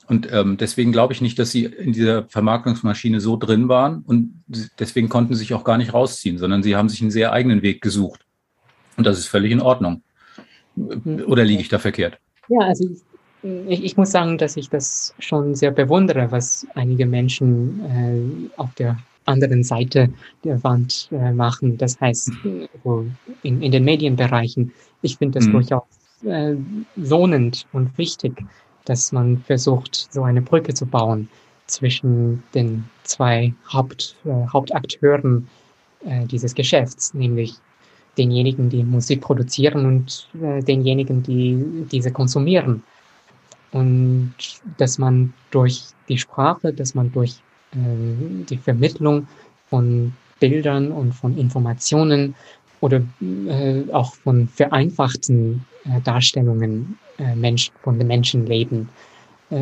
Und 0.08 0.32
ähm, 0.32 0.58
deswegen 0.58 0.92
glaube 0.92 1.14
ich 1.14 1.22
nicht, 1.22 1.40
dass 1.40 1.52
sie 1.52 1.66
in 1.66 1.92
dieser 1.92 2.26
Vermarktungsmaschine 2.26 3.20
so 3.20 3.38
drin 3.38 3.70
waren 3.70 4.04
und 4.06 4.44
deswegen 4.80 5.10
konnten 5.10 5.34
sie 5.34 5.40
sich 5.40 5.54
auch 5.56 5.64
gar 5.64 5.78
nicht 5.78 5.94
rausziehen, 5.94 6.38
sondern 6.38 6.62
sie 6.62 6.76
haben 6.76 6.90
sich 6.90 7.02
einen 7.02 7.10
sehr 7.10 7.32
eigenen 7.32 7.64
Weg 7.64 7.82
gesucht. 7.82 8.26
Und 8.98 9.08
das 9.08 9.18
ist 9.18 9.28
völlig 9.28 9.52
in 9.52 9.62
Ordnung. 9.62 10.04
Oder 10.76 11.44
liege 11.44 11.62
ich 11.62 11.70
da 11.70 11.80
verkehrt? 11.80 12.20
Ja, 12.50 12.60
also 12.60 12.88
ich, 13.68 13.84
ich 13.84 13.98
muss 13.98 14.12
sagen, 14.12 14.38
dass 14.38 14.58
ich 14.58 14.70
das 14.70 15.16
schon 15.20 15.56
sehr 15.56 15.72
bewundere, 15.72 16.32
was 16.32 16.68
einige 16.76 17.06
Menschen 17.06 18.50
äh, 18.56 18.60
auf 18.60 18.74
der 18.76 18.98
anderen 19.26 19.64
Seite 19.64 20.10
der 20.44 20.64
Wand 20.64 21.10
äh, 21.12 21.32
machen. 21.32 21.78
Das 21.78 22.00
heißt, 22.00 22.32
mhm. 22.44 23.16
in, 23.44 23.62
in 23.62 23.72
den 23.72 23.84
Medienbereichen. 23.84 24.72
Ich 25.02 25.18
finde 25.18 25.40
das 25.40 25.48
mhm. 25.48 25.54
durchaus 25.54 25.84
äh, 26.24 26.56
lohnend 26.96 27.68
und 27.74 27.98
wichtig, 27.98 28.34
dass 28.86 29.12
man 29.12 29.40
versucht, 29.40 30.08
so 30.12 30.24
eine 30.24 30.42
Brücke 30.42 30.74
zu 30.74 30.86
bauen 30.86 31.28
zwischen 31.68 32.44
den 32.54 32.86
zwei 33.04 33.54
Haupt, 33.72 34.16
äh, 34.26 34.48
Hauptakteuren 34.48 35.48
äh, 36.06 36.26
dieses 36.26 36.54
Geschäfts, 36.54 37.14
nämlich 37.14 37.56
denjenigen, 38.18 38.70
die 38.70 38.84
Musik 38.84 39.22
produzieren 39.22 39.86
und 39.86 40.30
äh, 40.42 40.62
denjenigen, 40.62 41.24
die 41.24 41.86
diese 41.92 42.12
konsumieren. 42.12 42.84
Und 43.72 44.34
dass 44.78 44.98
man 44.98 45.34
durch 45.52 45.84
die 46.08 46.18
Sprache, 46.18 46.72
dass 46.72 46.96
man 46.96 47.12
durch 47.12 47.42
die 47.76 48.58
Vermittlung 48.58 49.28
von 49.70 50.14
Bildern 50.40 50.92
und 50.92 51.14
von 51.14 51.38
Informationen 51.38 52.36
oder 52.82 53.02
äh, 53.22 53.84
auch 53.92 54.14
von 54.16 54.48
vereinfachten 54.48 55.66
äh, 55.86 56.02
Darstellungen 56.02 56.98
äh, 57.18 57.36
Mensch, 57.36 57.72
von 57.82 57.98
dem 57.98 58.08
Menschenleben 58.08 58.90
äh, 59.50 59.58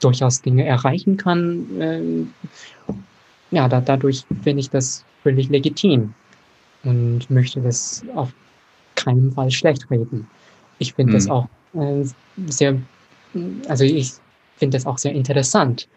durchaus 0.00 0.42
Dinge 0.42 0.64
erreichen 0.64 1.16
kann. 1.16 1.80
Äh, 1.80 2.94
ja, 3.50 3.68
da, 3.68 3.80
dadurch 3.80 4.24
finde 4.42 4.60
ich 4.60 4.70
das 4.70 5.04
völlig 5.22 5.48
legitim 5.48 6.14
und 6.84 7.28
möchte 7.30 7.60
das 7.60 8.04
auf 8.14 8.32
keinen 8.94 9.32
Fall 9.32 9.50
schlecht 9.50 9.90
reden. 9.90 10.26
Ich 10.78 10.94
finde 10.94 11.12
mhm. 11.12 11.16
das 11.16 11.28
auch 11.28 11.48
äh, 11.74 12.04
sehr, 12.46 12.76
also 13.68 13.84
ich 13.84 14.12
finde 14.56 14.76
das 14.76 14.86
auch 14.86 14.98
sehr 14.98 15.12
interessant, 15.12 15.88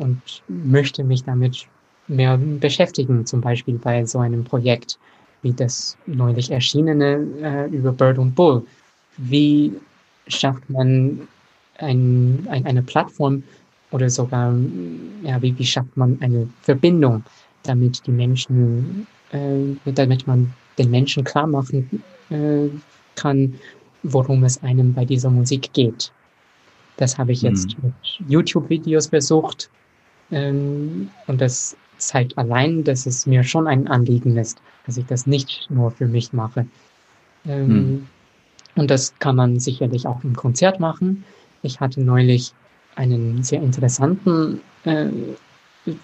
und 0.00 0.20
möchte 0.48 1.04
mich 1.04 1.22
damit 1.24 1.66
mehr 2.08 2.36
beschäftigen, 2.36 3.24
zum 3.24 3.40
Beispiel 3.40 3.78
bei 3.78 4.04
so 4.04 4.18
einem 4.18 4.42
Projekt 4.42 4.98
wie 5.42 5.52
das 5.52 5.96
neulich 6.06 6.50
erschienene 6.50 7.26
äh, 7.42 7.66
über 7.70 7.92
Bird 7.92 8.18
und 8.18 8.34
Bull. 8.34 8.62
Wie 9.16 9.72
schafft 10.26 10.68
man 10.68 11.20
ein, 11.78 12.46
ein, 12.50 12.66
eine 12.66 12.82
Plattform 12.82 13.42
oder 13.90 14.10
sogar, 14.10 14.54
ja, 15.22 15.40
wie, 15.40 15.58
wie 15.58 15.64
schafft 15.64 15.96
man 15.96 16.18
eine 16.20 16.48
Verbindung, 16.62 17.24
damit 17.62 18.06
die 18.06 18.10
Menschen, 18.10 19.06
äh, 19.32 19.92
damit 19.92 20.26
man 20.26 20.52
den 20.78 20.90
Menschen 20.90 21.24
klar 21.24 21.46
machen 21.46 22.02
äh, 22.30 22.68
kann, 23.16 23.54
worum 24.02 24.44
es 24.44 24.62
einem 24.62 24.92
bei 24.94 25.04
dieser 25.04 25.30
Musik 25.30 25.72
geht. 25.72 26.12
Das 26.96 27.16
habe 27.18 27.32
ich 27.32 27.42
jetzt 27.42 27.78
mhm. 27.78 27.94
mit 28.18 28.30
YouTube-Videos 28.30 29.06
versucht 29.08 29.70
ähm, 30.30 31.10
und 31.26 31.40
das 31.40 31.76
zeigt 32.00 32.36
allein, 32.38 32.84
dass 32.84 33.06
es 33.06 33.26
mir 33.26 33.44
schon 33.44 33.66
ein 33.66 33.86
Anliegen 33.88 34.36
ist, 34.36 34.60
dass 34.86 34.96
ich 34.96 35.06
das 35.06 35.26
nicht 35.26 35.66
nur 35.70 35.90
für 35.90 36.06
mich 36.06 36.32
mache. 36.32 36.66
Ähm, 37.46 37.68
hm. 37.68 38.06
Und 38.76 38.90
das 38.90 39.14
kann 39.18 39.36
man 39.36 39.58
sicherlich 39.58 40.06
auch 40.06 40.22
im 40.24 40.34
Konzert 40.34 40.80
machen. 40.80 41.24
Ich 41.62 41.80
hatte 41.80 42.00
neulich 42.00 42.52
einen 42.96 43.42
sehr 43.42 43.62
interessanten 43.62 44.60
äh, 44.84 45.08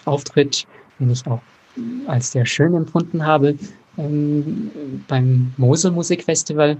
Auftritt, 0.05 0.67
den 0.99 1.11
ich 1.11 1.25
auch 1.27 1.41
als 2.07 2.31
sehr 2.31 2.45
schön 2.45 2.73
empfunden 2.73 3.25
habe, 3.25 3.57
ähm, 3.97 4.71
beim 5.07 5.53
Mosel 5.57 5.91
Musikfestival, 5.91 6.77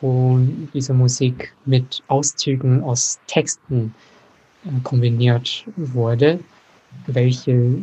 wo 0.00 0.38
diese 0.72 0.94
Musik 0.94 1.54
mit 1.66 2.02
Auszügen 2.08 2.82
aus 2.82 3.18
Texten 3.26 3.94
äh, 4.64 4.80
kombiniert 4.82 5.64
wurde 5.76 6.40
welche 7.06 7.78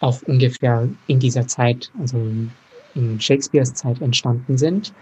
auch 0.00 0.22
ungefähr 0.22 0.88
in 1.06 1.18
dieser 1.18 1.46
Zeit, 1.46 1.90
also 2.00 2.16
in 2.94 3.20
Shakespeares 3.20 3.74
Zeit 3.74 4.00
entstanden 4.00 4.56
sind, 4.56 4.92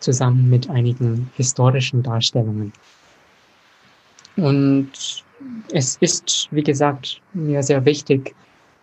zusammen 0.00 0.50
mit 0.50 0.68
einigen 0.68 1.30
historischen 1.36 2.02
Darstellungen. 2.02 2.72
Und 4.36 4.90
es 5.72 5.96
ist, 6.00 6.48
wie 6.50 6.62
gesagt, 6.62 7.20
mir 7.32 7.62
sehr 7.62 7.84
wichtig, 7.84 8.34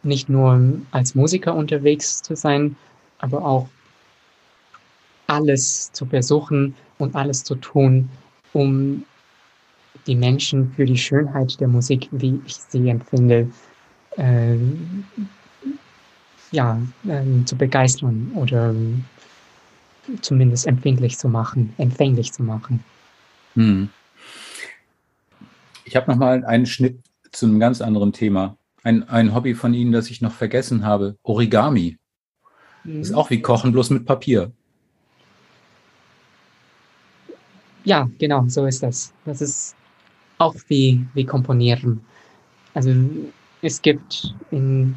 nicht 0.04 0.30
nur 0.30 0.80
als 0.92 1.16
Musiker 1.16 1.56
unterwegs 1.56 2.22
zu 2.22 2.36
sein, 2.36 2.76
aber 3.20 3.44
auch 3.44 3.68
alles 5.28 5.92
zu 5.92 6.06
versuchen 6.06 6.76
und 6.98 7.16
alles 7.16 7.44
zu 7.44 7.56
tun, 7.56 8.10
um 8.54 9.04
die 10.08 10.16
Menschen 10.16 10.72
für 10.74 10.86
die 10.86 10.98
Schönheit 10.98 11.60
der 11.60 11.68
Musik, 11.68 12.08
wie 12.12 12.42
ich 12.46 12.56
sie 12.56 12.90
empfinde, 12.90 13.50
äh, 14.20 14.58
ja, 16.52 16.80
äh, 17.08 17.46
zu 17.46 17.56
begeistern 17.56 18.32
oder 18.36 18.76
zumindest 20.22 20.68
empfindlich 20.68 21.18
zu 21.18 21.30
machen, 21.30 21.74
empfänglich 21.78 22.34
zu 22.34 22.44
machen. 22.44 22.84
Hm. 23.56 23.90
Ich 25.86 25.96
habe 25.96 26.12
noch 26.12 26.18
mal 26.18 26.44
einen 26.46 26.66
Schnitt 26.66 27.00
zu 27.32 27.46
einem 27.46 27.60
ganz 27.60 27.82
anderen 27.82 28.14
Thema. 28.14 28.58
Ein, 28.84 29.08
ein 29.10 29.34
Hobby 29.34 29.54
von 29.54 29.74
Ihnen, 29.74 29.92
das 29.92 30.10
ich 30.10 30.22
noch 30.22 30.32
vergessen 30.32 30.86
habe. 30.86 31.18
Origami. 31.24 31.98
Mhm. 32.84 33.02
Ist 33.02 33.14
auch 33.14 33.30
wie 33.30 33.42
Kochen, 33.42 33.72
bloß 33.72 33.90
mit 33.92 34.06
Papier. 34.06 34.52
Ja, 37.84 38.10
genau, 38.20 38.46
so 38.48 38.66
ist 38.66 38.84
das. 38.84 39.14
Das 39.26 39.42
ist 39.42 39.76
auch 40.38 40.56
wie, 40.68 41.06
wie 41.14 41.26
Komponieren. 41.26 42.02
Also 42.74 42.94
es 43.62 43.82
gibt 43.82 44.34
in 44.52 44.96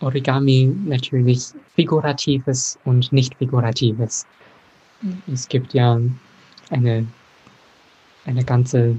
Origami 0.00 0.74
natürlich 0.84 1.46
figuratives 1.74 2.78
und 2.84 3.12
nicht 3.12 3.34
figuratives. 3.36 4.26
Es 5.32 5.48
gibt 5.48 5.74
ja 5.74 5.98
eine, 6.70 7.06
eine 8.24 8.44
ganze, 8.44 8.96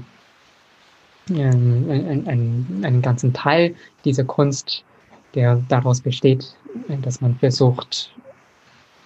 äh, 1.30 1.42
ein, 1.42 2.24
ein, 2.26 2.84
einen 2.84 3.02
ganzen 3.02 3.32
Teil 3.32 3.74
dieser 4.04 4.24
Kunst, 4.24 4.84
der 5.34 5.62
daraus 5.68 6.00
besteht, 6.00 6.54
dass 7.02 7.20
man 7.20 7.36
versucht 7.36 8.12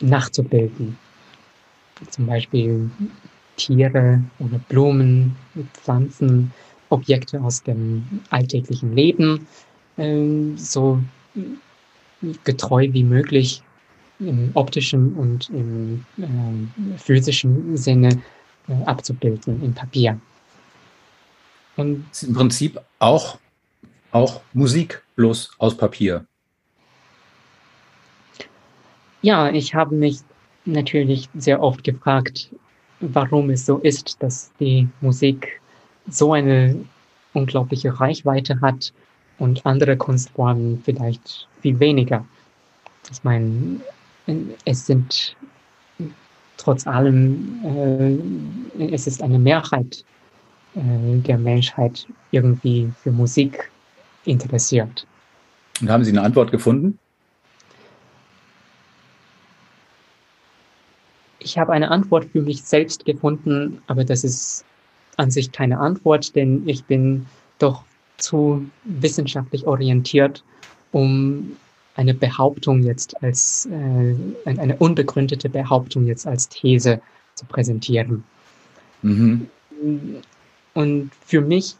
nachzubilden. 0.01 0.97
Zum 2.11 2.27
Beispiel 2.27 2.91
Tiere 3.57 4.23
oder 4.39 4.59
Blumen, 4.69 5.37
Pflanzen, 5.75 6.53
Objekte 6.89 7.41
aus 7.41 7.63
dem 7.63 8.05
alltäglichen 8.31 8.95
Leben 8.95 9.47
äh, 9.97 10.57
so 10.57 11.03
getreu 12.45 12.88
wie 12.93 13.05
möglich 13.05 13.62
im 14.20 14.51
optischen 14.55 15.14
und 15.14 15.51
im 15.51 16.05
äh, 16.18 16.99
physischen 16.99 17.76
Sinne 17.76 18.22
äh, 18.68 18.84
abzubilden 18.84 19.62
im 19.62 19.74
Papier. 19.74 20.20
Und 21.76 22.05
das 22.11 22.22
ist 22.22 22.28
im 22.28 22.34
Prinzip 22.34 22.80
auch, 22.99 23.38
auch 24.12 24.40
Musik 24.53 25.03
bloß 25.16 25.53
aus 25.59 25.76
Papier. 25.76 26.24
Ja, 29.22 29.51
ich 29.51 29.74
habe 29.74 29.95
mich 29.95 30.18
natürlich 30.64 31.28
sehr 31.34 31.62
oft 31.62 31.82
gefragt, 31.84 32.51
warum 33.01 33.51
es 33.51 33.66
so 33.66 33.78
ist, 33.78 34.22
dass 34.22 34.53
die 34.61 34.88
Musik 35.01 35.61
so 36.09 36.32
eine 36.32 36.84
unglaubliche 37.32 37.99
Reichweite 37.99 38.61
hat 38.61 38.93
und 39.43 39.66
andere 39.66 39.97
Kunstformen 39.97 40.80
vielleicht 40.84 41.49
viel 41.62 41.78
weniger. 41.80 42.24
Ich 43.11 43.24
meine, 43.24 43.80
es 44.64 44.86
sind 44.86 45.36
trotz 46.59 46.86
allem, 46.86 47.59
äh, 48.78 48.84
es 48.95 49.09
ist 49.09 49.20
eine 49.20 49.40
Mehrheit 49.40 50.05
äh, 50.76 51.18
der 51.26 51.38
Menschheit 51.38 52.07
irgendwie 52.30 52.93
für 53.03 53.11
Musik 53.11 53.68
interessiert. 54.26 55.09
Und 55.80 55.90
haben 55.90 56.05
Sie 56.05 56.12
eine 56.12 56.22
Antwort 56.22 56.53
gefunden? 56.53 56.97
Ich 61.40 61.59
habe 61.59 61.72
eine 61.72 61.90
Antwort 61.90 62.26
für 62.26 62.43
mich 62.43 62.62
selbst 62.62 63.05
gefunden, 63.05 63.82
aber 63.88 64.05
das 64.05 64.22
ist 64.22 64.64
an 65.16 65.32
sich 65.32 65.51
keine 65.51 65.80
Antwort, 65.80 66.36
denn 66.36 66.62
ich 66.68 66.84
bin 66.84 67.26
doch 67.59 67.82
zu 68.23 68.64
wissenschaftlich 68.85 69.66
orientiert, 69.66 70.45
um 70.93 71.57
eine 71.95 72.14
Behauptung 72.14 72.83
jetzt 72.83 73.23
als, 73.23 73.66
äh, 73.66 74.14
eine 74.47 74.77
unbegründete 74.77 75.49
Behauptung 75.49 76.07
jetzt 76.07 76.27
als 76.27 76.49
These 76.49 77.01
zu 77.35 77.45
präsentieren. 77.47 78.25
Mhm. 79.03 79.47
Und 80.75 81.11
für 81.27 81.41
mich 81.41 81.75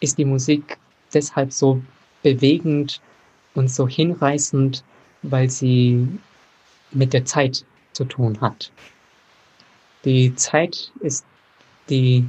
ist 0.00 0.16
die 0.18 0.24
Musik 0.24 0.78
deshalb 1.12 1.52
so 1.52 1.82
bewegend 2.22 3.00
und 3.54 3.70
so 3.70 3.86
hinreißend, 3.86 4.84
weil 5.22 5.50
sie 5.50 6.06
mit 6.92 7.12
der 7.12 7.24
Zeit 7.24 7.64
zu 7.92 8.04
tun 8.04 8.40
hat. 8.40 8.72
Die 10.04 10.34
Zeit 10.34 10.92
ist 11.00 11.26
die 11.90 12.24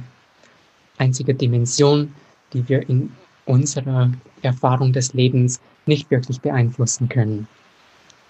einzige 0.98 1.34
Dimension, 1.34 2.14
die 2.52 2.68
wir 2.68 2.88
in 2.88 3.12
unserer 3.44 4.10
Erfahrung 4.42 4.92
des 4.92 5.14
Lebens 5.14 5.60
nicht 5.86 6.10
wirklich 6.10 6.40
beeinflussen 6.40 7.08
können. 7.08 7.48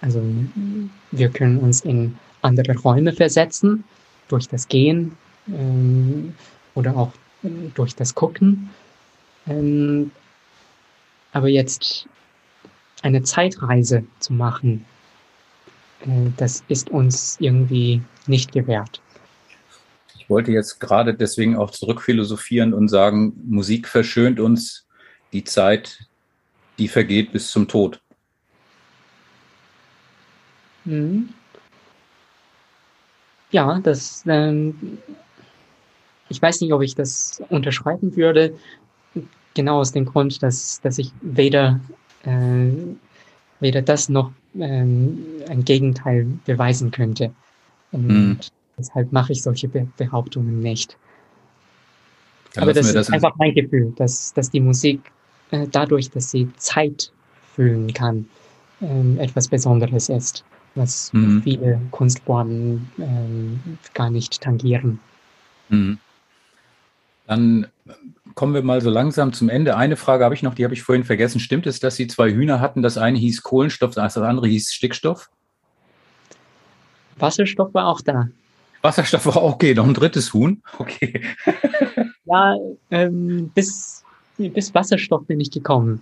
Also 0.01 0.21
wir 1.11 1.29
können 1.29 1.59
uns 1.59 1.81
in 1.81 2.17
andere 2.41 2.77
Räume 2.77 3.13
versetzen, 3.13 3.83
durch 4.27 4.47
das 4.47 4.67
Gehen 4.67 5.15
ähm, 5.47 6.33
oder 6.75 6.95
auch 6.95 7.11
durch 7.75 7.95
das 7.95 8.15
Gucken. 8.15 8.69
Ähm, 9.47 10.11
aber 11.31 11.49
jetzt 11.49 12.07
eine 13.01 13.23
Zeitreise 13.23 14.03
zu 14.19 14.33
machen, 14.33 14.85
äh, 16.01 16.29
das 16.37 16.63
ist 16.67 16.89
uns 16.89 17.37
irgendwie 17.39 18.01
nicht 18.27 18.51
gewährt. 18.51 19.01
Ich 20.17 20.29
wollte 20.29 20.51
jetzt 20.51 20.79
gerade 20.79 21.13
deswegen 21.13 21.57
auch 21.57 21.71
zurückphilosophieren 21.71 22.73
und 22.73 22.87
sagen, 22.87 23.33
Musik 23.45 23.87
verschönt 23.87 24.39
uns 24.39 24.85
die 25.33 25.43
Zeit, 25.43 25.99
die 26.79 26.87
vergeht 26.87 27.31
bis 27.31 27.51
zum 27.51 27.67
Tod. 27.67 27.99
Mhm. 30.85 31.29
Ja, 33.51 33.79
das, 33.83 34.23
ähm, 34.27 34.97
ich 36.29 36.41
weiß 36.41 36.61
nicht, 36.61 36.73
ob 36.73 36.81
ich 36.81 36.95
das 36.95 37.41
unterschreiben 37.49 38.15
würde, 38.15 38.57
genau 39.53 39.79
aus 39.79 39.91
dem 39.91 40.05
Grund, 40.05 40.41
dass, 40.41 40.81
dass 40.81 40.97
ich 40.97 41.11
weder, 41.21 41.79
äh, 42.23 42.69
weder 43.59 43.81
das 43.81 44.09
noch 44.09 44.31
ähm, 44.55 45.23
ein 45.47 45.63
Gegenteil 45.63 46.25
beweisen 46.45 46.91
könnte. 46.91 47.31
Und 47.91 48.07
mhm. 48.07 48.39
deshalb 48.77 49.11
mache 49.11 49.33
ich 49.33 49.43
solche 49.43 49.67
Be 49.67 49.87
Behauptungen 49.97 50.59
nicht. 50.59 50.97
Dann 52.53 52.63
Aber 52.63 52.73
das, 52.73 52.91
das 52.93 53.07
ist 53.07 53.13
einfach 53.13 53.35
mein 53.37 53.53
Gefühl, 53.53 53.93
dass, 53.95 54.33
dass 54.33 54.49
die 54.49 54.59
Musik 54.59 55.11
äh, 55.53 55.67
dadurch, 55.71 56.09
dass 56.09 56.31
sie 56.31 56.49
Zeit 56.57 57.11
fühlen 57.53 57.93
kann, 57.93 58.27
ähm, 58.81 59.19
etwas 59.19 59.47
Besonderes 59.47 60.09
ist, 60.09 60.43
was 60.73 61.13
mhm. 61.13 61.43
viele 61.43 61.79
Kunstformen 61.91 62.89
ähm, 62.97 63.59
gar 63.93 64.09
nicht 64.09 64.41
tangieren. 64.41 64.99
Mhm. 65.69 65.99
Dann 67.27 67.67
kommen 68.33 68.55
wir 68.55 68.63
mal 68.63 68.81
so 68.81 68.89
langsam 68.89 69.31
zum 69.31 69.47
Ende. 69.47 69.77
Eine 69.77 69.95
Frage 69.95 70.23
habe 70.23 70.33
ich 70.33 70.41
noch, 70.41 70.55
die 70.55 70.63
habe 70.63 70.73
ich 70.73 70.81
vorhin 70.81 71.03
vergessen. 71.03 71.39
Stimmt 71.39 71.67
es, 71.67 71.79
dass 71.79 71.95
Sie 71.97 72.07
zwei 72.07 72.31
Hühner 72.31 72.59
hatten? 72.59 72.81
Das 72.81 72.97
eine 72.97 73.19
hieß 73.19 73.43
Kohlenstoff, 73.43 73.93
das 73.93 74.17
andere 74.17 74.47
hieß 74.47 74.73
Stickstoff? 74.73 75.29
Wasserstoff 77.19 77.73
war 77.75 77.87
auch 77.87 78.01
da. 78.01 78.27
Wasserstoff 78.81 79.27
war 79.27 79.37
auch 79.37 79.53
okay, 79.53 79.75
noch 79.75 79.85
ein 79.85 79.93
drittes 79.93 80.33
Huhn. 80.33 80.63
Okay. 80.79 81.21
ja, 82.25 82.55
ähm, 82.89 83.51
bis 83.53 84.02
bis 84.37 84.73
Wasserstoff 84.73 85.25
bin 85.25 85.39
ich 85.39 85.51
gekommen. 85.51 86.01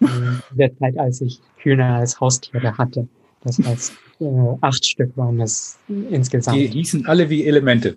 In 0.00 0.42
der 0.50 0.76
Zeit, 0.78 0.98
als 0.98 1.20
ich 1.20 1.40
Hühner 1.56 1.96
als 1.96 2.20
Haustiere 2.20 2.76
hatte. 2.76 3.08
Das 3.42 3.58
heißt, 3.58 3.92
äh, 4.20 4.56
acht 4.60 4.84
Stück 4.84 5.16
waren 5.16 5.40
es 5.40 5.78
insgesamt. 5.88 6.56
Die 6.56 6.66
hießen 6.66 7.06
alle 7.06 7.30
wie 7.30 7.46
Elemente. 7.46 7.96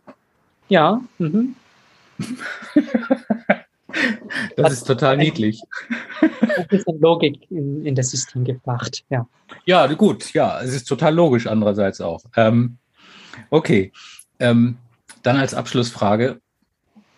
Ja. 0.70 1.02
Mhm. 1.18 1.56
das 4.56 4.66
Hat 4.66 4.72
ist 4.72 4.88
total 4.88 5.18
niedlich. 5.18 5.62
Ein 6.22 6.68
bisschen 6.70 7.00
Logik 7.00 7.50
in, 7.50 7.86
in 7.86 7.96
das 7.96 8.12
System 8.12 8.44
gebracht, 8.44 9.04
ja. 9.10 9.28
Ja, 9.66 9.88
gut, 9.88 10.34
ja, 10.34 10.62
es 10.62 10.74
ist 10.74 10.86
total 10.86 11.16
logisch 11.16 11.48
andererseits 11.48 12.00
auch. 12.02 12.22
Ähm, 12.36 12.78
okay, 13.50 13.92
ähm, 14.40 14.78
dann 15.24 15.38
als 15.38 15.54
Abschlussfrage. 15.54 16.40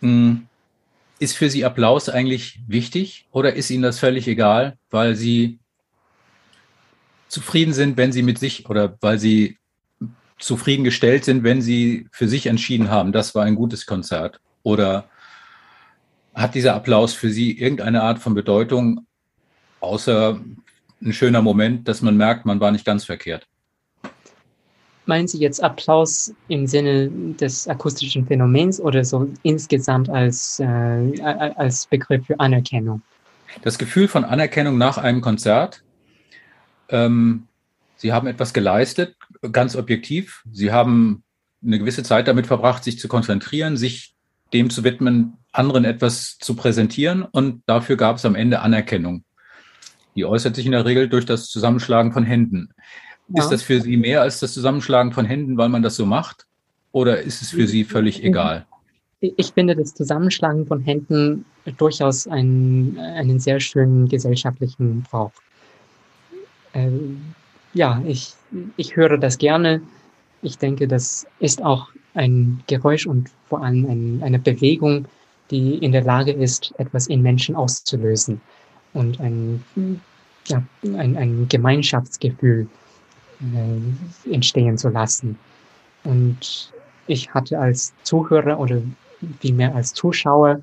Mh, 0.02 0.10
hm, 0.10 0.48
ist 1.22 1.38
für 1.38 1.52
Sie 1.52 1.64
Applaus 1.64 2.10
eigentlich 2.10 2.60
wichtig 2.68 3.28
oder 3.32 3.54
ist 3.54 3.70
Ihnen 3.70 3.84
das 3.84 4.00
völlig 4.00 4.28
egal, 4.28 4.78
weil 4.90 5.16
Sie 5.16 5.60
zufrieden 7.28 7.74
sind, 7.74 7.96
wenn 7.96 8.12
Sie 8.12 8.24
mit 8.24 8.40
sich 8.40 8.68
oder 8.68 8.98
weil 9.02 9.20
Sie 9.20 9.60
zufriedengestellt 10.40 11.24
sind, 11.24 11.44
wenn 11.44 11.62
Sie 11.62 12.08
für 12.12 12.28
sich 12.28 12.48
entschieden 12.48 12.90
haben, 12.90 13.12
das 13.12 13.36
war 13.36 13.44
ein 13.46 13.54
gutes 13.54 13.86
Konzert? 13.86 14.42
Oder 14.64 15.10
hat 16.34 16.56
dieser 16.56 16.74
Applaus 16.74 17.14
für 17.14 17.30
Sie 17.30 17.52
irgendeine 17.56 18.02
Art 18.02 18.18
von 18.18 18.34
Bedeutung, 18.34 19.06
außer 19.80 20.42
ein 21.04 21.14
schöner 21.14 21.44
Moment, 21.44 21.88
dass 21.88 22.02
man 22.02 22.18
merkt, 22.18 22.48
man 22.48 22.60
war 22.60 22.72
nicht 22.72 22.86
ganz 22.86 23.06
verkehrt? 23.06 23.48
Meinen 25.06 25.28
Sie 25.28 25.40
jetzt 25.40 25.64
Applaus 25.64 26.34
im 26.48 26.68
Sinne 26.68 27.10
des 27.10 27.68
akustischen 27.68 28.28
Phänomens 28.28 28.80
oder 28.80 29.04
so 29.04 29.28
insgesamt 29.44 30.10
als, 30.10 30.60
äh, 30.60 31.22
als 31.22 31.88
Begriff 31.88 32.26
für 32.28 32.40
Anerkennung? 32.40 33.02
Das 33.64 33.78
Gefühl 33.78 34.08
von 34.08 34.24
Anerkennung 34.24 34.78
nach 34.78 34.98
einem 34.98 35.22
Konzert. 35.22 35.84
Ähm, 36.90 37.48
Sie 37.98 38.14
haben 38.14 38.28
etwas 38.28 38.54
geleistet, 38.54 39.16
ganz 39.52 39.76
objektiv. 39.76 40.44
Sie 40.52 40.72
haben 40.72 41.24
eine 41.64 41.80
gewisse 41.80 42.04
Zeit 42.04 42.28
damit 42.28 42.48
verbracht, 42.48 42.84
sich 42.84 42.98
zu 42.98 43.08
konzentrieren, 43.08 43.78
sich 43.78 44.16
dem 44.54 44.70
zu 44.70 44.84
widmen, 44.84 45.38
anderen 45.52 45.86
etwas 45.86 46.38
zu 46.40 46.56
präsentieren 46.56 47.24
und 47.24 47.64
dafür 47.66 47.98
gab 47.98 48.18
es 48.18 48.26
am 48.26 48.36
Ende 48.36 48.62
Anerkennung. 48.62 49.24
Die 50.16 50.26
äußert 50.26 50.56
sich 50.56 50.66
in 50.66 50.72
der 50.74 50.86
Regel 50.86 51.08
durch 51.08 51.26
das 51.26 51.48
Zusammenschlagen 51.48 52.12
von 52.12 52.24
Händen. 52.24 52.74
Ja. 53.34 53.44
Ist 53.44 53.50
das 53.50 53.64
für 53.64 53.80
Sie 53.82 53.98
mehr 53.98 54.22
als 54.22 54.40
das 54.40 54.54
Zusammenschlagen 54.54 55.12
von 55.12 55.26
Händen, 55.26 55.58
weil 55.58 55.70
man 55.70 55.82
das 55.82 55.96
so 55.96 56.06
macht? 56.06 56.46
Oder 56.92 57.22
ist 57.22 57.42
es 57.42 57.52
für 57.52 57.68
Sie 57.68 57.84
völlig 57.84 58.24
egal? 58.24 58.66
Ich 59.22 59.54
finde 59.54 59.76
das 59.76 59.94
Zusammenschlagen 59.94 60.66
von 60.66 60.82
Händen 60.82 61.46
durchaus 61.78 62.28
einen, 62.28 62.98
einen 63.00 63.40
sehr 63.40 63.60
schönen 63.60 64.10
gesellschaftlichen 64.10 65.04
Brauch. 65.04 65.32
Ähm, 66.74 67.22
ja, 67.74 68.02
ich, 68.06 68.34
ich 68.78 68.96
höre 68.96 69.18
das 69.18 69.38
gerne. 69.38 69.82
Ich 70.42 70.58
denke, 70.58 70.88
das 70.88 71.26
ist 71.40 71.64
auch 71.64 71.90
ein 72.16 72.62
Geräusch 72.68 73.06
und 73.06 73.30
vor 73.48 73.64
allem 73.64 73.86
ein, 73.86 74.24
eine 74.24 74.40
Bewegung, 74.40 75.06
die 75.52 75.76
in 75.76 75.92
der 75.92 76.04
Lage 76.04 76.32
ist, 76.32 76.74
etwas 76.78 77.08
in 77.08 77.22
Menschen 77.22 77.56
auszulösen 77.56 78.42
und 78.94 79.20
ein, 79.22 79.64
ja, 80.48 80.64
ein, 80.84 81.16
ein 81.16 81.48
Gemeinschaftsgefühl 81.48 82.68
entstehen 84.30 84.78
zu 84.78 84.90
lassen. 84.90 85.38
Und 86.04 86.72
ich 87.08 87.34
hatte 87.34 87.60
als 87.60 87.94
Zuhörer 88.04 88.60
oder 88.60 88.82
vielmehr 89.40 89.76
als 89.76 89.94
Zuschauer 89.94 90.62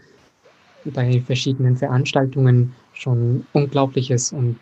bei 0.85 1.21
verschiedenen 1.27 1.77
Veranstaltungen 1.77 2.75
schon 2.93 3.47
Unglaubliches 3.53 4.33
und 4.33 4.59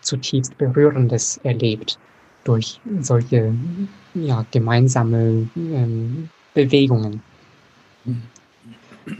zutiefst 0.00 0.56
Berührendes 0.58 1.38
erlebt 1.42 1.98
durch 2.44 2.80
solche 3.00 3.52
ja, 4.14 4.44
gemeinsame 4.50 5.48
ähm, 5.56 6.28
Bewegungen. 6.54 7.22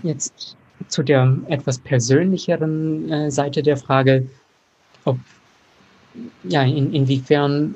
Jetzt 0.02 0.56
zu 0.88 1.02
der 1.02 1.38
etwas 1.48 1.78
persönlicheren 1.78 3.10
äh, 3.10 3.30
Seite 3.30 3.62
der 3.62 3.76
Frage, 3.76 4.26
ob 5.04 5.18
ja, 6.44 6.62
in, 6.62 6.92
inwiefern 6.92 7.74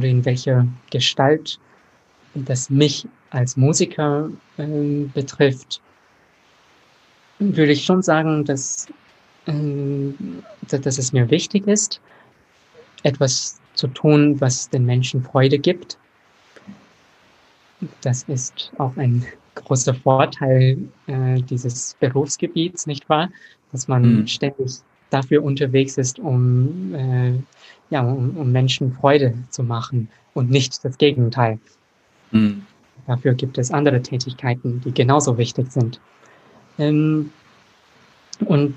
oder 0.00 0.08
in 0.08 0.24
welcher 0.24 0.66
Gestalt 0.90 1.60
das 2.34 2.70
mich 2.70 3.06
als 3.30 3.56
Musiker 3.58 4.30
äh, 4.56 5.04
betrifft, 5.12 5.82
würde 7.38 7.72
ich 7.72 7.84
schon 7.84 8.02
sagen, 8.02 8.46
dass, 8.46 8.86
äh, 9.44 10.12
dass 10.68 10.96
es 10.96 11.12
mir 11.12 11.30
wichtig 11.30 11.66
ist, 11.66 12.00
etwas 13.02 13.60
zu 13.74 13.88
tun, 13.88 14.40
was 14.40 14.70
den 14.70 14.86
Menschen 14.86 15.22
Freude 15.22 15.58
gibt. 15.58 15.98
Das 18.00 18.22
ist 18.22 18.72
auch 18.78 18.96
ein 18.96 19.26
großer 19.54 19.94
Vorteil 19.94 20.78
äh, 21.08 21.42
dieses 21.42 21.94
Berufsgebiets, 22.00 22.86
nicht 22.86 23.06
wahr? 23.10 23.28
Dass 23.72 23.86
man 23.86 24.20
mhm. 24.20 24.26
ständig 24.26 24.80
dafür 25.10 25.42
unterwegs 25.42 25.98
ist, 25.98 26.18
um, 26.18 26.94
äh, 26.94 27.32
ja, 27.90 28.02
um, 28.02 28.36
um, 28.36 28.52
Menschen 28.52 28.92
Freude 28.92 29.34
zu 29.50 29.62
machen 29.62 30.08
und 30.34 30.50
nicht 30.50 30.84
das 30.84 30.96
Gegenteil. 30.98 31.58
Mhm. 32.30 32.64
Dafür 33.06 33.34
gibt 33.34 33.58
es 33.58 33.70
andere 33.70 34.02
Tätigkeiten, 34.02 34.80
die 34.84 34.92
genauso 34.92 35.36
wichtig 35.36 35.70
sind. 35.70 36.00
Ähm, 36.78 37.30
und 38.46 38.76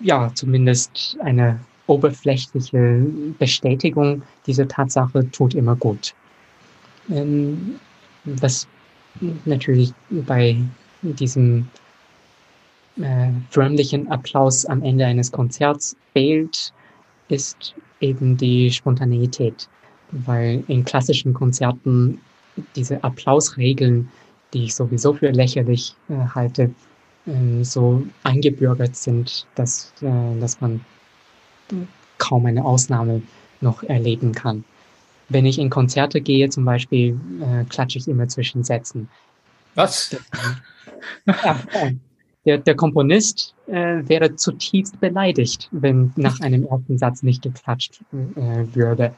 ja, 0.00 0.30
zumindest 0.34 1.16
eine 1.20 1.58
oberflächliche 1.86 3.06
Bestätigung 3.38 4.22
dieser 4.46 4.68
Tatsache 4.68 5.30
tut 5.30 5.54
immer 5.54 5.76
gut. 5.76 6.14
Ähm, 7.10 7.76
was 8.24 8.68
natürlich 9.44 9.92
bei 10.10 10.56
diesem 11.02 11.68
äh, 13.00 13.30
förmlichen 13.50 14.08
Applaus 14.10 14.64
am 14.66 14.82
Ende 14.82 15.06
eines 15.06 15.30
Konzerts 15.32 15.96
fehlt, 16.12 16.72
ist 17.28 17.74
eben 18.00 18.36
die 18.36 18.70
Spontaneität. 18.70 19.68
Weil 20.10 20.64
in 20.68 20.84
klassischen 20.84 21.34
Konzerten 21.34 22.20
diese 22.76 23.02
Applausregeln, 23.04 24.08
die 24.54 24.64
ich 24.64 24.74
sowieso 24.74 25.14
für 25.14 25.30
lächerlich 25.30 25.94
äh, 26.08 26.14
halte, 26.34 26.70
äh, 27.26 27.62
so 27.62 28.02
eingebürgert 28.24 28.96
sind, 28.96 29.46
dass, 29.54 29.92
äh, 30.00 30.40
dass 30.40 30.60
man 30.60 30.80
kaum 32.16 32.46
eine 32.46 32.64
Ausnahme 32.64 33.22
noch 33.60 33.82
erleben 33.82 34.32
kann. 34.32 34.64
Wenn 35.28 35.44
ich 35.44 35.58
in 35.58 35.68
Konzerte 35.68 36.20
gehe, 36.20 36.48
zum 36.48 36.64
Beispiel, 36.64 37.20
äh, 37.42 37.64
klatsche 37.64 37.98
ich 37.98 38.08
immer 38.08 38.28
zwischen 38.28 38.64
Sätzen. 38.64 39.08
Was? 39.74 40.16
Ja, 41.26 41.60
der, 42.48 42.56
der 42.56 42.76
Komponist 42.76 43.54
äh, 43.66 44.08
wäre 44.08 44.34
zutiefst 44.34 44.98
beleidigt, 45.00 45.68
wenn 45.70 46.12
nach 46.16 46.40
einem 46.40 46.64
ersten 46.64 46.96
Satz 46.96 47.22
nicht 47.22 47.42
geklatscht 47.42 48.00
äh, 48.12 48.74
würde. 48.74 49.12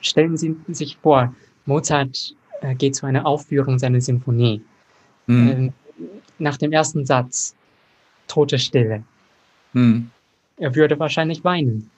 Stellen 0.00 0.36
Sie 0.36 0.56
sich 0.66 0.96
vor, 0.96 1.32
Mozart 1.64 2.34
äh, 2.60 2.74
geht 2.74 2.96
zu 2.96 3.06
einer 3.06 3.24
Aufführung 3.24 3.78
seiner 3.78 4.00
Sinfonie. 4.00 4.62
Mhm. 5.26 5.72
nach 6.40 6.56
dem 6.56 6.72
ersten 6.72 7.06
Satz 7.06 7.54
tote 8.26 8.58
Stille. 8.58 9.04
Mhm. 9.74 10.10
Er 10.56 10.74
würde 10.74 10.98
wahrscheinlich 10.98 11.44
weinen. 11.44 11.88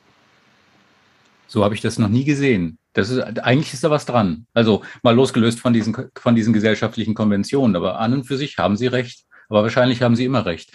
So 1.47 1.65
habe 1.65 1.75
ich 1.75 1.81
das 1.81 1.99
noch 1.99 2.11
nie 2.11 2.25
gesehen. 2.25 2.77
Das 2.93 3.09
ist, 3.09 3.21
eigentlich 3.43 3.73
ist 3.73 3.85
da 3.85 3.91
was 3.91 4.05
dran. 4.05 4.45
Also 4.53 4.83
mal 5.03 5.15
losgelöst 5.15 5.61
von 5.61 5.73
diesen, 5.73 5.97
von 6.15 6.35
diesen 6.35 6.53
gesellschaftlichen 6.53 7.15
Konventionen. 7.15 7.75
Aber 7.75 7.99
an 8.01 8.13
und 8.13 8.25
für 8.25 8.37
sich 8.37 8.59
haben 8.59 8.77
Sie 8.77 8.89
recht. 8.89 9.25
Aber 9.53 9.65
wahrscheinlich 9.65 10.01
haben 10.01 10.17
Sie 10.17 10.25
immer 10.25 10.47
recht. 10.47 10.73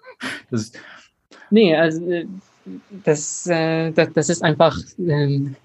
das 0.50 0.72
nee, 1.48 1.74
also 1.74 2.10
äh, 2.10 2.26
das, 3.02 3.46
äh, 3.46 3.90
das, 3.92 4.12
das 4.12 4.28
ist 4.28 4.44
einfach, 4.44 4.76
ähm, 4.98 5.56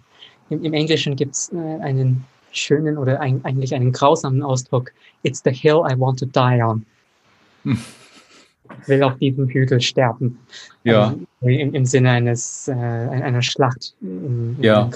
im, 0.50 0.64
im 0.64 0.74
Englischen 0.74 1.18
gibt 1.18 1.36
es 1.36 1.52
äh, 1.52 1.58
einen 1.82 2.24
schönen 2.54 2.98
oder 2.98 3.20
ein, 3.20 3.44
eigentlich 3.44 3.76
einen 3.76 3.92
grausamen 3.92 4.42
Ausdruck. 4.42 4.94
It's 5.24 5.42
the 5.44 5.52
hill 5.52 5.82
I 5.86 6.00
want 6.00 6.20
to 6.20 6.26
die 6.26 6.64
on. 6.64 6.86
will 8.88 9.04
auf 9.04 9.18
diesem 9.18 9.50
Hügel 9.50 9.82
sterben. 9.82 10.40
Ja. 10.86 11.08
Also 11.08 11.26
im, 11.42 11.76
Im, 11.76 11.86
Sinne 11.86 12.12
eines, 12.12 12.70
äh, 12.70 12.72
einer 12.72 13.42
Schlacht. 13.42 13.94
Im, 14.00 14.56
im 14.58 14.64
ja. 14.64 14.90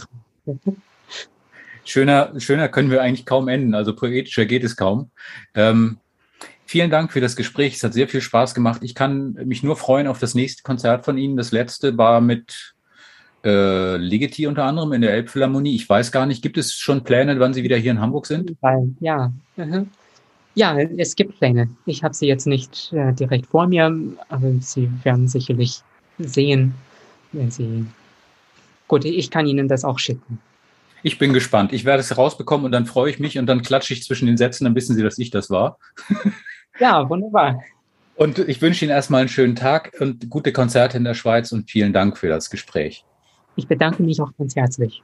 Schöner, 1.84 2.39
schöner 2.39 2.70
können 2.70 2.91
wir 2.91 3.01
eigentlich 3.01 3.26
kaum 3.26 3.49
enden. 3.49 3.76
Also 3.76 3.93
poetischer 3.93 4.45
geht 4.45 4.63
es 4.63 4.78
kaum. 4.78 5.11
Ähm, 5.53 5.97
vielen 6.68 6.91
Dank 6.91 7.11
für 7.11 7.22
das 7.22 7.36
Gespräch. 7.36 7.76
Es 7.76 7.84
hat 7.84 7.93
sehr 7.93 8.07
viel 8.07 8.22
Spaß 8.22 8.53
gemacht. 8.53 8.82
Ich 8.84 8.93
kann 8.93 9.34
mich 9.45 9.63
nur 9.63 9.76
freuen 9.76 10.07
auf 10.07 10.20
das 10.20 10.36
nächste 10.36 10.63
Konzert 10.63 11.05
von 11.05 11.18
Ihnen. 11.18 11.38
Das 11.38 11.51
letzte 11.51 11.97
war 11.97 12.22
mit 12.22 12.76
äh, 13.43 13.97
Ligeti 13.97 14.47
unter 14.47 14.65
anderem 14.65 14.93
in 14.93 15.01
der 15.01 15.13
Elbphilharmonie. 15.13 15.76
Ich 15.76 15.89
weiß 15.89 16.11
gar 16.11 16.26
nicht, 16.26 16.41
gibt 16.41 16.57
es 16.57 16.74
schon 16.74 17.03
Pläne, 17.03 17.39
wann 17.39 17.53
Sie 17.53 17.63
wieder 17.63 17.78
hier 17.78 17.91
in 17.91 18.01
Hamburg 18.01 18.28
sind? 18.28 18.55
Ja. 18.99 19.32
Mhm. 19.55 19.89
Ja, 20.55 20.78
es 20.80 21.15
gibt 21.15 21.38
Pläne. 21.38 21.70
Ich 21.86 22.03
habe 22.03 22.15
sie 22.15 22.26
jetzt 22.26 22.47
nicht 22.47 22.91
äh, 22.91 23.13
direkt 23.13 23.45
vor 23.45 23.68
mir, 23.68 23.95
aber 24.28 24.51
Sie 24.59 24.89
werden 25.03 25.28
sicherlich 25.28 25.82
sehen, 26.18 26.74
wenn 27.32 27.51
Sie. 27.51 27.86
Gut, 28.88 29.05
ich 29.05 29.30
kann 29.30 29.45
Ihnen 29.45 29.68
das 29.68 29.84
auch 29.84 29.99
schicken. 29.99 30.39
Ich 31.03 31.20
bin 31.20 31.32
gespannt. 31.32 31.74
Ich 31.74 31.86
werde 31.86 32.01
es 32.01 32.18
rausbekommen 32.18 32.65
und 32.65 32.72
dann 32.72 32.88
freue 32.88 33.11
ich 33.11 33.20
mich 33.20 33.38
und 33.38 33.45
dann 33.45 33.61
klatsche 33.61 33.93
ich 33.93 34.03
zwischen 34.03 34.26
den 34.26 34.38
Sätzen, 34.38 34.65
dann 34.65 34.76
wissen 34.76 34.95
Sie, 34.95 35.03
dass 35.03 35.20
ich 35.20 35.30
das 35.30 35.49
war. 35.49 35.78
Ja, 36.80 37.09
wunderbar. 37.09 37.63
Und 38.15 38.39
ich 38.39 38.61
wünsche 38.61 38.84
Ihnen 38.84 38.91
erstmal 38.91 39.21
einen 39.21 39.30
schönen 39.30 39.55
Tag 39.55 39.91
und 39.99 40.30
gute 40.30 40.51
Konzerte 40.51 40.97
in 40.97 41.03
der 41.03 41.13
Schweiz 41.13 41.51
und 41.51 41.69
vielen 41.69 41.93
Dank 41.93 42.17
für 42.17 42.28
das 42.28 42.49
Gespräch. 42.49 43.05
Ich 43.55 43.67
bedanke 43.67 44.03
mich 44.03 44.19
auch 44.21 44.32
ganz 44.38 44.55
herzlich. 44.55 45.03